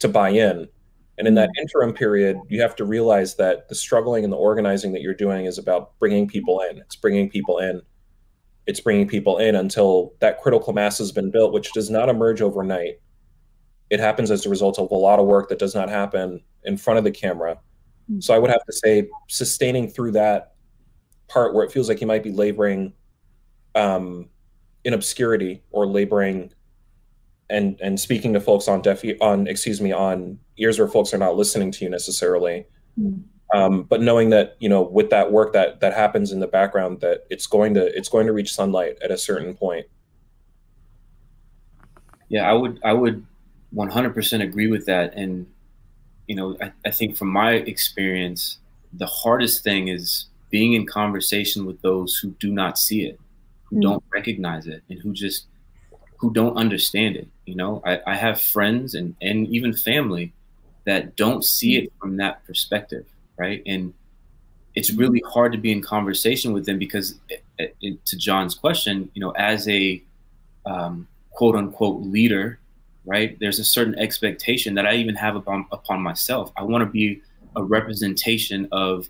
to 0.00 0.08
buy 0.08 0.30
in. 0.30 0.68
And 1.16 1.28
in 1.28 1.34
that 1.34 1.48
mm-hmm. 1.50 1.62
interim 1.62 1.94
period, 1.94 2.38
you 2.48 2.60
have 2.60 2.76
to 2.76 2.84
realize 2.84 3.36
that 3.36 3.68
the 3.68 3.74
struggling 3.74 4.24
and 4.24 4.32
the 4.32 4.36
organizing 4.36 4.92
that 4.92 5.02
you're 5.02 5.14
doing 5.14 5.46
is 5.46 5.58
about 5.58 5.98
bringing 5.98 6.26
people 6.26 6.60
in. 6.60 6.78
It's 6.78 6.96
bringing 6.96 7.30
people 7.30 7.58
in. 7.58 7.82
It's 8.66 8.80
bringing 8.80 9.06
people 9.06 9.38
in 9.38 9.54
until 9.54 10.14
that 10.20 10.40
critical 10.40 10.72
mass 10.72 10.98
has 10.98 11.12
been 11.12 11.30
built, 11.30 11.52
which 11.52 11.72
does 11.72 11.90
not 11.90 12.08
emerge 12.08 12.40
overnight. 12.40 13.00
It 13.90 14.00
happens 14.00 14.30
as 14.30 14.46
a 14.46 14.50
result 14.50 14.78
of 14.78 14.90
a 14.90 14.94
lot 14.94 15.18
of 15.18 15.26
work 15.26 15.48
that 15.50 15.58
does 15.58 15.74
not 15.74 15.90
happen 15.90 16.42
in 16.64 16.76
front 16.76 16.98
of 16.98 17.04
the 17.04 17.10
camera. 17.10 17.58
Mm-hmm. 18.10 18.20
So 18.20 18.34
I 18.34 18.38
would 18.38 18.50
have 18.50 18.64
to 18.64 18.72
say, 18.72 19.08
sustaining 19.28 19.88
through 19.88 20.12
that 20.12 20.54
part 21.28 21.54
where 21.54 21.64
it 21.64 21.72
feels 21.72 21.88
like 21.88 22.00
you 22.00 22.06
might 22.06 22.22
be 22.22 22.32
laboring 22.32 22.92
um, 23.74 24.28
in 24.84 24.94
obscurity 24.94 25.62
or 25.70 25.86
laboring 25.86 26.52
and 27.50 27.78
and 27.80 27.98
speaking 27.98 28.32
to 28.32 28.40
folks 28.40 28.68
on 28.68 28.80
deaf 28.80 29.02
on 29.20 29.46
excuse 29.46 29.80
me 29.80 29.92
on 29.92 30.38
ears 30.56 30.78
where 30.78 30.88
folks 30.88 31.12
are 31.12 31.18
not 31.18 31.36
listening 31.36 31.70
to 31.70 31.84
you 31.84 31.90
necessarily 31.90 32.66
mm. 32.98 33.22
um, 33.54 33.82
but 33.82 34.00
knowing 34.00 34.30
that 34.30 34.56
you 34.60 34.68
know 34.68 34.82
with 34.82 35.10
that 35.10 35.30
work 35.30 35.52
that 35.52 35.80
that 35.80 35.92
happens 35.92 36.32
in 36.32 36.40
the 36.40 36.46
background 36.46 37.00
that 37.00 37.26
it's 37.30 37.46
going 37.46 37.74
to 37.74 37.96
it's 37.96 38.08
going 38.08 38.26
to 38.26 38.32
reach 38.32 38.52
sunlight 38.52 38.96
at 39.02 39.10
a 39.10 39.18
certain 39.18 39.54
point 39.54 39.86
yeah 42.28 42.48
i 42.48 42.52
would 42.52 42.80
i 42.84 42.92
would 42.92 43.26
100% 43.74 44.42
agree 44.42 44.68
with 44.68 44.86
that 44.86 45.12
and 45.14 45.46
you 46.26 46.34
know 46.34 46.56
I, 46.60 46.72
I 46.86 46.90
think 46.90 47.16
from 47.16 47.28
my 47.28 47.52
experience 47.52 48.58
the 48.92 49.06
hardest 49.06 49.62
thing 49.62 49.88
is 49.88 50.26
being 50.50 50.74
in 50.74 50.86
conversation 50.86 51.66
with 51.66 51.80
those 51.82 52.16
who 52.16 52.30
do 52.38 52.52
not 52.52 52.78
see 52.78 53.06
it 53.06 53.18
who 53.64 53.76
mm. 53.76 53.82
don't 53.82 54.04
recognize 54.12 54.66
it 54.66 54.82
and 54.88 55.00
who 55.00 55.12
just 55.12 55.46
who 56.24 56.32
don't 56.32 56.56
understand 56.56 57.16
it. 57.16 57.28
You 57.44 57.54
know, 57.54 57.82
I, 57.84 58.00
I 58.06 58.14
have 58.14 58.40
friends 58.40 58.94
and, 58.94 59.14
and 59.20 59.46
even 59.48 59.74
family 59.74 60.32
that 60.84 61.16
don't 61.16 61.44
see 61.44 61.76
it 61.76 61.92
from 62.00 62.16
that 62.16 62.44
perspective, 62.46 63.04
right? 63.36 63.62
And 63.66 63.92
it's 64.74 64.90
really 64.90 65.22
hard 65.26 65.52
to 65.52 65.58
be 65.58 65.70
in 65.70 65.82
conversation 65.82 66.54
with 66.54 66.64
them 66.64 66.78
because, 66.78 67.20
it, 67.28 67.76
it, 67.82 68.04
to 68.06 68.16
John's 68.16 68.54
question, 68.54 69.10
you 69.12 69.20
know, 69.20 69.32
as 69.32 69.68
a 69.68 70.02
um, 70.64 71.06
quote 71.30 71.56
unquote 71.56 72.00
leader, 72.00 72.58
right? 73.04 73.36
There's 73.38 73.58
a 73.58 73.64
certain 73.64 73.98
expectation 73.98 74.74
that 74.74 74.86
I 74.86 74.94
even 74.94 75.14
have 75.16 75.36
upon, 75.36 75.66
upon 75.72 76.00
myself. 76.02 76.52
I 76.56 76.62
want 76.62 76.82
to 76.82 76.90
be 76.90 77.20
a 77.56 77.62
representation 77.62 78.68
of 78.72 79.08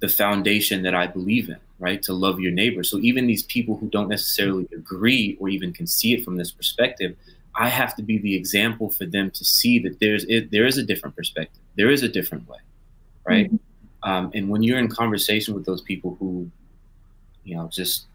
the 0.00 0.08
foundation 0.08 0.82
that 0.82 0.94
I 0.94 1.06
believe 1.06 1.48
in 1.48 1.58
right? 1.78 2.02
To 2.02 2.12
love 2.12 2.40
your 2.40 2.52
neighbor. 2.52 2.82
So 2.82 2.98
even 2.98 3.26
these 3.26 3.42
people 3.42 3.76
who 3.76 3.88
don't 3.88 4.08
necessarily 4.08 4.68
agree 4.74 5.36
or 5.40 5.48
even 5.48 5.72
can 5.72 5.86
see 5.86 6.14
it 6.14 6.24
from 6.24 6.36
this 6.36 6.50
perspective, 6.50 7.16
I 7.54 7.68
have 7.68 7.94
to 7.96 8.02
be 8.02 8.18
the 8.18 8.34
example 8.34 8.90
for 8.90 9.06
them 9.06 9.30
to 9.30 9.44
see 9.44 9.78
that 9.80 9.98
there's 10.00 10.24
it, 10.24 10.50
there 10.50 10.66
is 10.66 10.78
a 10.78 10.82
different 10.82 11.16
perspective. 11.16 11.60
There 11.76 11.90
is 11.90 12.02
a 12.02 12.08
different 12.08 12.48
way, 12.48 12.58
right? 13.24 13.46
Mm-hmm. 13.46 14.10
Um, 14.10 14.30
and 14.34 14.48
when 14.48 14.62
you're 14.62 14.78
in 14.78 14.88
conversation 14.88 15.54
with 15.54 15.64
those 15.64 15.80
people 15.82 16.16
who, 16.20 16.50
you 17.44 17.56
know, 17.56 17.68
just 17.68 18.06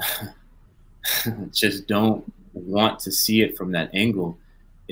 just 1.52 1.86
don't 1.86 2.30
want 2.52 3.00
to 3.00 3.10
see 3.10 3.42
it 3.42 3.56
from 3.56 3.72
that 3.72 3.90
angle, 3.94 4.38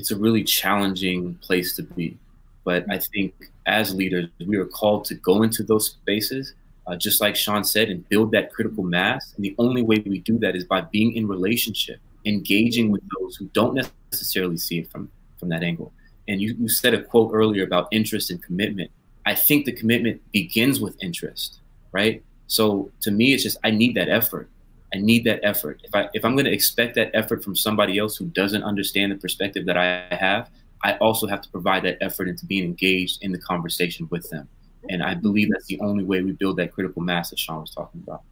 it's 0.00 0.10
a 0.10 0.16
really 0.16 0.44
challenging 0.44 1.34
place 1.36 1.76
to 1.76 1.82
be. 1.82 2.18
But 2.64 2.84
I 2.90 2.98
think 2.98 3.34
as 3.66 3.94
leaders, 3.94 4.28
we 4.46 4.56
are 4.56 4.66
called 4.66 5.04
to 5.06 5.14
go 5.14 5.42
into 5.42 5.62
those 5.62 5.86
spaces 5.90 6.54
uh, 6.90 6.96
just 6.96 7.20
like 7.20 7.36
Shaun 7.36 7.62
said, 7.62 7.88
and 7.88 8.08
build 8.08 8.32
that 8.32 8.52
critical 8.52 8.82
mass. 8.82 9.32
And 9.36 9.44
the 9.44 9.54
only 9.58 9.82
way 9.82 10.02
we 10.04 10.18
do 10.18 10.38
that 10.38 10.56
is 10.56 10.64
by 10.64 10.80
being 10.80 11.14
in 11.14 11.28
relationship, 11.28 12.00
engaging 12.26 12.90
with 12.90 13.02
those 13.18 13.36
who 13.36 13.46
don't 13.52 13.74
necessarily 14.10 14.56
see 14.56 14.80
it 14.80 14.90
from 14.90 15.10
from 15.38 15.48
that 15.50 15.62
angle. 15.62 15.92
And 16.28 16.40
you, 16.40 16.54
you 16.58 16.68
said 16.68 16.92
a 16.92 17.02
quote 17.02 17.30
earlier 17.32 17.64
about 17.64 17.88
interest 17.92 18.30
and 18.30 18.42
commitment. 18.42 18.90
I 19.24 19.34
think 19.34 19.64
the 19.64 19.72
commitment 19.72 20.20
begins 20.32 20.80
with 20.80 21.02
interest, 21.02 21.60
right? 21.92 22.22
So 22.46 22.90
to 23.02 23.10
me, 23.10 23.34
it's 23.34 23.42
just 23.42 23.58
I 23.64 23.70
need 23.70 23.94
that 23.94 24.08
effort. 24.08 24.48
I 24.94 24.98
need 24.98 25.24
that 25.24 25.40
effort. 25.42 25.80
If 25.84 25.94
I 25.94 26.08
if 26.14 26.24
I'm 26.24 26.34
going 26.34 26.46
to 26.46 26.52
expect 26.52 26.94
that 26.96 27.10
effort 27.14 27.44
from 27.44 27.54
somebody 27.54 27.98
else 27.98 28.16
who 28.16 28.26
doesn't 28.26 28.62
understand 28.62 29.12
the 29.12 29.16
perspective 29.16 29.66
that 29.66 29.76
I 29.76 30.14
have, 30.14 30.50
I 30.82 30.94
also 30.94 31.26
have 31.26 31.40
to 31.42 31.48
provide 31.50 31.84
that 31.84 31.98
effort 32.00 32.28
into 32.28 32.46
being 32.46 32.64
engaged 32.64 33.22
in 33.22 33.32
the 33.32 33.38
conversation 33.38 34.08
with 34.10 34.28
them. 34.30 34.48
And 34.88 35.02
I 35.02 35.14
believe 35.14 35.50
that's 35.50 35.66
the 35.66 35.80
only 35.80 36.04
way 36.04 36.22
we 36.22 36.32
build 36.32 36.56
that 36.56 36.72
critical 36.72 37.02
mass 37.02 37.30
that 37.30 37.38
Shaun 37.38 37.60
was 37.60 37.70
talking 37.70 38.02
about. 38.06 38.22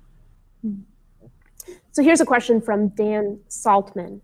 Hmm. 0.62 0.80
So 1.92 2.02
here's 2.02 2.20
a 2.20 2.26
question 2.26 2.60
from 2.60 2.88
Dan 2.88 3.38
Saltman. 3.48 4.20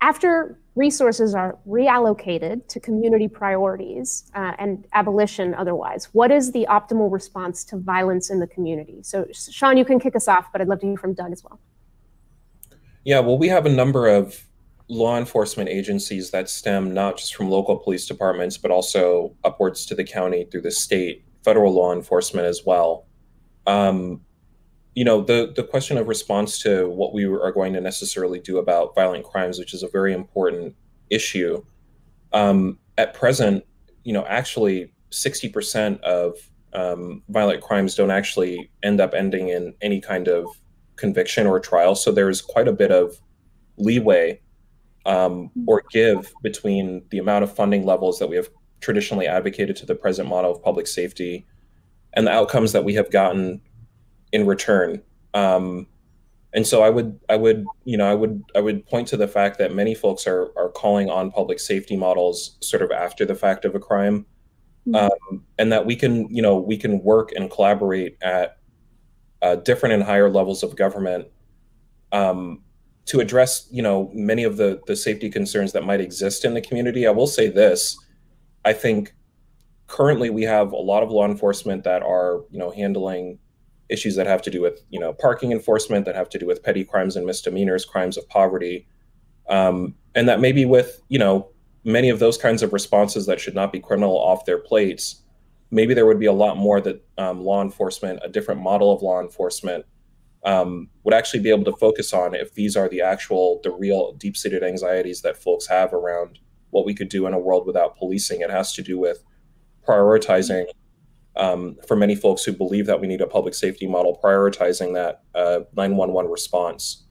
After 0.00 0.58
resources 0.76 1.34
are 1.34 1.58
reallocated 1.66 2.68
to 2.68 2.78
community 2.78 3.26
priorities 3.26 4.30
uh, 4.34 4.52
and 4.58 4.86
abolition 4.92 5.54
otherwise, 5.54 6.08
what 6.12 6.30
is 6.30 6.52
the 6.52 6.66
optimal 6.70 7.10
response 7.10 7.64
to 7.64 7.76
violence 7.76 8.30
in 8.30 8.38
the 8.38 8.46
community? 8.46 9.00
So, 9.02 9.26
Shaun, 9.32 9.76
you 9.76 9.84
can 9.84 9.98
kick 9.98 10.14
us 10.14 10.28
off, 10.28 10.52
but 10.52 10.60
I'd 10.60 10.68
love 10.68 10.80
to 10.80 10.86
hear 10.86 10.96
from 10.96 11.14
Doug 11.14 11.32
as 11.32 11.42
well. 11.42 11.58
Yeah, 13.04 13.20
well, 13.20 13.38
we 13.38 13.48
have 13.48 13.66
a 13.66 13.70
number 13.70 14.06
of 14.06 14.48
law 14.88 15.18
enforcement 15.18 15.68
agencies 15.68 16.30
that 16.30 16.48
stem 16.48 16.94
not 16.94 17.18
just 17.18 17.34
from 17.34 17.50
local 17.50 17.76
police 17.76 18.06
departments, 18.06 18.56
but 18.56 18.70
also 18.70 19.34
upwards 19.44 19.84
to 19.86 19.94
the 19.94 20.04
county 20.04 20.46
through 20.50 20.62
the 20.62 20.70
state 20.70 21.24
federal 21.44 21.72
law 21.72 21.92
enforcement 21.92 22.46
as 22.46 22.62
well. 22.64 23.06
Um, 23.66 24.22
you 24.98 25.04
know, 25.04 25.20
the 25.22 25.52
the 25.54 25.62
question 25.62 25.96
of 25.96 26.08
response 26.08 26.58
to 26.58 26.88
what 26.88 27.14
we 27.14 27.24
are 27.24 27.52
going 27.52 27.72
to 27.72 27.80
necessarily 27.80 28.40
do 28.40 28.58
about 28.58 28.96
violent 28.96 29.24
crimes, 29.24 29.56
which 29.56 29.72
is 29.72 29.84
a 29.84 29.88
very 29.88 30.12
important 30.12 30.74
issue. 31.08 31.64
Um, 32.32 32.80
at 32.96 33.14
present, 33.14 33.64
you 34.02 34.12
know, 34.12 34.26
actually, 34.26 34.92
sixty 35.10 35.48
percent 35.48 36.02
of 36.02 36.34
um, 36.72 37.22
violent 37.28 37.62
crimes 37.62 37.94
don't 37.94 38.10
actually 38.10 38.72
end 38.82 39.00
up 39.00 39.14
ending 39.14 39.50
in 39.50 39.72
any 39.82 40.00
kind 40.00 40.26
of 40.26 40.44
conviction 40.96 41.46
or 41.46 41.60
trial. 41.60 41.94
So 41.94 42.10
there's 42.10 42.42
quite 42.42 42.66
a 42.66 42.72
bit 42.72 42.90
of 42.90 43.20
leeway 43.76 44.40
um, 45.06 45.52
or 45.68 45.84
give 45.92 46.32
between 46.42 47.04
the 47.10 47.18
amount 47.18 47.44
of 47.44 47.54
funding 47.54 47.86
levels 47.86 48.18
that 48.18 48.28
we 48.28 48.34
have 48.34 48.48
traditionally 48.80 49.28
advocated 49.28 49.76
to 49.76 49.86
the 49.86 49.94
present 49.94 50.28
model 50.28 50.50
of 50.50 50.60
public 50.60 50.88
safety 50.88 51.46
and 52.14 52.26
the 52.26 52.32
outcomes 52.32 52.72
that 52.72 52.84
we 52.84 52.94
have 52.94 53.12
gotten 53.12 53.60
in 54.32 54.46
return. 54.46 55.02
Um, 55.34 55.86
and 56.54 56.66
so 56.66 56.82
I 56.82 56.90
would, 56.90 57.18
I 57.28 57.36
would, 57.36 57.66
you 57.84 57.96
know, 57.96 58.10
I 58.10 58.14
would, 58.14 58.42
I 58.54 58.60
would 58.60 58.86
point 58.86 59.08
to 59.08 59.16
the 59.16 59.28
fact 59.28 59.58
that 59.58 59.74
many 59.74 59.94
folks 59.94 60.26
are 60.26 60.50
are 60.56 60.70
calling 60.70 61.10
on 61.10 61.30
public 61.30 61.60
safety 61.60 61.96
models 61.96 62.56
sort 62.60 62.82
of 62.82 62.90
after 62.90 63.26
the 63.26 63.34
fact 63.34 63.64
of 63.64 63.74
a 63.74 63.80
crime, 63.80 64.24
mm-hmm. 64.86 64.94
um, 64.94 65.44
and 65.58 65.70
that 65.70 65.84
we 65.84 65.94
can, 65.94 66.34
you 66.34 66.40
know, 66.40 66.56
we 66.56 66.76
can 66.78 67.02
work 67.02 67.32
and 67.36 67.50
collaborate 67.50 68.16
at 68.22 68.58
uh, 69.42 69.56
different 69.56 69.92
and 69.92 70.02
higher 70.02 70.30
levels 70.30 70.62
of 70.62 70.74
government 70.74 71.28
um, 72.12 72.62
to 73.04 73.20
address, 73.20 73.68
you 73.70 73.82
know, 73.82 74.10
many 74.14 74.44
of 74.44 74.56
the 74.56 74.80
the 74.86 74.96
safety 74.96 75.28
concerns 75.28 75.72
that 75.72 75.84
might 75.84 76.00
exist 76.00 76.44
in 76.46 76.54
the 76.54 76.62
community. 76.62 77.06
I 77.06 77.10
will 77.10 77.26
say 77.26 77.48
this: 77.48 77.96
I 78.64 78.72
think 78.72 79.14
currently 79.86 80.30
we 80.30 80.42
have 80.44 80.72
a 80.72 80.76
lot 80.76 81.02
of 81.02 81.10
law 81.10 81.26
enforcement 81.26 81.84
that 81.84 82.02
are, 82.02 82.40
you 82.50 82.58
know, 82.58 82.70
handling 82.70 83.38
issues 83.88 84.16
that 84.16 84.26
have 84.26 84.42
to 84.42 84.50
do 84.50 84.60
with 84.60 84.82
you 84.90 85.00
know 85.00 85.12
parking 85.12 85.52
enforcement 85.52 86.04
that 86.06 86.14
have 86.14 86.28
to 86.30 86.38
do 86.38 86.46
with 86.46 86.62
petty 86.62 86.84
crimes 86.84 87.16
and 87.16 87.26
misdemeanors 87.26 87.84
crimes 87.84 88.16
of 88.16 88.28
poverty. 88.28 88.86
Um, 89.48 89.94
and 90.14 90.28
that 90.28 90.40
maybe 90.40 90.64
with 90.64 91.00
you 91.08 91.18
know 91.18 91.48
many 91.84 92.10
of 92.10 92.18
those 92.18 92.36
kinds 92.36 92.62
of 92.62 92.72
responses 92.72 93.26
that 93.26 93.40
should 93.40 93.54
not 93.54 93.72
be 93.72 93.80
criminal 93.80 94.16
off 94.16 94.44
their 94.44 94.58
plates 94.58 95.22
maybe 95.70 95.94
there 95.94 96.06
would 96.06 96.18
be 96.18 96.26
a 96.26 96.32
lot 96.32 96.56
more 96.56 96.80
that 96.80 97.02
um, 97.18 97.40
law 97.44 97.62
enforcement 97.62 98.18
a 98.22 98.28
different 98.28 98.60
model 98.60 98.92
of 98.92 99.02
law 99.02 99.20
enforcement 99.20 99.84
um, 100.44 100.88
would 101.04 101.14
actually 101.14 101.40
be 101.40 101.50
able 101.50 101.64
to 101.64 101.76
focus 101.76 102.12
on 102.12 102.34
if 102.34 102.54
these 102.54 102.76
are 102.76 102.88
the 102.88 103.00
actual 103.00 103.60
the 103.62 103.70
real 103.70 104.12
deep-seated 104.14 104.62
anxieties 104.62 105.22
that 105.22 105.36
folks 105.36 105.66
have 105.66 105.92
around 105.92 106.38
what 106.70 106.84
we 106.84 106.94
could 106.94 107.08
do 107.08 107.26
in 107.26 107.34
a 107.34 107.38
world 107.38 107.66
without 107.66 107.96
policing. 107.96 108.40
It 108.40 108.50
has 108.50 108.72
to 108.74 108.82
do 108.82 108.98
with 108.98 109.24
prioritizing 109.86 110.66
um, 111.36 111.76
for 111.86 111.96
many 111.96 112.14
folks 112.14 112.44
who 112.44 112.52
believe 112.52 112.86
that 112.86 113.00
we 113.00 113.06
need 113.06 113.20
a 113.20 113.26
public 113.26 113.54
safety 113.54 113.86
model, 113.86 114.18
prioritizing 114.22 114.94
that 114.94 115.22
uh, 115.34 115.60
911 115.76 116.30
response. 116.30 117.04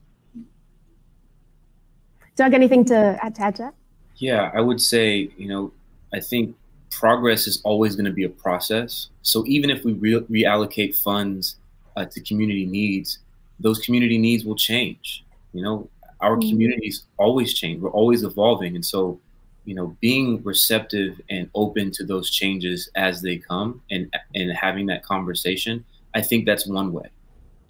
Doug, 2.36 2.54
anything 2.54 2.84
to 2.84 3.18
add, 3.22 3.34
to 3.36 3.42
add 3.42 3.56
to 3.56 3.62
that? 3.62 3.74
Yeah, 4.16 4.50
I 4.54 4.60
would 4.60 4.80
say, 4.80 5.30
you 5.36 5.48
know, 5.48 5.72
I 6.12 6.20
think 6.20 6.56
progress 6.90 7.46
is 7.46 7.60
always 7.64 7.96
going 7.96 8.04
to 8.06 8.12
be 8.12 8.24
a 8.24 8.28
process. 8.28 9.08
So 9.22 9.44
even 9.46 9.70
if 9.70 9.84
we 9.84 9.92
re- 9.92 10.20
reallocate 10.30 10.96
funds 10.96 11.56
uh, 11.96 12.04
to 12.04 12.20
community 12.20 12.66
needs, 12.66 13.18
those 13.60 13.78
community 13.78 14.18
needs 14.18 14.44
will 14.44 14.56
change. 14.56 15.24
You 15.52 15.62
know, 15.62 15.90
our 16.20 16.36
mm-hmm. 16.36 16.50
communities 16.50 17.04
always 17.18 17.54
change. 17.54 17.80
We're 17.80 17.90
always 17.90 18.22
evolving, 18.22 18.74
and 18.74 18.84
so 18.84 19.20
you 19.68 19.74
know 19.74 19.96
being 20.00 20.42
receptive 20.42 21.20
and 21.28 21.50
open 21.54 21.90
to 21.92 22.04
those 22.04 22.30
changes 22.30 22.88
as 22.94 23.22
they 23.22 23.36
come 23.36 23.80
and 23.90 24.12
and 24.34 24.50
having 24.52 24.86
that 24.86 25.02
conversation 25.02 25.84
i 26.14 26.20
think 26.20 26.46
that's 26.46 26.66
one 26.66 26.92
way. 26.92 27.08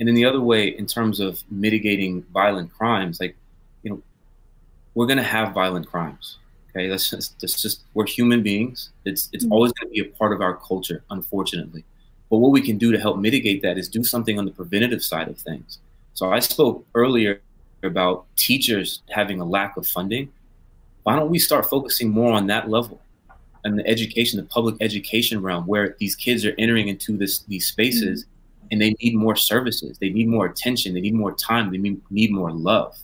And 0.01 0.07
then 0.07 0.15
the 0.15 0.27
other 0.31 0.41
way 0.41 0.69
in 0.69 0.87
terms 0.87 1.19
of 1.19 1.43
mitigating 1.51 2.23
violent 2.33 2.73
crimes 2.73 3.15
like 3.21 3.35
you 3.83 3.91
know 3.91 4.01
we're 4.95 5.11
going 5.13 5.25
to 5.27 5.33
have 5.37 5.53
violent 5.53 5.87
crimes 5.89 6.39
okay? 6.79 6.89
That's 6.89 7.11
just 7.11 7.41
that's 7.41 7.61
just 7.61 7.85
we're 7.95 8.07
human 8.07 8.43
beings. 8.43 8.91
It's 9.05 9.29
it's 9.33 9.45
mm-hmm. 9.45 9.53
always 9.53 9.73
going 9.73 9.89
to 9.93 10.03
be 10.03 10.09
a 10.09 10.13
part 10.17 10.33
of 10.33 10.41
our 10.41 10.57
culture 10.57 11.03
unfortunately. 11.11 11.85
But 12.31 12.39
what 12.39 12.53
we 12.53 12.61
can 12.61 12.79
do 12.79 12.93
to 12.93 12.99
help 12.99 13.19
mitigate 13.19 13.63
that 13.63 13.79
is 13.79 13.89
do 13.89 14.05
something 14.05 14.39
on 14.39 14.45
the 14.45 14.51
preventative 14.51 15.03
side 15.03 15.29
of 15.29 15.39
things. 15.39 15.79
So 16.15 16.33
i 16.33 16.41
spoke 16.41 16.87
earlier 16.95 17.41
about 17.83 18.27
teachers 18.37 19.03
having 19.11 19.41
a 19.41 19.45
lack 19.45 19.77
of 19.77 19.87
funding 19.87 20.33
why 21.03 21.17
don't 21.17 21.31
we 21.31 21.39
start 21.39 21.67
focusing 21.67 22.11
more 22.11 22.33
on 22.33 22.47
that 22.49 22.69
level 22.69 23.01
and 23.65 23.79
the 23.79 23.87
education, 23.87 24.39
the 24.39 24.47
public 24.47 24.77
education 24.81 25.43
realm, 25.43 25.67
where 25.67 25.97
these 25.99 26.15
kids 26.15 26.45
are 26.45 26.55
entering 26.59 26.89
into 26.89 27.17
this 27.17 27.41
these 27.41 27.67
spaces 27.67 28.25
mm-hmm. 28.25 28.69
and 28.73 28.81
they 28.81 28.95
need 29.03 29.15
more 29.15 29.37
services, 29.37 29.99
they 29.99 30.11
need 30.11 30.29
more 30.29 30.47
attention, 30.47 30.95
they 30.95 31.01
need 31.01 31.15
more 31.15 31.33
time, 31.33 31.71
they 31.71 31.79
need, 32.11 32.33
more 32.33 32.53
love, 32.53 32.99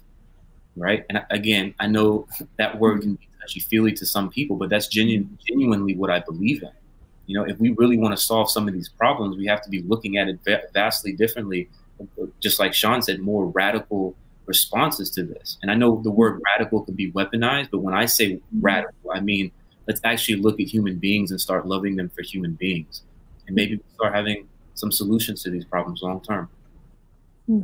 right? 0.76 1.04
And 1.08 1.24
again, 1.30 1.74
I 1.80 1.86
know 1.86 2.26
that 2.58 2.78
word 2.78 3.02
can 3.02 3.14
be 3.14 3.28
touchy 3.40 3.60
feely 3.60 3.92
to 3.92 4.06
some 4.06 4.30
people, 4.30 4.56
but 4.56 4.70
that's 4.70 4.88
genuine, 4.88 5.38
genuinely 5.46 5.96
what 5.96 6.10
I 6.10 6.20
believe 6.20 6.62
in. 6.62 6.70
You 7.26 7.38
know, 7.38 7.44
if 7.44 7.58
we 7.58 7.70
really 7.70 7.96
want 7.96 8.16
to 8.16 8.22
solve 8.22 8.50
some 8.50 8.68
of 8.68 8.74
these 8.74 8.88
problems, 8.88 9.36
we 9.36 9.46
have 9.46 9.62
to 9.62 9.70
be 9.70 9.82
looking 9.82 10.18
at 10.18 10.28
it 10.28 10.40
vastly 10.74 11.12
differently. 11.12 11.70
Just 12.40 12.58
like 12.58 12.74
Shaun 12.74 13.00
said, 13.00 13.20
more 13.20 13.46
radical 13.46 14.14
responses 14.46 15.10
to 15.12 15.22
this. 15.22 15.58
And 15.62 15.70
I 15.70 15.74
know 15.74 16.00
the 16.02 16.10
word 16.10 16.40
radical 16.44 16.82
can 16.82 16.94
be 16.94 17.10
weaponized, 17.12 17.70
but 17.70 17.80
when 17.80 17.94
I 17.94 18.06
say 18.06 18.40
radical, 18.60 19.12
I 19.12 19.20
mean 19.20 19.50
let's 19.86 20.00
actually 20.04 20.36
look 20.36 20.60
at 20.60 20.66
human 20.66 20.98
beings 20.98 21.30
and 21.30 21.40
start 21.40 21.66
loving 21.66 21.96
them 21.96 22.08
for 22.08 22.22
human 22.22 22.54
beings. 22.54 23.02
And 23.46 23.54
maybe 23.54 23.78
start 23.94 24.14
having 24.14 24.48
some 24.74 24.90
solutions 24.90 25.42
to 25.42 25.50
these 25.50 25.64
problems 25.64 26.00
long 26.02 26.22
term. 26.22 26.48
Hmm. 27.46 27.62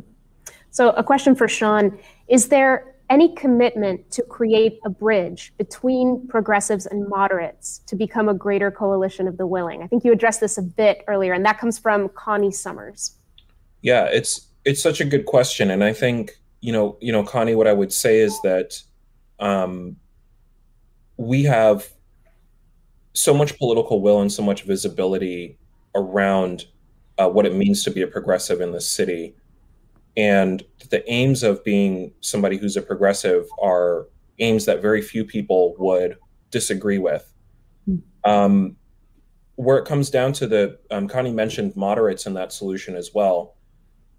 So, 0.71 0.91
a 0.91 1.03
question 1.03 1.35
for 1.35 1.49
Shaun 1.49 1.99
Is 2.29 2.49
there 2.49 2.95
any 3.09 3.35
commitment 3.35 4.11
to 4.13 4.23
create 4.23 4.79
a 4.85 4.91
bridge 4.91 5.53
between 5.59 6.27
progressives 6.29 6.87
and 6.87 7.09
moderates 7.09 7.81
to 7.87 7.97
become 7.97 8.29
a 8.29 8.35
greater 8.35 8.71
coalition 8.71 9.27
of 9.27 9.37
the 9.37 9.47
willing? 9.47 9.83
I 9.83 9.87
think 9.87 10.05
you 10.05 10.13
addressed 10.13 10.41
this 10.41 10.59
a 10.59 10.63
bit 10.63 11.03
earlier, 11.09 11.33
and 11.33 11.45
that 11.47 11.59
comes 11.59 11.79
from 11.79 12.09
Connie 12.11 12.53
Summers. 12.53 13.17
Yeah, 13.83 14.05
it's 14.05 14.49
it's 14.67 14.83
such 14.83 15.01
a 15.01 15.05
good 15.07 15.25
question, 15.25 15.71
and 15.71 15.83
I 15.83 15.95
think 15.95 16.33
you 16.61 16.73
know, 16.73 16.99
you 17.01 17.13
know, 17.13 17.25
Connie, 17.25 17.55
what 17.55 17.67
I 17.67 17.73
would 17.73 17.93
say 17.93 18.19
is 18.19 18.41
that 18.43 18.83
um, 19.39 19.97
we 21.17 21.43
have 21.45 21.89
so 23.13 23.35
much 23.35 23.59
political 23.59 24.01
will 24.01 24.21
and 24.21 24.31
so 24.31 24.43
much 24.43 24.63
visibility 24.63 25.59
around 25.95 26.67
uh, 27.19 27.29
what 27.29 27.47
it 27.47 27.55
means 27.55 27.83
to 27.85 27.91
be 27.91 28.03
a 28.03 28.07
progressive 28.07 28.61
in 28.61 28.73
this 28.73 28.89
city. 28.89 29.35
And 30.17 30.63
the 30.91 31.09
aims 31.11 31.43
of 31.43 31.65
being 31.65 32.13
somebody 32.21 32.57
who's 32.57 32.77
a 32.77 32.83
progressive 32.83 33.47
are 33.63 34.07
aims 34.39 34.65
that 34.67 34.83
very 34.83 35.03
few 35.03 35.25
people 35.25 35.75
would 35.79 36.17
disagree 36.51 36.99
with. 36.99 37.33
Um, 38.25 38.77
where 39.57 39.79
it 39.79 39.85
comes 39.85 40.09
down 40.09 40.33
to 40.35 40.47
the, 40.47 40.79
um, 40.91 41.07
Connie 41.07 41.33
mentioned 41.33 41.77
moderates 41.77 42.27
in 42.27 42.35
that 42.35 42.53
solution 42.53 42.97
as 42.97 43.11
well. 43.15 43.57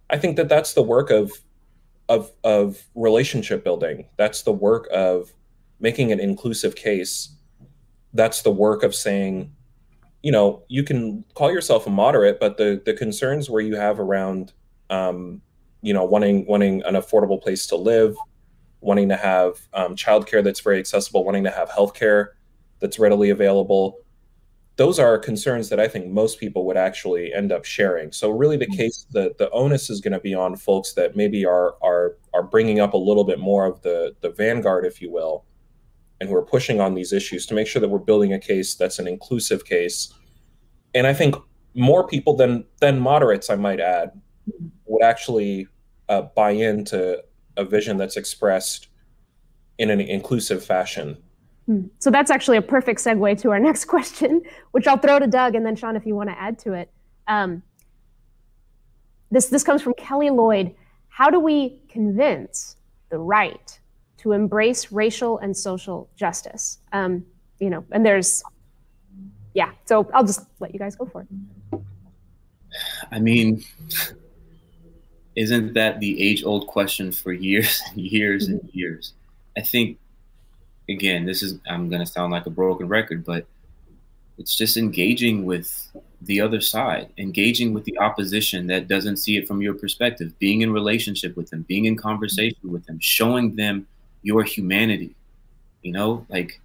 I 0.10 0.18
think 0.18 0.36
that 0.38 0.50
that's 0.50 0.74
the 0.74 0.84
work 0.84 1.10
of 1.10 1.32
of 2.12 2.30
of 2.44 2.86
relationship 2.94 3.64
building. 3.64 4.06
That's 4.18 4.42
the 4.42 4.52
work 4.52 4.88
of 4.92 5.32
making 5.80 6.12
an 6.12 6.20
inclusive 6.20 6.76
case. 6.76 7.34
That's 8.14 8.42
the 8.42 8.52
work 8.52 8.84
of 8.84 8.94
saying, 8.94 9.56
you 10.22 10.32
know, 10.32 10.64
you 10.68 10.84
can 10.84 11.24
call 11.36 11.52
yourself 11.52 11.88
a 11.88 11.90
moderate, 11.90 12.38
but 12.40 12.58
the 12.58 12.82
the 12.86 12.94
concerns 12.94 13.50
where 13.50 13.62
you 13.62 13.78
have 13.78 13.98
around, 13.98 14.52
um, 14.90 15.42
you 15.82 15.94
know, 15.94 16.04
wanting 16.04 16.46
wanting 16.48 16.84
an 16.84 16.96
affordable 16.96 17.42
place 17.42 17.66
to 17.68 17.78
live, 17.78 18.18
wanting 18.82 19.08
to 19.08 19.16
have 19.16 19.62
um, 19.74 19.96
childcare 19.96 20.44
that's 20.44 20.60
very 20.60 20.80
accessible, 20.80 21.24
wanting 21.24 21.46
to 21.46 21.52
have 21.52 21.70
healthcare 21.70 22.32
that's 22.82 23.00
readily 23.00 23.30
available, 23.30 24.01
those 24.82 24.98
are 24.98 25.20
concerns 25.20 25.70
that 25.70 25.80
I 25.80 25.88
think 25.88 26.08
most 26.08 26.40
people 26.40 26.66
would 26.66 26.76
actually 26.76 27.32
end 27.32 27.52
up 27.52 27.66
sharing. 27.66 28.12
So 28.12 28.32
really, 28.32 28.58
the 28.58 28.66
mm-hmm. 28.66 28.78
case 28.78 29.06
the 29.12 29.36
the 29.38 29.48
onus 29.52 29.92
is 29.92 30.02
going 30.02 30.14
to 30.14 30.20
be 30.20 30.34
on 30.34 30.56
folks 30.56 30.94
that 30.94 31.16
maybe 31.16 31.46
are 31.46 31.76
are 31.84 32.18
are 32.34 32.42
bringing 32.42 32.80
up 32.80 32.96
a 32.96 32.98
little 32.98 33.24
bit 33.24 33.38
more 33.38 33.68
of 33.68 33.80
the 33.84 34.16
the 34.22 34.32
vanguard, 34.32 34.84
if 34.88 35.00
you 35.00 35.12
will, 35.12 35.46
and 36.20 36.28
who 36.28 36.36
are 36.36 36.42
pushing 36.42 36.82
on 36.82 36.96
these 36.96 37.14
issues 37.14 37.46
to 37.46 37.54
make 37.54 37.68
sure 37.68 37.80
that 37.80 37.90
we're 37.90 38.00
building 38.00 38.34
a 38.34 38.40
case 38.40 38.74
that's 38.74 38.98
an 38.98 39.08
inclusive 39.08 39.66
case. 39.66 40.12
And 40.96 41.06
I 41.06 41.14
think 41.14 41.36
more 41.76 42.08
people 42.08 42.36
than 42.36 42.66
than 42.80 43.00
moderates, 43.00 43.52
I 43.52 43.58
might 43.58 43.80
add, 43.80 44.20
would 44.88 45.04
actually 45.04 45.68
uh, 46.10 46.24
buy 46.36 46.52
into 46.52 47.24
a 47.56 47.64
vision 47.64 47.98
that's 47.98 48.18
expressed 48.18 48.88
in 49.78 49.92
an 49.92 50.02
inclusive 50.02 50.66
fashion. 50.66 51.22
So 52.00 52.12
that's 52.12 52.32
actually 52.32 52.58
a 52.58 52.62
perfect 52.62 53.00
segue 53.00 53.40
to 53.42 53.52
our 53.52 53.60
next 53.70 53.86
question, 53.86 54.42
which 54.72 54.88
I'll 54.88 54.98
throw 54.98 55.20
to 55.20 55.28
Doug 55.28 55.56
and 55.56 55.66
then 55.66 55.76
Shaun 55.76 55.96
if 55.96 56.06
you 56.06 56.16
want 56.16 56.30
to 56.30 56.40
add 56.40 56.60
to 56.60 56.74
it. 56.74 56.92
Um, 57.28 57.64
this 59.30 59.48
this 59.48 59.64
comes 59.64 59.82
from 59.82 59.94
Kelly 59.94 60.30
Lloyd. 60.30 60.76
How 61.08 61.30
do 61.30 61.40
we 61.40 61.80
convince 61.90 62.76
the 63.10 63.18
right 63.18 63.80
to 64.18 64.34
embrace 64.34 64.92
racial 64.92 65.38
and 65.40 65.56
social 65.56 66.10
justice? 66.16 66.80
Um, 66.92 67.26
you 67.60 67.70
know, 67.70 67.86
and 67.92 68.06
there's, 68.06 68.44
yeah. 69.54 69.72
So 69.86 70.10
I'll 70.14 70.26
just 70.26 70.42
let 70.60 70.74
you 70.74 70.80
guys 70.80 70.96
go 70.96 71.06
for 71.06 71.22
it. 71.22 71.82
I 73.12 73.20
mean, 73.20 73.64
isn't 75.36 75.74
that 75.74 76.00
the 76.00 76.22
age 76.22 76.44
old 76.44 76.68
question 76.68 77.12
for 77.12 77.32
years 77.34 77.82
and 77.90 78.02
years 78.02 78.48
and 78.48 78.62
years? 78.74 79.14
I 79.58 79.62
think 79.62 79.98
again, 80.92 81.26
this 81.26 81.42
is 81.42 81.60
I'm 81.70 81.90
gonna 81.90 82.06
sound 82.06 82.32
like 82.32 82.46
a 82.46 82.52
broken 82.52 82.88
record, 82.88 83.26
but 83.26 83.46
it's 84.38 84.56
just 84.56 84.78
engaging 84.78 85.46
with 85.46 85.92
the 86.22 86.42
other 86.42 86.62
side, 86.62 87.10
engaging 87.18 87.74
with 87.74 87.84
the 87.86 87.98
opposition 88.00 88.68
that 88.68 88.88
doesn't 88.88 89.18
see 89.18 89.38
it 89.38 89.48
from 89.48 89.62
your 89.62 89.74
perspective, 89.74 90.38
being 90.40 90.62
in 90.62 90.72
relationship 90.72 91.36
with 91.36 91.50
them, 91.50 91.64
being 91.68 91.86
in 91.86 91.96
conversation 91.96 92.72
with 92.72 92.86
them, 92.86 93.00
showing 93.00 93.56
them 93.56 93.88
your 94.24 94.44
humanity. 94.44 95.16
You 95.82 95.94
know, 95.94 96.26
like 96.30 96.60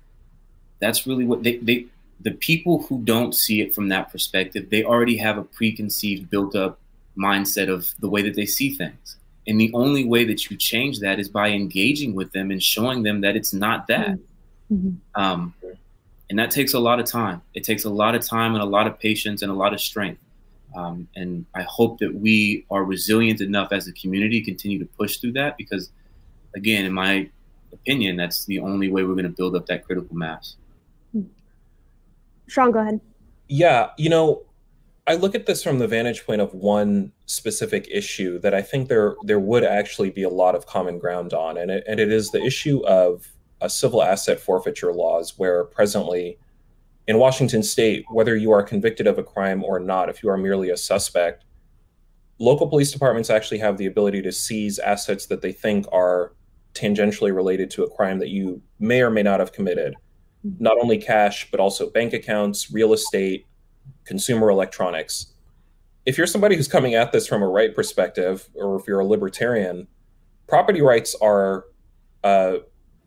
that's 0.78 1.06
really 1.06 1.24
what 1.24 1.42
they, 1.42 1.56
they 1.58 1.86
the 2.20 2.32
people 2.32 2.82
who 2.82 3.02
don't 3.02 3.34
see 3.34 3.60
it 3.60 3.74
from 3.74 3.88
that 3.88 4.10
perspective, 4.10 4.70
they 4.70 4.84
already 4.84 5.16
have 5.18 5.38
a 5.38 5.44
preconceived, 5.44 6.30
built 6.30 6.54
up 6.54 6.78
mindset 7.16 7.68
of 7.68 7.94
the 7.98 8.08
way 8.08 8.22
that 8.22 8.34
they 8.34 8.46
see 8.46 8.74
things. 8.74 9.16
And 9.46 9.60
the 9.60 9.70
only 9.74 10.04
way 10.04 10.24
that 10.24 10.50
you 10.50 10.56
change 10.56 11.00
that 11.00 11.20
is 11.20 11.28
by 11.28 11.50
engaging 11.50 12.14
with 12.14 12.32
them 12.32 12.50
and 12.50 12.62
showing 12.62 13.02
them 13.02 13.20
that 13.20 13.36
it's 13.36 13.52
not 13.52 13.86
that. 13.86 14.18
Mm-hmm. 14.72 14.90
Um, 15.14 15.54
and 16.28 16.38
that 16.38 16.50
takes 16.50 16.74
a 16.74 16.80
lot 16.80 16.98
of 16.98 17.06
time. 17.06 17.42
It 17.54 17.62
takes 17.62 17.84
a 17.84 17.90
lot 17.90 18.14
of 18.14 18.26
time 18.26 18.54
and 18.54 18.62
a 18.62 18.66
lot 18.66 18.86
of 18.86 18.98
patience 18.98 19.42
and 19.42 19.50
a 19.50 19.54
lot 19.54 19.72
of 19.72 19.80
strength. 19.80 20.20
Um, 20.76 21.08
and 21.14 21.46
I 21.54 21.62
hope 21.62 21.98
that 22.00 22.12
we 22.12 22.66
are 22.70 22.84
resilient 22.84 23.40
enough 23.40 23.72
as 23.72 23.86
a 23.86 23.92
community, 23.92 24.40
to 24.40 24.44
continue 24.44 24.78
to 24.80 24.84
push 24.84 25.18
through 25.18 25.32
that 25.32 25.56
because, 25.56 25.90
again, 26.54 26.84
in 26.84 26.92
my 26.92 27.30
opinion, 27.72 28.16
that's 28.16 28.44
the 28.46 28.58
only 28.58 28.90
way 28.90 29.04
we're 29.04 29.14
going 29.14 29.24
to 29.24 29.30
build 29.30 29.54
up 29.54 29.66
that 29.66 29.84
critical 29.84 30.14
mass. 30.14 30.56
Shaun, 32.48 32.70
go 32.70 32.80
ahead. 32.80 33.00
Yeah, 33.48 33.90
you 33.96 34.10
know, 34.10 34.42
I 35.08 35.14
look 35.14 35.34
at 35.34 35.46
this 35.46 35.62
from 35.62 35.78
the 35.78 35.86
vantage 35.86 36.26
point 36.26 36.40
of 36.40 36.52
one 36.52 37.12
specific 37.26 37.86
issue 37.90 38.40
that 38.40 38.54
I 38.54 38.62
think 38.62 38.88
there 38.88 39.14
there 39.22 39.38
would 39.38 39.62
actually 39.62 40.10
be 40.10 40.24
a 40.24 40.28
lot 40.28 40.54
of 40.54 40.66
common 40.66 40.98
ground 40.98 41.32
on, 41.32 41.56
and 41.56 41.70
it, 41.70 41.84
and 41.86 42.00
it 42.00 42.12
is 42.12 42.30
the 42.30 42.42
issue 42.42 42.84
of 42.86 43.28
a 43.60 43.70
civil 43.70 44.02
asset 44.02 44.40
forfeiture 44.40 44.92
laws, 44.92 45.38
where 45.38 45.64
presently 45.64 46.38
in 47.06 47.18
Washington 47.18 47.62
State, 47.62 48.04
whether 48.10 48.36
you 48.36 48.50
are 48.50 48.62
convicted 48.62 49.06
of 49.06 49.16
a 49.16 49.22
crime 49.22 49.62
or 49.62 49.78
not, 49.78 50.08
if 50.08 50.22
you 50.22 50.28
are 50.28 50.36
merely 50.36 50.70
a 50.70 50.76
suspect, 50.76 51.44
local 52.38 52.68
police 52.68 52.90
departments 52.90 53.30
actually 53.30 53.58
have 53.58 53.78
the 53.78 53.86
ability 53.86 54.20
to 54.22 54.32
seize 54.32 54.78
assets 54.80 55.26
that 55.26 55.40
they 55.40 55.52
think 55.52 55.86
are 55.92 56.32
tangentially 56.74 57.34
related 57.34 57.70
to 57.70 57.84
a 57.84 57.90
crime 57.90 58.18
that 58.18 58.28
you 58.28 58.60
may 58.80 59.00
or 59.00 59.10
may 59.10 59.22
not 59.22 59.40
have 59.40 59.52
committed. 59.52 59.94
Mm-hmm. 60.44 60.62
Not 60.62 60.78
only 60.78 60.98
cash, 60.98 61.48
but 61.50 61.60
also 61.60 61.90
bank 61.90 62.12
accounts, 62.12 62.72
real 62.72 62.92
estate, 62.92 63.46
consumer 64.06 64.50
electronics. 64.50 65.32
If 66.04 66.16
you're 66.16 66.26
somebody 66.26 66.56
who's 66.56 66.68
coming 66.68 66.94
at 66.94 67.12
this 67.12 67.26
from 67.26 67.42
a 67.42 67.48
right 67.48 67.74
perspective, 67.74 68.48
or 68.54 68.76
if 68.76 68.86
you're 68.86 69.00
a 69.00 69.06
libertarian, 69.06 69.88
property 70.46 70.80
rights 70.80 71.14
are 71.20 71.64
uh, 72.24 72.58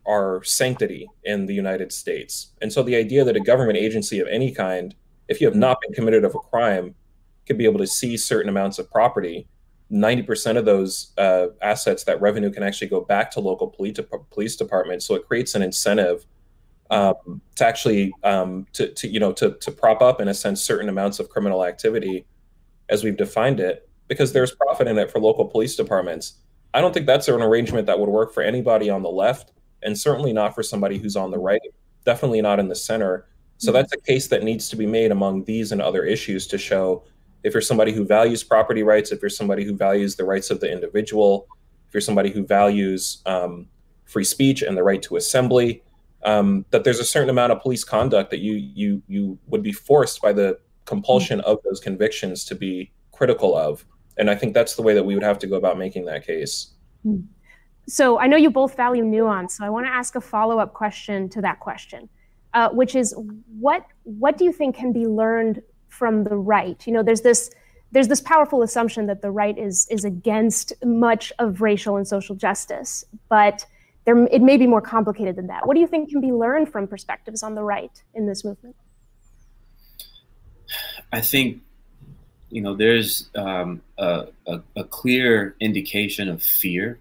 are 0.05 0.43
sanctity 0.43 1.07
in 1.23 1.45
the 1.45 1.53
United 1.53 1.91
States. 1.91 2.53
And 2.61 2.71
so 2.71 2.83
the 2.83 2.95
idea 2.95 3.23
that 3.23 3.35
a 3.35 3.39
government 3.39 3.77
agency 3.77 4.19
of 4.19 4.27
any 4.27 4.51
kind, 4.51 4.95
if 5.27 5.39
you 5.39 5.47
have 5.47 5.55
not 5.55 5.77
been 5.81 5.93
committed 5.93 6.23
of 6.23 6.35
a 6.35 6.39
crime, 6.39 6.95
could 7.45 7.57
be 7.57 7.65
able 7.65 7.79
to 7.79 7.87
seize 7.87 8.25
certain 8.25 8.49
amounts 8.49 8.79
of 8.79 8.89
property 8.89 9.47
90% 9.91 10.57
of 10.57 10.65
those 10.65 11.11
uh, 11.17 11.47
assets, 11.61 12.03
that 12.03 12.21
revenue 12.21 12.51
can 12.51 12.63
actually 12.63 12.87
go 12.87 13.01
back 13.01 13.31
to 13.31 13.39
local 13.39 13.67
police, 13.67 13.97
police 14.31 14.55
departments. 14.55 15.05
So 15.05 15.15
it 15.15 15.27
creates 15.27 15.55
an 15.55 15.63
incentive 15.63 16.25
um, 16.89 17.41
to 17.55 17.65
actually 17.65 18.11
um, 18.23 18.65
to, 18.73 18.91
to 18.93 19.07
you 19.07 19.19
know 19.19 19.31
to, 19.33 19.51
to 19.51 19.71
prop 19.71 20.01
up 20.01 20.21
in 20.21 20.27
a 20.27 20.33
sense 20.33 20.61
certain 20.61 20.89
amounts 20.89 21.19
of 21.19 21.29
criminal 21.29 21.63
activity 21.65 22.25
as 22.89 23.03
we've 23.03 23.17
defined 23.17 23.59
it 23.59 23.87
because 24.07 24.33
there's 24.33 24.51
profit 24.51 24.87
in 24.87 24.97
it 24.97 25.11
for 25.11 25.19
local 25.19 25.45
police 25.45 25.75
departments. 25.75 26.33
I 26.73 26.81
don't 26.81 26.93
think 26.93 27.05
that's 27.05 27.27
an 27.27 27.41
arrangement 27.41 27.87
that 27.87 27.99
would 27.99 28.09
work 28.09 28.33
for 28.33 28.41
anybody 28.41 28.89
on 28.89 29.03
the 29.03 29.09
left 29.09 29.51
and 29.83 29.97
certainly 29.97 30.33
not 30.33 30.55
for 30.55 30.63
somebody 30.63 30.97
who's 30.97 31.15
on 31.15 31.31
the 31.31 31.37
right, 31.37 31.61
definitely 32.05 32.41
not 32.41 32.59
in 32.59 32.67
the 32.67 32.75
center. 32.75 33.27
So 33.57 33.67
mm-hmm. 33.67 33.75
that's 33.75 33.93
a 33.93 33.97
case 33.97 34.27
that 34.27 34.43
needs 34.43 34.69
to 34.69 34.75
be 34.75 34.85
made 34.85 35.11
among 35.11 35.45
these 35.45 35.71
and 35.71 35.81
other 35.81 36.03
issues 36.03 36.47
to 36.47 36.57
show 36.57 37.03
if 37.43 37.53
you're 37.53 37.61
somebody 37.61 37.93
who 37.93 38.05
values 38.05 38.43
property 38.43 38.83
rights, 38.83 39.11
if 39.11 39.21
you're 39.21 39.29
somebody 39.29 39.63
who 39.63 39.75
values 39.75 40.15
the 40.15 40.25
rights 40.25 40.49
of 40.49 40.59
the 40.59 40.69
individual, 40.69 41.47
if 41.87 41.93
you're 41.93 42.01
somebody 42.01 42.31
who 42.31 42.45
values 42.45 43.21
um, 43.25 43.67
free 44.05 44.23
speech 44.23 44.61
and 44.61 44.75
the 44.75 44.83
right 44.83 45.01
to 45.03 45.15
assembly, 45.15 45.83
um, 46.23 46.65
that 46.71 46.83
there's 46.83 46.99
a 46.99 47.05
certain 47.05 47.29
amount 47.29 47.51
of 47.51 47.61
police 47.61 47.83
conduct 47.83 48.29
that 48.31 48.39
you 48.39 48.53
you 48.53 49.01
you 49.07 49.39
would 49.47 49.63
be 49.63 49.71
forced 49.71 50.21
by 50.21 50.33
the 50.33 50.59
compulsion 50.85 51.39
of 51.41 51.59
those 51.63 51.79
convictions 51.79 52.43
to 52.45 52.55
be 52.55 52.91
critical 53.11 53.55
of. 53.55 53.85
And 54.17 54.29
I 54.29 54.35
think 54.35 54.53
that's 54.53 54.75
the 54.75 54.81
way 54.81 54.93
that 54.93 55.03
we 55.03 55.13
would 55.13 55.23
have 55.23 55.39
to 55.39 55.47
go 55.47 55.55
about 55.55 55.77
making 55.77 56.05
that 56.05 56.25
case. 56.25 56.71
Hmm. 57.03 57.19
So 57.87 58.19
I 58.19 58.27
know 58.27 58.37
you 58.37 58.51
both 58.51 58.75
value 58.75 59.03
nuance, 59.03 59.57
so 59.57 59.65
I 59.65 59.69
want 59.69 59.85
to 59.85 59.91
ask 59.91 60.15
a 60.15 60.21
follow-up 60.21 60.73
question 60.73 61.29
to 61.29 61.41
that 61.41 61.59
question, 61.59 62.09
uh, 62.53 62.69
which 62.69 62.95
is 62.95 63.15
what 63.59 63.85
what 64.03 64.37
do 64.37 64.45
you 64.45 64.51
think 64.51 64.75
can 64.75 64.91
be 64.91 65.07
learned 65.07 65.61
from 65.87 66.23
the 66.23 66.35
right. 66.35 66.85
You 66.85 66.93
know, 66.93 67.03
there's 67.03 67.21
this 67.21 67.51
there's 67.91 68.07
this 68.07 68.21
powerful 68.21 68.61
assumption 68.61 69.07
that 69.07 69.21
the 69.21 69.31
right 69.31 69.57
is 69.57 69.87
is 69.89 70.05
against 70.05 70.73
much 70.83 71.33
of 71.39 71.61
racial 71.61 71.97
and 71.97 72.07
social 72.07 72.35
justice, 72.35 73.03
but 73.27 73.65
there 74.09 74.25
it 74.25 74.41
may 74.41 74.57
be 74.57 74.65
more 74.65 74.81
complicated 74.81 75.35
than 75.35 75.47
that. 75.47 75.67
What 75.67 75.75
do 75.75 75.79
you 75.79 75.87
think 75.87 76.09
can 76.09 76.21
be 76.21 76.31
learned 76.31 76.71
from 76.71 76.87
perspectives 76.87 77.43
on 77.43 77.53
the 77.53 77.61
right 77.61 78.01
in 78.15 78.25
this 78.25 78.43
movement? 78.43 78.75
I 81.11 81.21
think 81.21 81.61
you 82.49 82.61
know 82.61 82.75
there's 82.75 83.29
um, 83.35 83.81
a, 83.97 84.27
a, 84.47 84.61
a, 84.75 84.83
clear 84.83 85.55
indication 85.59 86.27
of 86.27 86.41
fear 86.41 86.99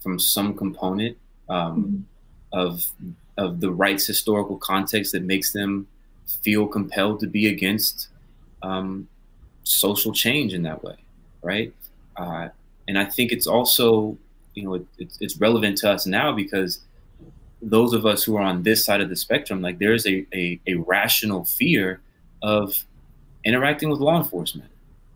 from 0.00 0.18
some 0.20 0.54
component 0.54 1.16
um, 1.48 2.06
mm-hmm. 2.52 2.58
of 2.58 2.84
of 3.36 3.60
the 3.60 3.72
right's 3.72 4.06
historical 4.06 4.56
context 4.56 5.12
that 5.12 5.22
makes 5.22 5.52
them 5.52 5.88
feel 6.42 6.66
compelled 6.66 7.20
to 7.20 7.26
be 7.26 7.48
against 7.48 8.08
um, 8.62 9.08
social 9.64 10.12
change 10.12 10.54
in 10.54 10.62
that 10.62 10.82
way, 10.84 10.96
right? 11.42 11.74
Uh, 12.16 12.48
and 12.88 12.98
I 12.98 13.04
think 13.04 13.32
it's 13.32 13.46
also, 13.46 14.16
you 14.56 14.64
know, 14.64 14.74
it, 14.74 14.86
it's, 14.98 15.18
it's 15.20 15.36
relevant 15.36 15.78
to 15.78 15.90
us 15.90 16.06
now 16.06 16.32
because 16.32 16.80
those 17.62 17.92
of 17.92 18.04
us 18.04 18.24
who 18.24 18.36
are 18.36 18.42
on 18.42 18.62
this 18.62 18.84
side 18.84 19.00
of 19.00 19.08
the 19.08 19.16
spectrum, 19.16 19.62
like 19.62 19.78
there 19.78 19.94
is 19.94 20.06
a, 20.06 20.26
a, 20.34 20.60
a 20.66 20.74
rational 20.74 21.44
fear 21.44 22.00
of 22.42 22.84
interacting 23.44 23.88
with 23.88 24.00
law 24.00 24.18
enforcement. 24.18 24.70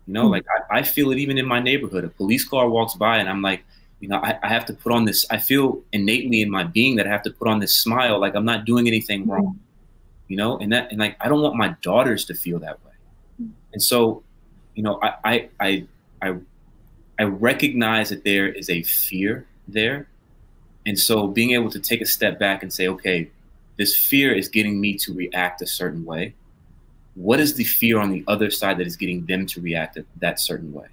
You 0.07 0.13
know, 0.13 0.23
mm-hmm. 0.23 0.31
like 0.31 0.45
I, 0.71 0.79
I, 0.79 0.83
feel 0.83 1.11
it 1.11 1.17
even 1.17 1.37
in 1.37 1.45
my 1.45 1.59
neighborhood. 1.59 2.03
A 2.03 2.09
police 2.09 2.47
car 2.47 2.69
walks 2.69 2.95
by 2.95 3.17
and 3.17 3.29
I'm 3.29 3.41
like, 3.41 3.63
you 3.99 4.07
know, 4.07 4.17
I, 4.17 4.37
I, 4.41 4.47
have 4.47 4.65
to 4.65 4.73
put 4.73 4.91
on 4.91 5.05
this, 5.05 5.25
I 5.29 5.37
feel 5.37 5.81
innately 5.93 6.41
in 6.41 6.49
my 6.49 6.63
being 6.63 6.95
that 6.95 7.05
I 7.05 7.11
have 7.11 7.21
to 7.23 7.31
put 7.31 7.47
on 7.47 7.59
this 7.59 7.77
smile, 7.77 8.19
like 8.19 8.35
I'm 8.35 8.45
not 8.45 8.65
doing 8.65 8.87
anything 8.87 9.27
wrong. 9.27 9.43
Mm-hmm. 9.43 9.57
You 10.27 10.37
know, 10.37 10.57
and 10.59 10.71
that 10.71 10.91
and 10.91 10.99
like 10.99 11.17
I 11.19 11.27
don't 11.27 11.41
want 11.41 11.55
my 11.55 11.75
daughters 11.81 12.23
to 12.25 12.33
feel 12.33 12.57
that 12.59 12.79
way. 12.85 13.47
And 13.73 13.83
so, 13.83 14.23
you 14.75 14.83
know, 14.83 14.97
I, 15.01 15.13
I, 15.25 15.49
I, 15.59 15.85
I, 16.21 16.35
I 17.21 17.25
recognize 17.25 18.09
that 18.09 18.23
there 18.23 18.47
is 18.47 18.67
a 18.67 18.81
fear 18.81 19.45
there. 19.67 20.07
And 20.87 20.97
so 20.97 21.27
being 21.27 21.51
able 21.51 21.69
to 21.69 21.79
take 21.79 22.01
a 22.01 22.05
step 22.07 22.39
back 22.39 22.63
and 22.63 22.73
say, 22.73 22.87
okay, 22.87 23.29
this 23.77 23.95
fear 23.95 24.33
is 24.33 24.49
getting 24.49 24.81
me 24.81 24.95
to 24.95 25.13
react 25.13 25.61
a 25.61 25.67
certain 25.67 26.03
way. 26.03 26.33
What 27.13 27.39
is 27.39 27.53
the 27.53 27.63
fear 27.63 27.99
on 27.99 28.09
the 28.09 28.23
other 28.27 28.49
side 28.49 28.79
that 28.79 28.87
is 28.87 28.97
getting 28.97 29.23
them 29.27 29.45
to 29.45 29.61
react 29.61 29.99
that 30.17 30.39
certain 30.39 30.73
way? 30.73 30.87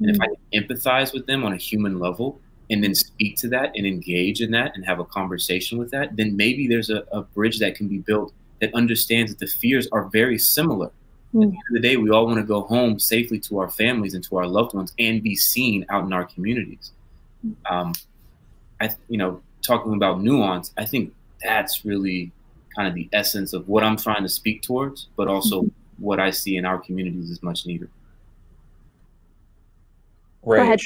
And 0.00 0.10
if 0.10 0.20
I 0.20 0.26
mm-hmm. 0.26 0.66
can 0.66 0.66
empathize 0.66 1.12
with 1.14 1.28
them 1.28 1.44
on 1.44 1.52
a 1.52 1.56
human 1.56 2.00
level 2.00 2.40
and 2.70 2.82
then 2.82 2.96
speak 2.96 3.36
to 3.36 3.48
that 3.50 3.70
and 3.76 3.86
engage 3.86 4.40
in 4.40 4.50
that 4.50 4.74
and 4.74 4.84
have 4.84 4.98
a 4.98 5.04
conversation 5.04 5.78
with 5.78 5.92
that, 5.92 6.16
then 6.16 6.36
maybe 6.36 6.66
there's 6.66 6.90
a, 6.90 7.04
a 7.12 7.22
bridge 7.22 7.60
that 7.60 7.76
can 7.76 7.86
be 7.86 7.98
built 7.98 8.32
that 8.60 8.74
understands 8.74 9.30
that 9.30 9.38
the 9.38 9.46
fears 9.46 9.86
are 9.92 10.08
very 10.08 10.38
similar. 10.38 10.90
Mm. 11.34 11.44
At 11.44 11.50
the 11.50 11.56
end 11.56 11.64
of 11.68 11.74
the 11.74 11.80
day, 11.80 11.96
we 11.96 12.10
all 12.10 12.26
want 12.26 12.38
to 12.38 12.44
go 12.44 12.62
home 12.62 12.98
safely 12.98 13.38
to 13.40 13.58
our 13.58 13.68
families 13.68 14.14
and 14.14 14.24
to 14.24 14.36
our 14.36 14.46
loved 14.46 14.74
ones 14.74 14.92
and 14.98 15.22
be 15.22 15.36
seen 15.36 15.84
out 15.88 16.04
in 16.04 16.12
our 16.12 16.24
communities. 16.24 16.92
Um, 17.70 17.94
I, 18.80 18.90
you 19.08 19.18
know, 19.18 19.42
talking 19.62 19.94
about 19.94 20.22
nuance, 20.22 20.72
I 20.76 20.84
think 20.84 21.12
that's 21.42 21.84
really 21.84 22.32
kind 22.74 22.88
of 22.88 22.94
the 22.94 23.08
essence 23.12 23.52
of 23.52 23.68
what 23.68 23.84
I'm 23.84 23.96
trying 23.96 24.22
to 24.22 24.28
speak 24.28 24.62
towards, 24.62 25.08
but 25.16 25.28
also 25.28 25.62
mm-hmm. 25.62 26.04
what 26.04 26.20
I 26.20 26.30
see 26.30 26.56
in 26.56 26.64
our 26.64 26.78
communities 26.78 27.30
is 27.30 27.42
much 27.42 27.66
needed. 27.66 27.90
Right. 30.42 30.62
Ahead, 30.62 30.80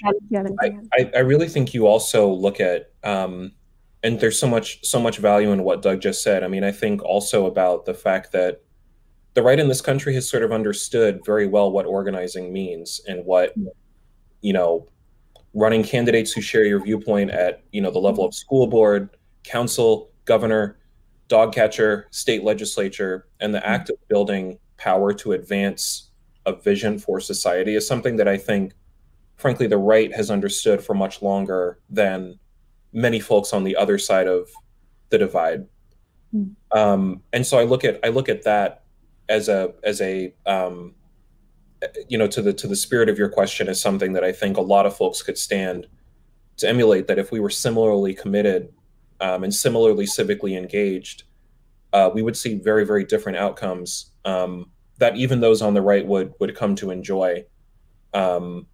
I, 0.92 1.10
I, 1.14 1.18
really 1.20 1.46
think 1.46 1.72
you 1.72 1.86
also 1.86 2.28
look 2.28 2.58
at, 2.58 2.90
um, 3.04 3.52
and 4.02 4.18
there's 4.18 4.38
so 4.38 4.48
much 4.48 4.84
so 4.84 4.98
much 4.98 5.18
value 5.18 5.52
in 5.52 5.62
what 5.62 5.82
Doug 5.82 6.00
just 6.00 6.24
said. 6.24 6.42
I 6.42 6.48
mean, 6.48 6.64
I 6.64 6.72
think 6.72 7.02
also 7.04 7.46
about 7.46 7.84
the 7.84 7.94
fact 7.94 8.32
that 8.32 8.62
the 9.34 9.42
right 9.42 9.58
in 9.58 9.68
this 9.68 9.80
country 9.80 10.14
has 10.14 10.28
sort 10.28 10.42
of 10.42 10.52
understood 10.52 11.24
very 11.24 11.46
well 11.46 11.70
what 11.70 11.86
organizing 11.86 12.52
means 12.52 13.00
and 13.06 13.24
what 13.24 13.54
you 14.40 14.52
know 14.52 14.88
running 15.54 15.82
candidates 15.82 16.32
who 16.32 16.40
share 16.40 16.64
your 16.64 16.82
viewpoint 16.82 17.30
at 17.30 17.62
you 17.72 17.80
know 17.80 17.90
the 17.90 17.98
level 17.98 18.24
of 18.24 18.34
school 18.34 18.66
board 18.66 19.10
council 19.44 20.10
governor 20.24 20.78
dog 21.28 21.52
catcher 21.52 22.08
state 22.10 22.44
legislature 22.44 23.26
and 23.40 23.54
the 23.54 23.66
act 23.66 23.90
of 23.90 23.96
building 24.08 24.58
power 24.76 25.12
to 25.12 25.32
advance 25.32 26.10
a 26.46 26.54
vision 26.54 26.98
for 26.98 27.20
society 27.20 27.74
is 27.74 27.86
something 27.86 28.16
that 28.16 28.28
i 28.28 28.36
think 28.36 28.72
frankly 29.36 29.66
the 29.66 29.78
right 29.78 30.14
has 30.14 30.30
understood 30.30 30.82
for 30.82 30.94
much 30.94 31.22
longer 31.22 31.78
than 31.88 32.38
many 32.92 33.20
folks 33.20 33.52
on 33.52 33.64
the 33.64 33.76
other 33.76 33.98
side 33.98 34.26
of 34.26 34.48
the 35.10 35.18
divide 35.18 35.66
mm. 36.34 36.50
um, 36.72 37.22
and 37.32 37.46
so 37.46 37.58
i 37.58 37.64
look 37.64 37.84
at 37.84 37.98
i 38.04 38.08
look 38.08 38.28
at 38.28 38.42
that 38.42 38.81
as 39.28 39.48
a 39.48 39.74
as 39.82 40.00
a 40.00 40.34
um, 40.46 40.94
you 42.08 42.18
know 42.18 42.26
to 42.26 42.42
the 42.42 42.52
to 42.52 42.66
the 42.66 42.76
spirit 42.76 43.08
of 43.08 43.18
your 43.18 43.28
question 43.28 43.68
is 43.68 43.80
something 43.80 44.12
that 44.12 44.24
I 44.24 44.32
think 44.32 44.56
a 44.56 44.62
lot 44.62 44.86
of 44.86 44.96
folks 44.96 45.22
could 45.22 45.38
stand 45.38 45.86
to 46.58 46.68
emulate. 46.68 47.06
That 47.06 47.18
if 47.18 47.32
we 47.32 47.40
were 47.40 47.50
similarly 47.50 48.14
committed 48.14 48.72
um, 49.20 49.44
and 49.44 49.54
similarly 49.54 50.06
civically 50.06 50.56
engaged, 50.56 51.24
uh, 51.92 52.10
we 52.12 52.22
would 52.22 52.36
see 52.36 52.54
very 52.54 52.84
very 52.84 53.04
different 53.04 53.38
outcomes 53.38 54.10
um, 54.24 54.70
that 54.98 55.16
even 55.16 55.40
those 55.40 55.62
on 55.62 55.74
the 55.74 55.82
right 55.82 56.06
would 56.06 56.34
would 56.40 56.54
come 56.54 56.74
to 56.76 56.90
enjoy. 56.90 57.44
Um, 58.14 58.66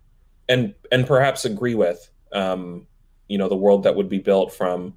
and 0.49 0.75
and 0.91 1.07
perhaps 1.07 1.45
agree 1.45 1.75
with 1.75 2.11
um, 2.33 2.87
you 3.29 3.39
know 3.39 3.49
the 3.49 3.57
world 3.57 3.83
that 3.85 3.95
would 3.95 4.09
be 4.09 4.19
built 4.19 4.53
from 4.53 4.95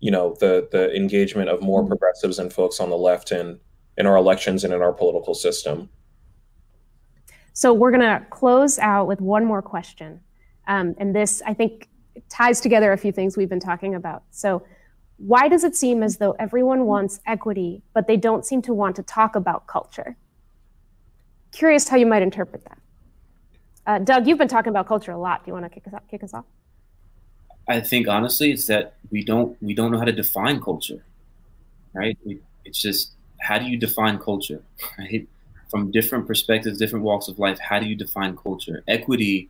you 0.00 0.10
know 0.10 0.36
the 0.40 0.68
the 0.70 0.94
engagement 0.94 1.48
of 1.48 1.62
more 1.62 1.80
mm-hmm. 1.80 1.88
progressives 1.88 2.38
and 2.38 2.52
folks 2.52 2.80
on 2.80 2.90
the 2.90 2.96
left 2.96 3.32
in 3.32 3.58
in 3.96 4.06
our 4.06 4.16
elections 4.16 4.64
and 4.64 4.72
in 4.74 4.82
our 4.82 4.92
political 4.92 5.34
system. 5.34 5.88
So 7.52 7.72
we're 7.72 7.90
going 7.90 8.00
to 8.00 8.24
close 8.30 8.78
out 8.78 9.06
with 9.06 9.20
one 9.20 9.44
more 9.44 9.62
question, 9.62 10.20
um, 10.66 10.94
and 10.98 11.14
this 11.14 11.42
I 11.46 11.54
think 11.54 11.88
ties 12.28 12.60
together 12.60 12.92
a 12.92 12.96
few 12.98 13.12
things 13.12 13.36
we've 13.36 13.48
been 13.48 13.60
talking 13.60 13.94
about. 13.94 14.24
So. 14.30 14.62
Why 15.16 15.46
does 15.46 15.62
it 15.62 15.76
seem 15.76 16.02
as 16.02 16.16
though 16.16 16.32
everyone 16.40 16.86
wants 16.86 17.20
equity, 17.24 17.84
but 17.94 18.08
they 18.08 18.16
don't 18.16 18.44
seem 18.44 18.60
to 18.62 18.74
want 18.74 18.96
to 18.96 19.02
talk 19.04 19.36
about 19.36 19.68
culture? 19.68 20.16
Curious 21.52 21.88
how 21.88 21.96
you 21.96 22.04
might 22.04 22.20
interpret 22.20 22.64
that. 22.64 22.78
Uh, 23.86 23.98
Doug, 24.00 24.26
you've 24.26 24.38
been 24.38 24.48
talking 24.48 24.70
about 24.70 24.88
culture 24.88 25.12
a 25.12 25.16
lot. 25.16 25.44
Do 25.44 25.50
you 25.50 25.52
want 25.52 25.66
to 25.66 25.70
kick 25.70 25.86
us 25.86 25.94
off? 25.94 26.02
Kick 26.10 26.24
us 26.24 26.34
off? 26.34 26.44
I 27.68 27.80
think 27.80 28.08
honestly, 28.08 28.50
it's 28.50 28.66
that 28.66 28.96
we 29.12 29.24
don't 29.24 29.56
we 29.62 29.72
don't 29.72 29.92
know 29.92 29.98
how 29.98 30.04
to 30.04 30.12
define 30.12 30.60
culture, 30.60 31.04
right? 31.92 32.18
We, 32.24 32.40
it's 32.64 32.82
just 32.82 33.12
how 33.40 33.58
do 33.58 33.66
you 33.66 33.76
define 33.76 34.18
culture, 34.18 34.62
right? 34.98 35.26
From 35.70 35.90
different 35.90 36.26
perspectives, 36.26 36.78
different 36.78 37.04
walks 37.04 37.28
of 37.28 37.38
life, 37.38 37.58
how 37.58 37.80
do 37.80 37.86
you 37.86 37.96
define 37.96 38.36
culture? 38.36 38.82
Equity, 38.86 39.48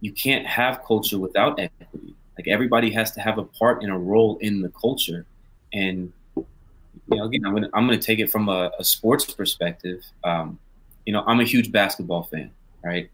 you 0.00 0.12
can't 0.12 0.46
have 0.46 0.82
culture 0.84 1.18
without 1.18 1.60
equity. 1.60 2.14
Like 2.36 2.48
everybody 2.48 2.90
has 2.92 3.12
to 3.12 3.20
have 3.20 3.38
a 3.38 3.44
part 3.44 3.82
and 3.82 3.92
a 3.92 3.98
role 3.98 4.38
in 4.40 4.62
the 4.62 4.70
culture, 4.70 5.26
and 5.72 6.12
you 6.36 7.16
know, 7.18 7.24
again, 7.24 7.42
I'm 7.44 7.54
gonna 7.54 7.68
I'm 7.74 7.86
gonna 7.86 7.98
take 7.98 8.18
it 8.18 8.30
from 8.30 8.48
a, 8.48 8.70
a 8.78 8.84
sports 8.84 9.32
perspective. 9.32 10.02
Um, 10.24 10.58
you 11.06 11.12
know, 11.12 11.22
I'm 11.26 11.40
a 11.40 11.44
huge 11.44 11.70
basketball 11.70 12.24
fan, 12.24 12.50
right? 12.84 13.10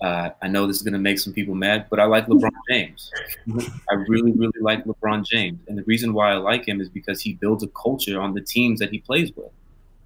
Uh, 0.00 0.30
I 0.40 0.48
know 0.48 0.66
this 0.66 0.76
is 0.76 0.82
going 0.82 0.92
to 0.92 0.98
make 0.98 1.18
some 1.18 1.32
people 1.32 1.54
mad, 1.54 1.86
but 1.90 1.98
I 1.98 2.04
like 2.04 2.26
LeBron 2.26 2.50
James. 2.70 3.10
I 3.90 3.94
really, 4.06 4.30
really 4.32 4.60
like 4.60 4.84
LeBron 4.84 5.26
James. 5.26 5.58
And 5.66 5.76
the 5.76 5.82
reason 5.84 6.12
why 6.12 6.30
I 6.32 6.36
like 6.36 6.68
him 6.68 6.80
is 6.80 6.88
because 6.88 7.20
he 7.20 7.34
builds 7.34 7.64
a 7.64 7.68
culture 7.68 8.20
on 8.20 8.34
the 8.34 8.40
teams 8.40 8.78
that 8.78 8.90
he 8.90 8.98
plays 9.00 9.32
with. 9.34 9.50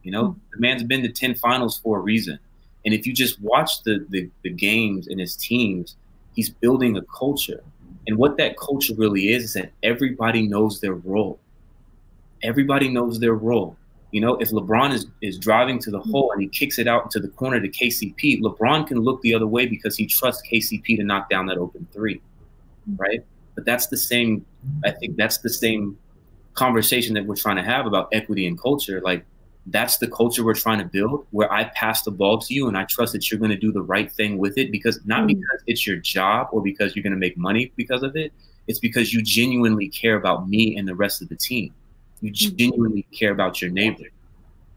You 0.03 0.13
know, 0.13 0.25
mm-hmm. 0.25 0.39
the 0.53 0.61
man's 0.61 0.83
been 0.83 1.03
to 1.03 1.11
10 1.11 1.35
finals 1.35 1.79
for 1.79 1.99
a 1.99 2.01
reason. 2.01 2.39
And 2.85 2.95
if 2.95 3.07
you 3.07 3.13
just 3.13 3.41
watch 3.41 3.83
the, 3.83 4.05
the, 4.09 4.29
the 4.43 4.51
games 4.51 5.09
and 5.09 5.21
his 5.21 5.37
teams, 5.37 5.97
he's 6.35 6.49
building 6.49 6.97
a 6.97 7.03
culture. 7.03 7.63
And 8.07 8.17
what 8.17 8.37
that 8.39 8.57
culture 8.57 8.95
really 8.97 9.29
is, 9.29 9.45
is 9.45 9.53
that 9.55 9.73
everybody 9.83 10.49
knows 10.49 10.81
their 10.81 10.95
role. 10.95 11.39
Everybody 12.43 12.89
knows 12.89 13.21
their 13.21 13.35
role. 13.35 13.77
You 14.13 14.21
know, 14.21 14.35
if 14.37 14.51
LeBron 14.51 14.93
is, 14.93 15.07
is 15.23 15.39
driving 15.39 15.79
to 15.81 15.91
the 15.91 15.99
mm-hmm. 15.99 16.11
hole 16.11 16.33
and 16.33 16.41
he 16.41 16.49
kicks 16.49 16.79
it 16.79 16.87
out 16.87 17.05
into 17.05 17.19
the 17.19 17.29
corner 17.29 17.61
to 17.61 17.69
KCP, 17.69 18.41
LeBron 18.43 18.87
can 18.87 19.01
look 19.01 19.21
the 19.23 19.35
other 19.35 19.47
way 19.47 19.67
because 19.67 19.97
he 19.97 20.07
trusts 20.07 20.43
KCP 20.51 20.99
to 20.99 21.03
knock 21.03 21.31
down 21.31 21.47
that 21.47 21.57
open 21.57 21.87
three, 21.93 22.17
mm-hmm. 22.17 22.97
right? 22.97 23.25
But 23.55 23.65
that's 23.65 23.87
the 23.89 23.97
same, 23.97 24.45
I 24.85 24.91
think 24.91 25.17
that's 25.17 25.39
the 25.39 25.51
same 25.51 25.99
conversation 26.55 27.15
that 27.15 27.25
we're 27.25 27.37
trying 27.37 27.57
to 27.57 27.63
have 27.63 27.87
about 27.87 28.09
equity 28.13 28.47
and 28.47 28.61
culture. 28.61 29.01
Like, 29.01 29.25
that's 29.67 29.99
the 29.99 30.09
culture 30.09 30.45
we're 30.45 30.55
trying 30.55 30.79
to 30.79 30.85
build 30.85 31.27
where 31.31 31.51
I 31.53 31.65
pass 31.65 32.03
the 32.03 32.11
ball 32.11 32.39
to 32.39 32.53
you 32.53 32.69
and 32.69 32.77
I 32.77 32.85
trust 32.85 33.13
that 33.13 33.31
you're 33.31 33.39
going 33.39 33.53
to 33.53 33.57
do 33.57 33.73
the 33.73 33.83
right 33.83 34.11
thing 34.11 34.39
with 34.39 34.59
it 34.59 34.73
because 34.73 35.01
not 35.05 35.21
mm-hmm. 35.21 35.29
because 35.29 35.63
it's 35.67 35.87
your 35.87 35.97
job 35.97 36.49
or 36.53 36.61
because 36.61 36.95
you're 36.95 37.03
going 37.03 37.13
to 37.13 37.19
make 37.19 37.39
money 37.39 37.73
because 37.77 38.03
of 38.03 38.17
it. 38.17 38.33
It's 38.67 38.81
because 38.81 39.15
you 39.15 39.23
genuinely 39.23 39.89
care 39.89 40.17
about 40.17 40.49
me 40.49 40.77
and 40.77 40.87
the 40.87 40.95
rest 40.95 41.23
of 41.23 41.29
the 41.29 41.37
team 41.37 41.73
you 42.23 42.31
genuinely 42.31 43.03
care 43.13 43.33
about 43.33 43.61
your 43.61 43.71
neighbor. 43.71 44.07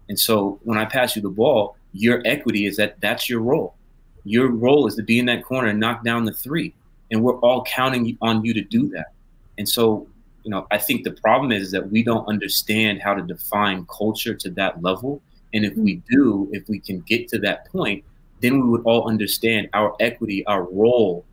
And 0.10 0.20
so 0.20 0.60
when 0.64 0.78
I 0.78 0.86
pass 0.86 1.16
you 1.16 1.22
the 1.22 1.30
ball, 1.30 1.78
your 1.94 2.22
equity 2.26 2.66
is 2.66 2.76
that 2.78 3.00
that's 3.00 3.30
your 3.30 3.40
role. 3.40 3.76
Your 4.24 4.50
role 4.50 4.88
is 4.88 4.96
to 4.96 5.04
be 5.04 5.20
in 5.20 5.26
that 5.28 5.44
corner 5.44 5.70
and 5.70 5.80
knock 5.80 6.04
down 6.04 6.26
the 6.26 6.34
three. 6.34 6.74
And 7.12 7.24
we're 7.24 7.40
all 7.40 7.64
counting 7.64 8.18
on 8.22 8.44
you 8.44 8.54
to 8.56 8.62
do 8.62 8.90
that. 8.90 9.14
And 9.58 9.70
so, 9.70 10.08
you 10.44 10.50
know, 10.50 10.68
I 10.72 10.80
think 10.80 11.04
the 11.04 11.12
problem 11.12 11.52
is 11.52 11.72
that 11.72 11.92
we 11.92 12.04
don't 12.04 12.28
understand 12.28 13.02
how 13.02 13.14
to 13.14 13.22
define 13.22 13.86
culture 13.86 14.34
to 14.34 14.50
that 14.52 14.82
level. 14.82 15.22
And 15.54 15.64
if 15.64 15.78
we 15.78 16.02
do, 16.10 16.50
if 16.52 16.68
we 16.68 16.80
can 16.80 17.00
get 17.02 17.28
to 17.30 17.40
that 17.40 17.72
point, 17.72 18.04
then 18.42 18.62
we 18.62 18.70
would 18.70 18.82
all 18.84 19.08
understand 19.08 19.70
our 19.74 19.96
equity, 20.00 20.46
our 20.48 20.64
role 20.64 21.24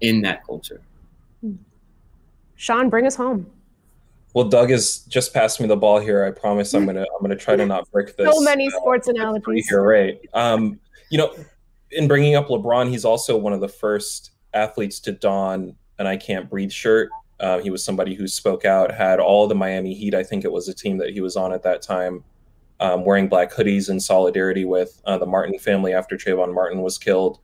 in 0.00 0.22
that 0.22 0.44
culture. 0.46 0.80
Shaun, 2.56 2.88
bring 2.88 3.06
us 3.06 3.16
home. 3.16 3.46
Well, 4.34 4.48
Doug 4.48 4.70
has 4.70 4.98
just 4.98 5.32
passed 5.32 5.60
me 5.60 5.68
the 5.68 5.76
ball 5.76 6.00
here. 6.00 6.24
I 6.24 6.32
promise 6.32 6.74
I'm 6.74 6.84
gonna 6.84 7.02
I'm 7.02 7.22
gonna 7.22 7.36
try 7.36 7.54
to 7.54 7.64
not 7.64 7.90
break 7.92 8.16
this. 8.18 8.34
So 8.34 8.40
many 8.42 8.66
uh, 8.66 8.70
sports 8.70 9.06
analogies. 9.06 9.68
You're 9.70 9.86
right. 9.86 10.20
Um, 10.34 10.80
you 11.08 11.18
know, 11.18 11.34
in 11.92 12.08
bringing 12.08 12.34
up 12.34 12.48
LeBron, 12.48 12.90
he's 12.90 13.04
also 13.04 13.36
one 13.36 13.52
of 13.52 13.60
the 13.60 13.68
first 13.68 14.32
athletes 14.52 14.98
to 15.00 15.12
don 15.12 15.76
an 16.00 16.08
"I 16.08 16.16
Can't 16.16 16.50
Breathe" 16.50 16.72
shirt. 16.72 17.10
Uh, 17.38 17.60
he 17.60 17.70
was 17.70 17.84
somebody 17.84 18.14
who 18.14 18.26
spoke 18.26 18.64
out, 18.64 18.92
had 18.92 19.20
all 19.20 19.46
the 19.46 19.54
Miami 19.54 19.94
Heat. 19.94 20.14
I 20.14 20.24
think 20.24 20.44
it 20.44 20.50
was 20.50 20.68
a 20.68 20.74
team 20.74 20.98
that 20.98 21.10
he 21.10 21.20
was 21.20 21.36
on 21.36 21.52
at 21.52 21.62
that 21.62 21.80
time, 21.80 22.24
um, 22.80 23.04
wearing 23.04 23.28
black 23.28 23.52
hoodies 23.52 23.88
in 23.88 24.00
solidarity 24.00 24.64
with 24.64 25.00
uh, 25.04 25.16
the 25.16 25.26
Martin 25.26 25.58
family 25.60 25.94
after 25.94 26.16
Trayvon 26.16 26.52
Martin 26.52 26.82
was 26.82 26.98
killed. 26.98 27.38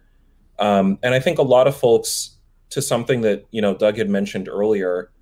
Um, 0.59 0.99
and 1.05 1.15
I 1.15 1.21
think 1.21 1.39
a 1.39 1.43
lot 1.43 1.69
of 1.69 1.77
folks, 1.77 2.37
to 2.71 2.83
something 2.83 3.21
that 3.21 3.47
you 3.53 3.63
know 3.63 3.77
Doug 3.77 3.97
had 3.97 4.11
mentioned 4.11 4.49
earlier 4.49 5.13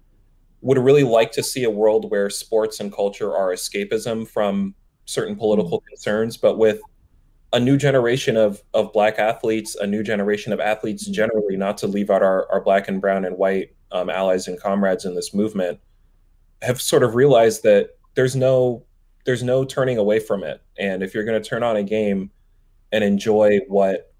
would 0.60 0.78
really 0.78 1.04
like 1.04 1.32
to 1.32 1.42
see 1.42 1.64
a 1.64 1.70
world 1.70 2.10
where 2.10 2.28
sports 2.30 2.80
and 2.80 2.92
culture 2.92 3.34
are 3.34 3.52
escapism 3.52 4.26
from 4.26 4.74
certain 5.04 5.36
political 5.36 5.78
mm-hmm. 5.78 5.88
concerns, 5.88 6.36
but 6.36 6.58
with 6.58 6.80
a 7.52 7.60
new 7.60 7.76
generation 7.76 8.36
of 8.36 8.62
of 8.74 8.92
black 8.92 9.18
athletes, 9.18 9.74
a 9.76 9.86
new 9.86 10.02
generation 10.02 10.52
of 10.52 10.60
athletes 10.60 11.04
mm-hmm. 11.04 11.14
generally, 11.14 11.56
not 11.56 11.78
to 11.78 11.86
leave 11.86 12.10
out 12.10 12.22
our, 12.22 12.50
our 12.52 12.60
black 12.60 12.88
and 12.88 13.00
brown 13.00 13.24
and 13.24 13.38
white 13.38 13.74
um, 13.92 14.10
allies 14.10 14.48
and 14.48 14.60
comrades 14.60 15.04
in 15.04 15.14
this 15.14 15.32
movement, 15.32 15.78
have 16.62 16.80
sort 16.80 17.02
of 17.02 17.14
realized 17.14 17.62
that 17.62 17.90
there's 18.14 18.36
no 18.36 18.84
there's 19.24 19.42
no 19.42 19.64
turning 19.64 19.98
away 19.98 20.18
from 20.18 20.42
it. 20.42 20.62
And 20.78 21.02
if 21.02 21.14
you're 21.14 21.24
going 21.24 21.40
to 21.40 21.48
turn 21.48 21.62
on 21.62 21.76
a 21.76 21.82
game 21.82 22.30
and 22.92 23.04
enjoy 23.04 23.60
what 23.68 24.12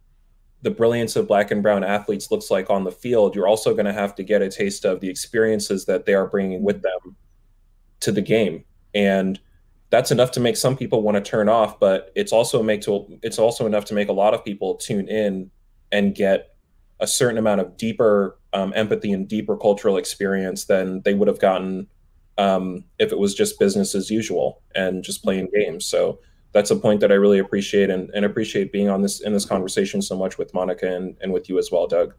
the 0.62 0.70
brilliance 0.70 1.14
of 1.16 1.28
black 1.28 1.50
and 1.50 1.62
brown 1.62 1.84
athletes 1.84 2.30
looks 2.30 2.50
like 2.50 2.68
on 2.68 2.84
the 2.84 2.90
field, 2.90 3.34
you're 3.34 3.46
also 3.46 3.74
going 3.74 3.86
to 3.86 3.92
have 3.92 4.14
to 4.16 4.22
get 4.22 4.42
a 4.42 4.48
taste 4.48 4.84
of 4.84 5.00
the 5.00 5.08
experiences 5.08 5.84
that 5.86 6.04
they 6.04 6.14
are 6.14 6.26
bringing 6.26 6.62
with 6.62 6.82
them 6.82 7.16
to 8.00 8.12
the 8.12 8.22
game. 8.22 8.64
And 8.94 9.38
that's 9.90 10.10
enough 10.10 10.32
to 10.32 10.40
make 10.40 10.56
some 10.56 10.76
people 10.76 11.02
want 11.02 11.16
to 11.16 11.20
turn 11.20 11.48
off, 11.48 11.78
but 11.78 12.12
it's 12.14 12.32
also 12.32 12.62
make 12.62 12.82
to 12.82 13.18
it's 13.22 13.38
also 13.38 13.66
enough 13.66 13.84
to 13.86 13.94
make 13.94 14.08
a 14.08 14.12
lot 14.12 14.34
of 14.34 14.44
people 14.44 14.74
tune 14.74 15.08
in 15.08 15.50
and 15.92 16.14
get 16.14 16.54
a 17.00 17.06
certain 17.06 17.38
amount 17.38 17.60
of 17.60 17.76
deeper 17.76 18.38
um, 18.52 18.72
empathy 18.74 19.12
and 19.12 19.28
deeper 19.28 19.56
cultural 19.56 19.96
experience 19.96 20.64
than 20.64 21.00
they 21.02 21.14
would 21.14 21.28
have 21.28 21.38
gotten 21.38 21.86
um, 22.36 22.84
if 22.98 23.12
it 23.12 23.18
was 23.18 23.34
just 23.34 23.58
business 23.58 23.94
as 23.94 24.10
usual 24.10 24.62
and 24.74 25.02
just 25.02 25.22
playing 25.22 25.48
games. 25.54 25.86
So 25.86 26.20
that's 26.58 26.72
a 26.72 26.76
point 26.76 26.98
that 26.98 27.12
I 27.12 27.14
really 27.14 27.38
appreciate 27.38 27.88
and, 27.88 28.10
and 28.14 28.24
appreciate 28.24 28.72
being 28.72 28.88
on 28.88 29.00
this 29.00 29.20
in 29.20 29.32
this 29.32 29.44
conversation 29.44 30.02
so 30.02 30.16
much 30.16 30.38
with 30.38 30.52
Monica 30.52 30.92
and, 30.92 31.16
and 31.22 31.32
with 31.32 31.48
you 31.48 31.56
as 31.56 31.70
well, 31.70 31.86
Doug. 31.86 32.14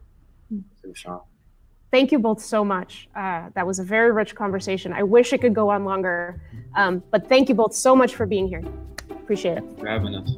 Thank 1.90 2.10
you 2.10 2.18
both 2.18 2.40
so 2.40 2.64
much. 2.64 3.10
Uh, 3.14 3.50
that 3.54 3.66
was 3.66 3.80
a 3.80 3.84
very 3.84 4.12
rich 4.12 4.34
conversation. 4.34 4.94
I 4.94 5.02
wish 5.02 5.34
it 5.34 5.42
could 5.42 5.54
go 5.54 5.68
on 5.68 5.84
longer, 5.84 6.40
um, 6.74 7.02
but 7.10 7.28
thank 7.28 7.50
you 7.50 7.54
both 7.54 7.74
so 7.74 7.94
much 7.94 8.14
for 8.14 8.24
being 8.24 8.48
here. 8.48 8.64
Appreciate 9.10 9.58
it. 9.58 9.64
For 9.78 9.86
having 9.86 10.14
us. 10.14 10.30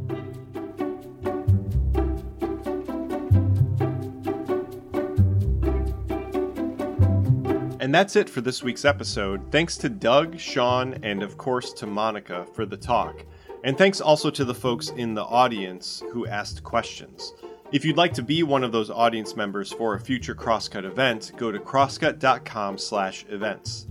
And 7.78 7.94
that's 7.94 8.16
it 8.16 8.28
for 8.28 8.40
this 8.40 8.64
week's 8.64 8.84
episode. 8.84 9.52
Thanks 9.52 9.76
to 9.76 9.88
Doug, 9.88 10.40
Shaun, 10.40 10.98
and 11.04 11.22
of 11.22 11.36
course 11.36 11.72
to 11.74 11.86
Monica 11.86 12.46
for 12.52 12.66
the 12.66 12.76
talk. 12.76 13.24
And 13.64 13.78
thanks 13.78 14.00
also 14.00 14.28
to 14.30 14.44
the 14.44 14.54
folks 14.54 14.88
in 14.88 15.14
the 15.14 15.24
audience 15.24 16.02
who 16.12 16.26
asked 16.26 16.64
questions. 16.64 17.32
If 17.70 17.84
you'd 17.84 17.96
like 17.96 18.12
to 18.14 18.22
be 18.22 18.42
one 18.42 18.64
of 18.64 18.72
those 18.72 18.90
audience 18.90 19.36
members 19.36 19.72
for 19.72 19.94
a 19.94 20.00
future 20.00 20.34
Crosscut 20.34 20.84
event, 20.84 21.30
go 21.36 21.52
to 21.52 21.60
crosscut.com/events. 21.60 23.86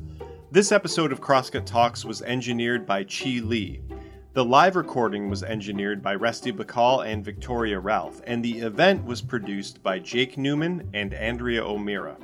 This 0.51 0.73
episode 0.73 1.13
of 1.13 1.21
Crosscut 1.21 1.65
Talks 1.65 2.03
was 2.03 2.21
engineered 2.21 2.85
by 2.85 3.05
Chi 3.05 3.39
Lee. 3.41 3.79
The 4.33 4.43
live 4.43 4.75
recording 4.75 5.29
was 5.29 5.43
engineered 5.43 6.03
by 6.03 6.15
Resty 6.15 6.51
Bacall 6.51 7.05
and 7.05 7.23
Victoria 7.23 7.79
Ralph, 7.79 8.21
and 8.27 8.43
the 8.43 8.59
event 8.59 9.05
was 9.05 9.21
produced 9.21 9.81
by 9.81 9.99
Jake 9.99 10.37
Newman 10.37 10.89
and 10.93 11.13
Andrea 11.13 11.65
O'Meara. 11.65 12.17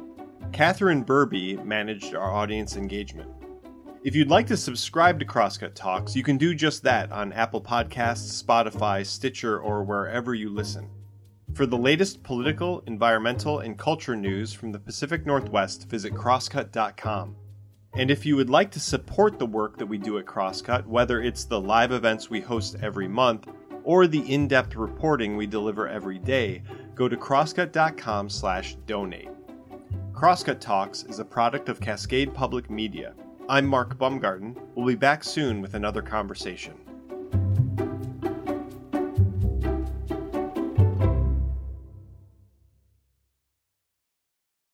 Catherine 0.52 1.04
Burby 1.04 1.64
managed 1.66 2.16
our 2.16 2.32
audience 2.32 2.76
engagement. 2.76 3.30
If 4.04 4.16
you'd 4.16 4.30
like 4.30 4.46
to 4.48 4.58
subscribe 4.58 5.20
to 5.20 5.26
Crosscut 5.26 5.74
Talks, 5.74 6.16
you 6.16 6.22
can 6.22 6.38
do 6.38 6.54
just 6.54 6.84
that 6.84 7.12
on 7.12 7.34
Apple 7.34 7.62
Podcasts, 7.62 8.44
Spotify, 8.44 9.04
Stitcher, 9.04 9.60
or 9.60 9.84
wherever 9.84 10.36
you 10.36 10.50
listen. 10.50 10.88
For 11.54 11.66
the 11.66 11.78
latest 11.78 12.22
political, 12.22 12.84
environmental, 12.86 13.60
and 13.60 13.78
culture 13.78 14.16
news 14.16 14.54
from 14.54 14.72
the 14.72 14.80
Pacific 14.80 15.26
Northwest, 15.26 15.90
visit 15.90 16.14
crosscut.com. 16.14 17.36
And 17.96 18.12
if 18.12 18.24
you 18.24 18.36
would 18.36 18.52
like 18.52 18.70
to 18.72 18.80
support 18.80 19.40
the 19.40 19.48
work 19.48 19.78
that 19.78 19.88
we 19.88 19.98
do 19.98 20.20
at 20.20 20.26
Crosscut, 20.26 20.86
whether 20.86 21.22
it's 21.22 21.46
the 21.46 21.60
live 21.60 21.92
events 21.92 22.30
we 22.30 22.40
host 22.40 22.76
every 22.82 23.08
month 23.08 23.48
or 23.84 24.06
the 24.06 24.32
in 24.32 24.48
depth 24.48 24.76
reporting 24.76 25.36
we 25.36 25.48
deliver 25.48 25.88
every 25.88 26.20
day, 26.20 26.62
go 26.94 27.10
to 27.10 27.18
crosscut.com/donate. 27.18 29.30
Crosscut 30.14 30.62
Talks 30.62 31.04
is 31.04 31.18
a 31.18 31.26
product 31.26 31.70
of 31.70 31.82
Cascade 31.82 32.36
Public 32.36 32.70
Media. 32.70 33.16
I'm 33.50 33.66
Mark 33.66 33.98
Baumgarten. 33.98 34.58
We'll 34.76 34.86
be 34.86 34.96
back 34.96 35.24
soon 35.24 35.62
with 35.62 35.74
another 35.74 36.02
conversation. 36.02 36.74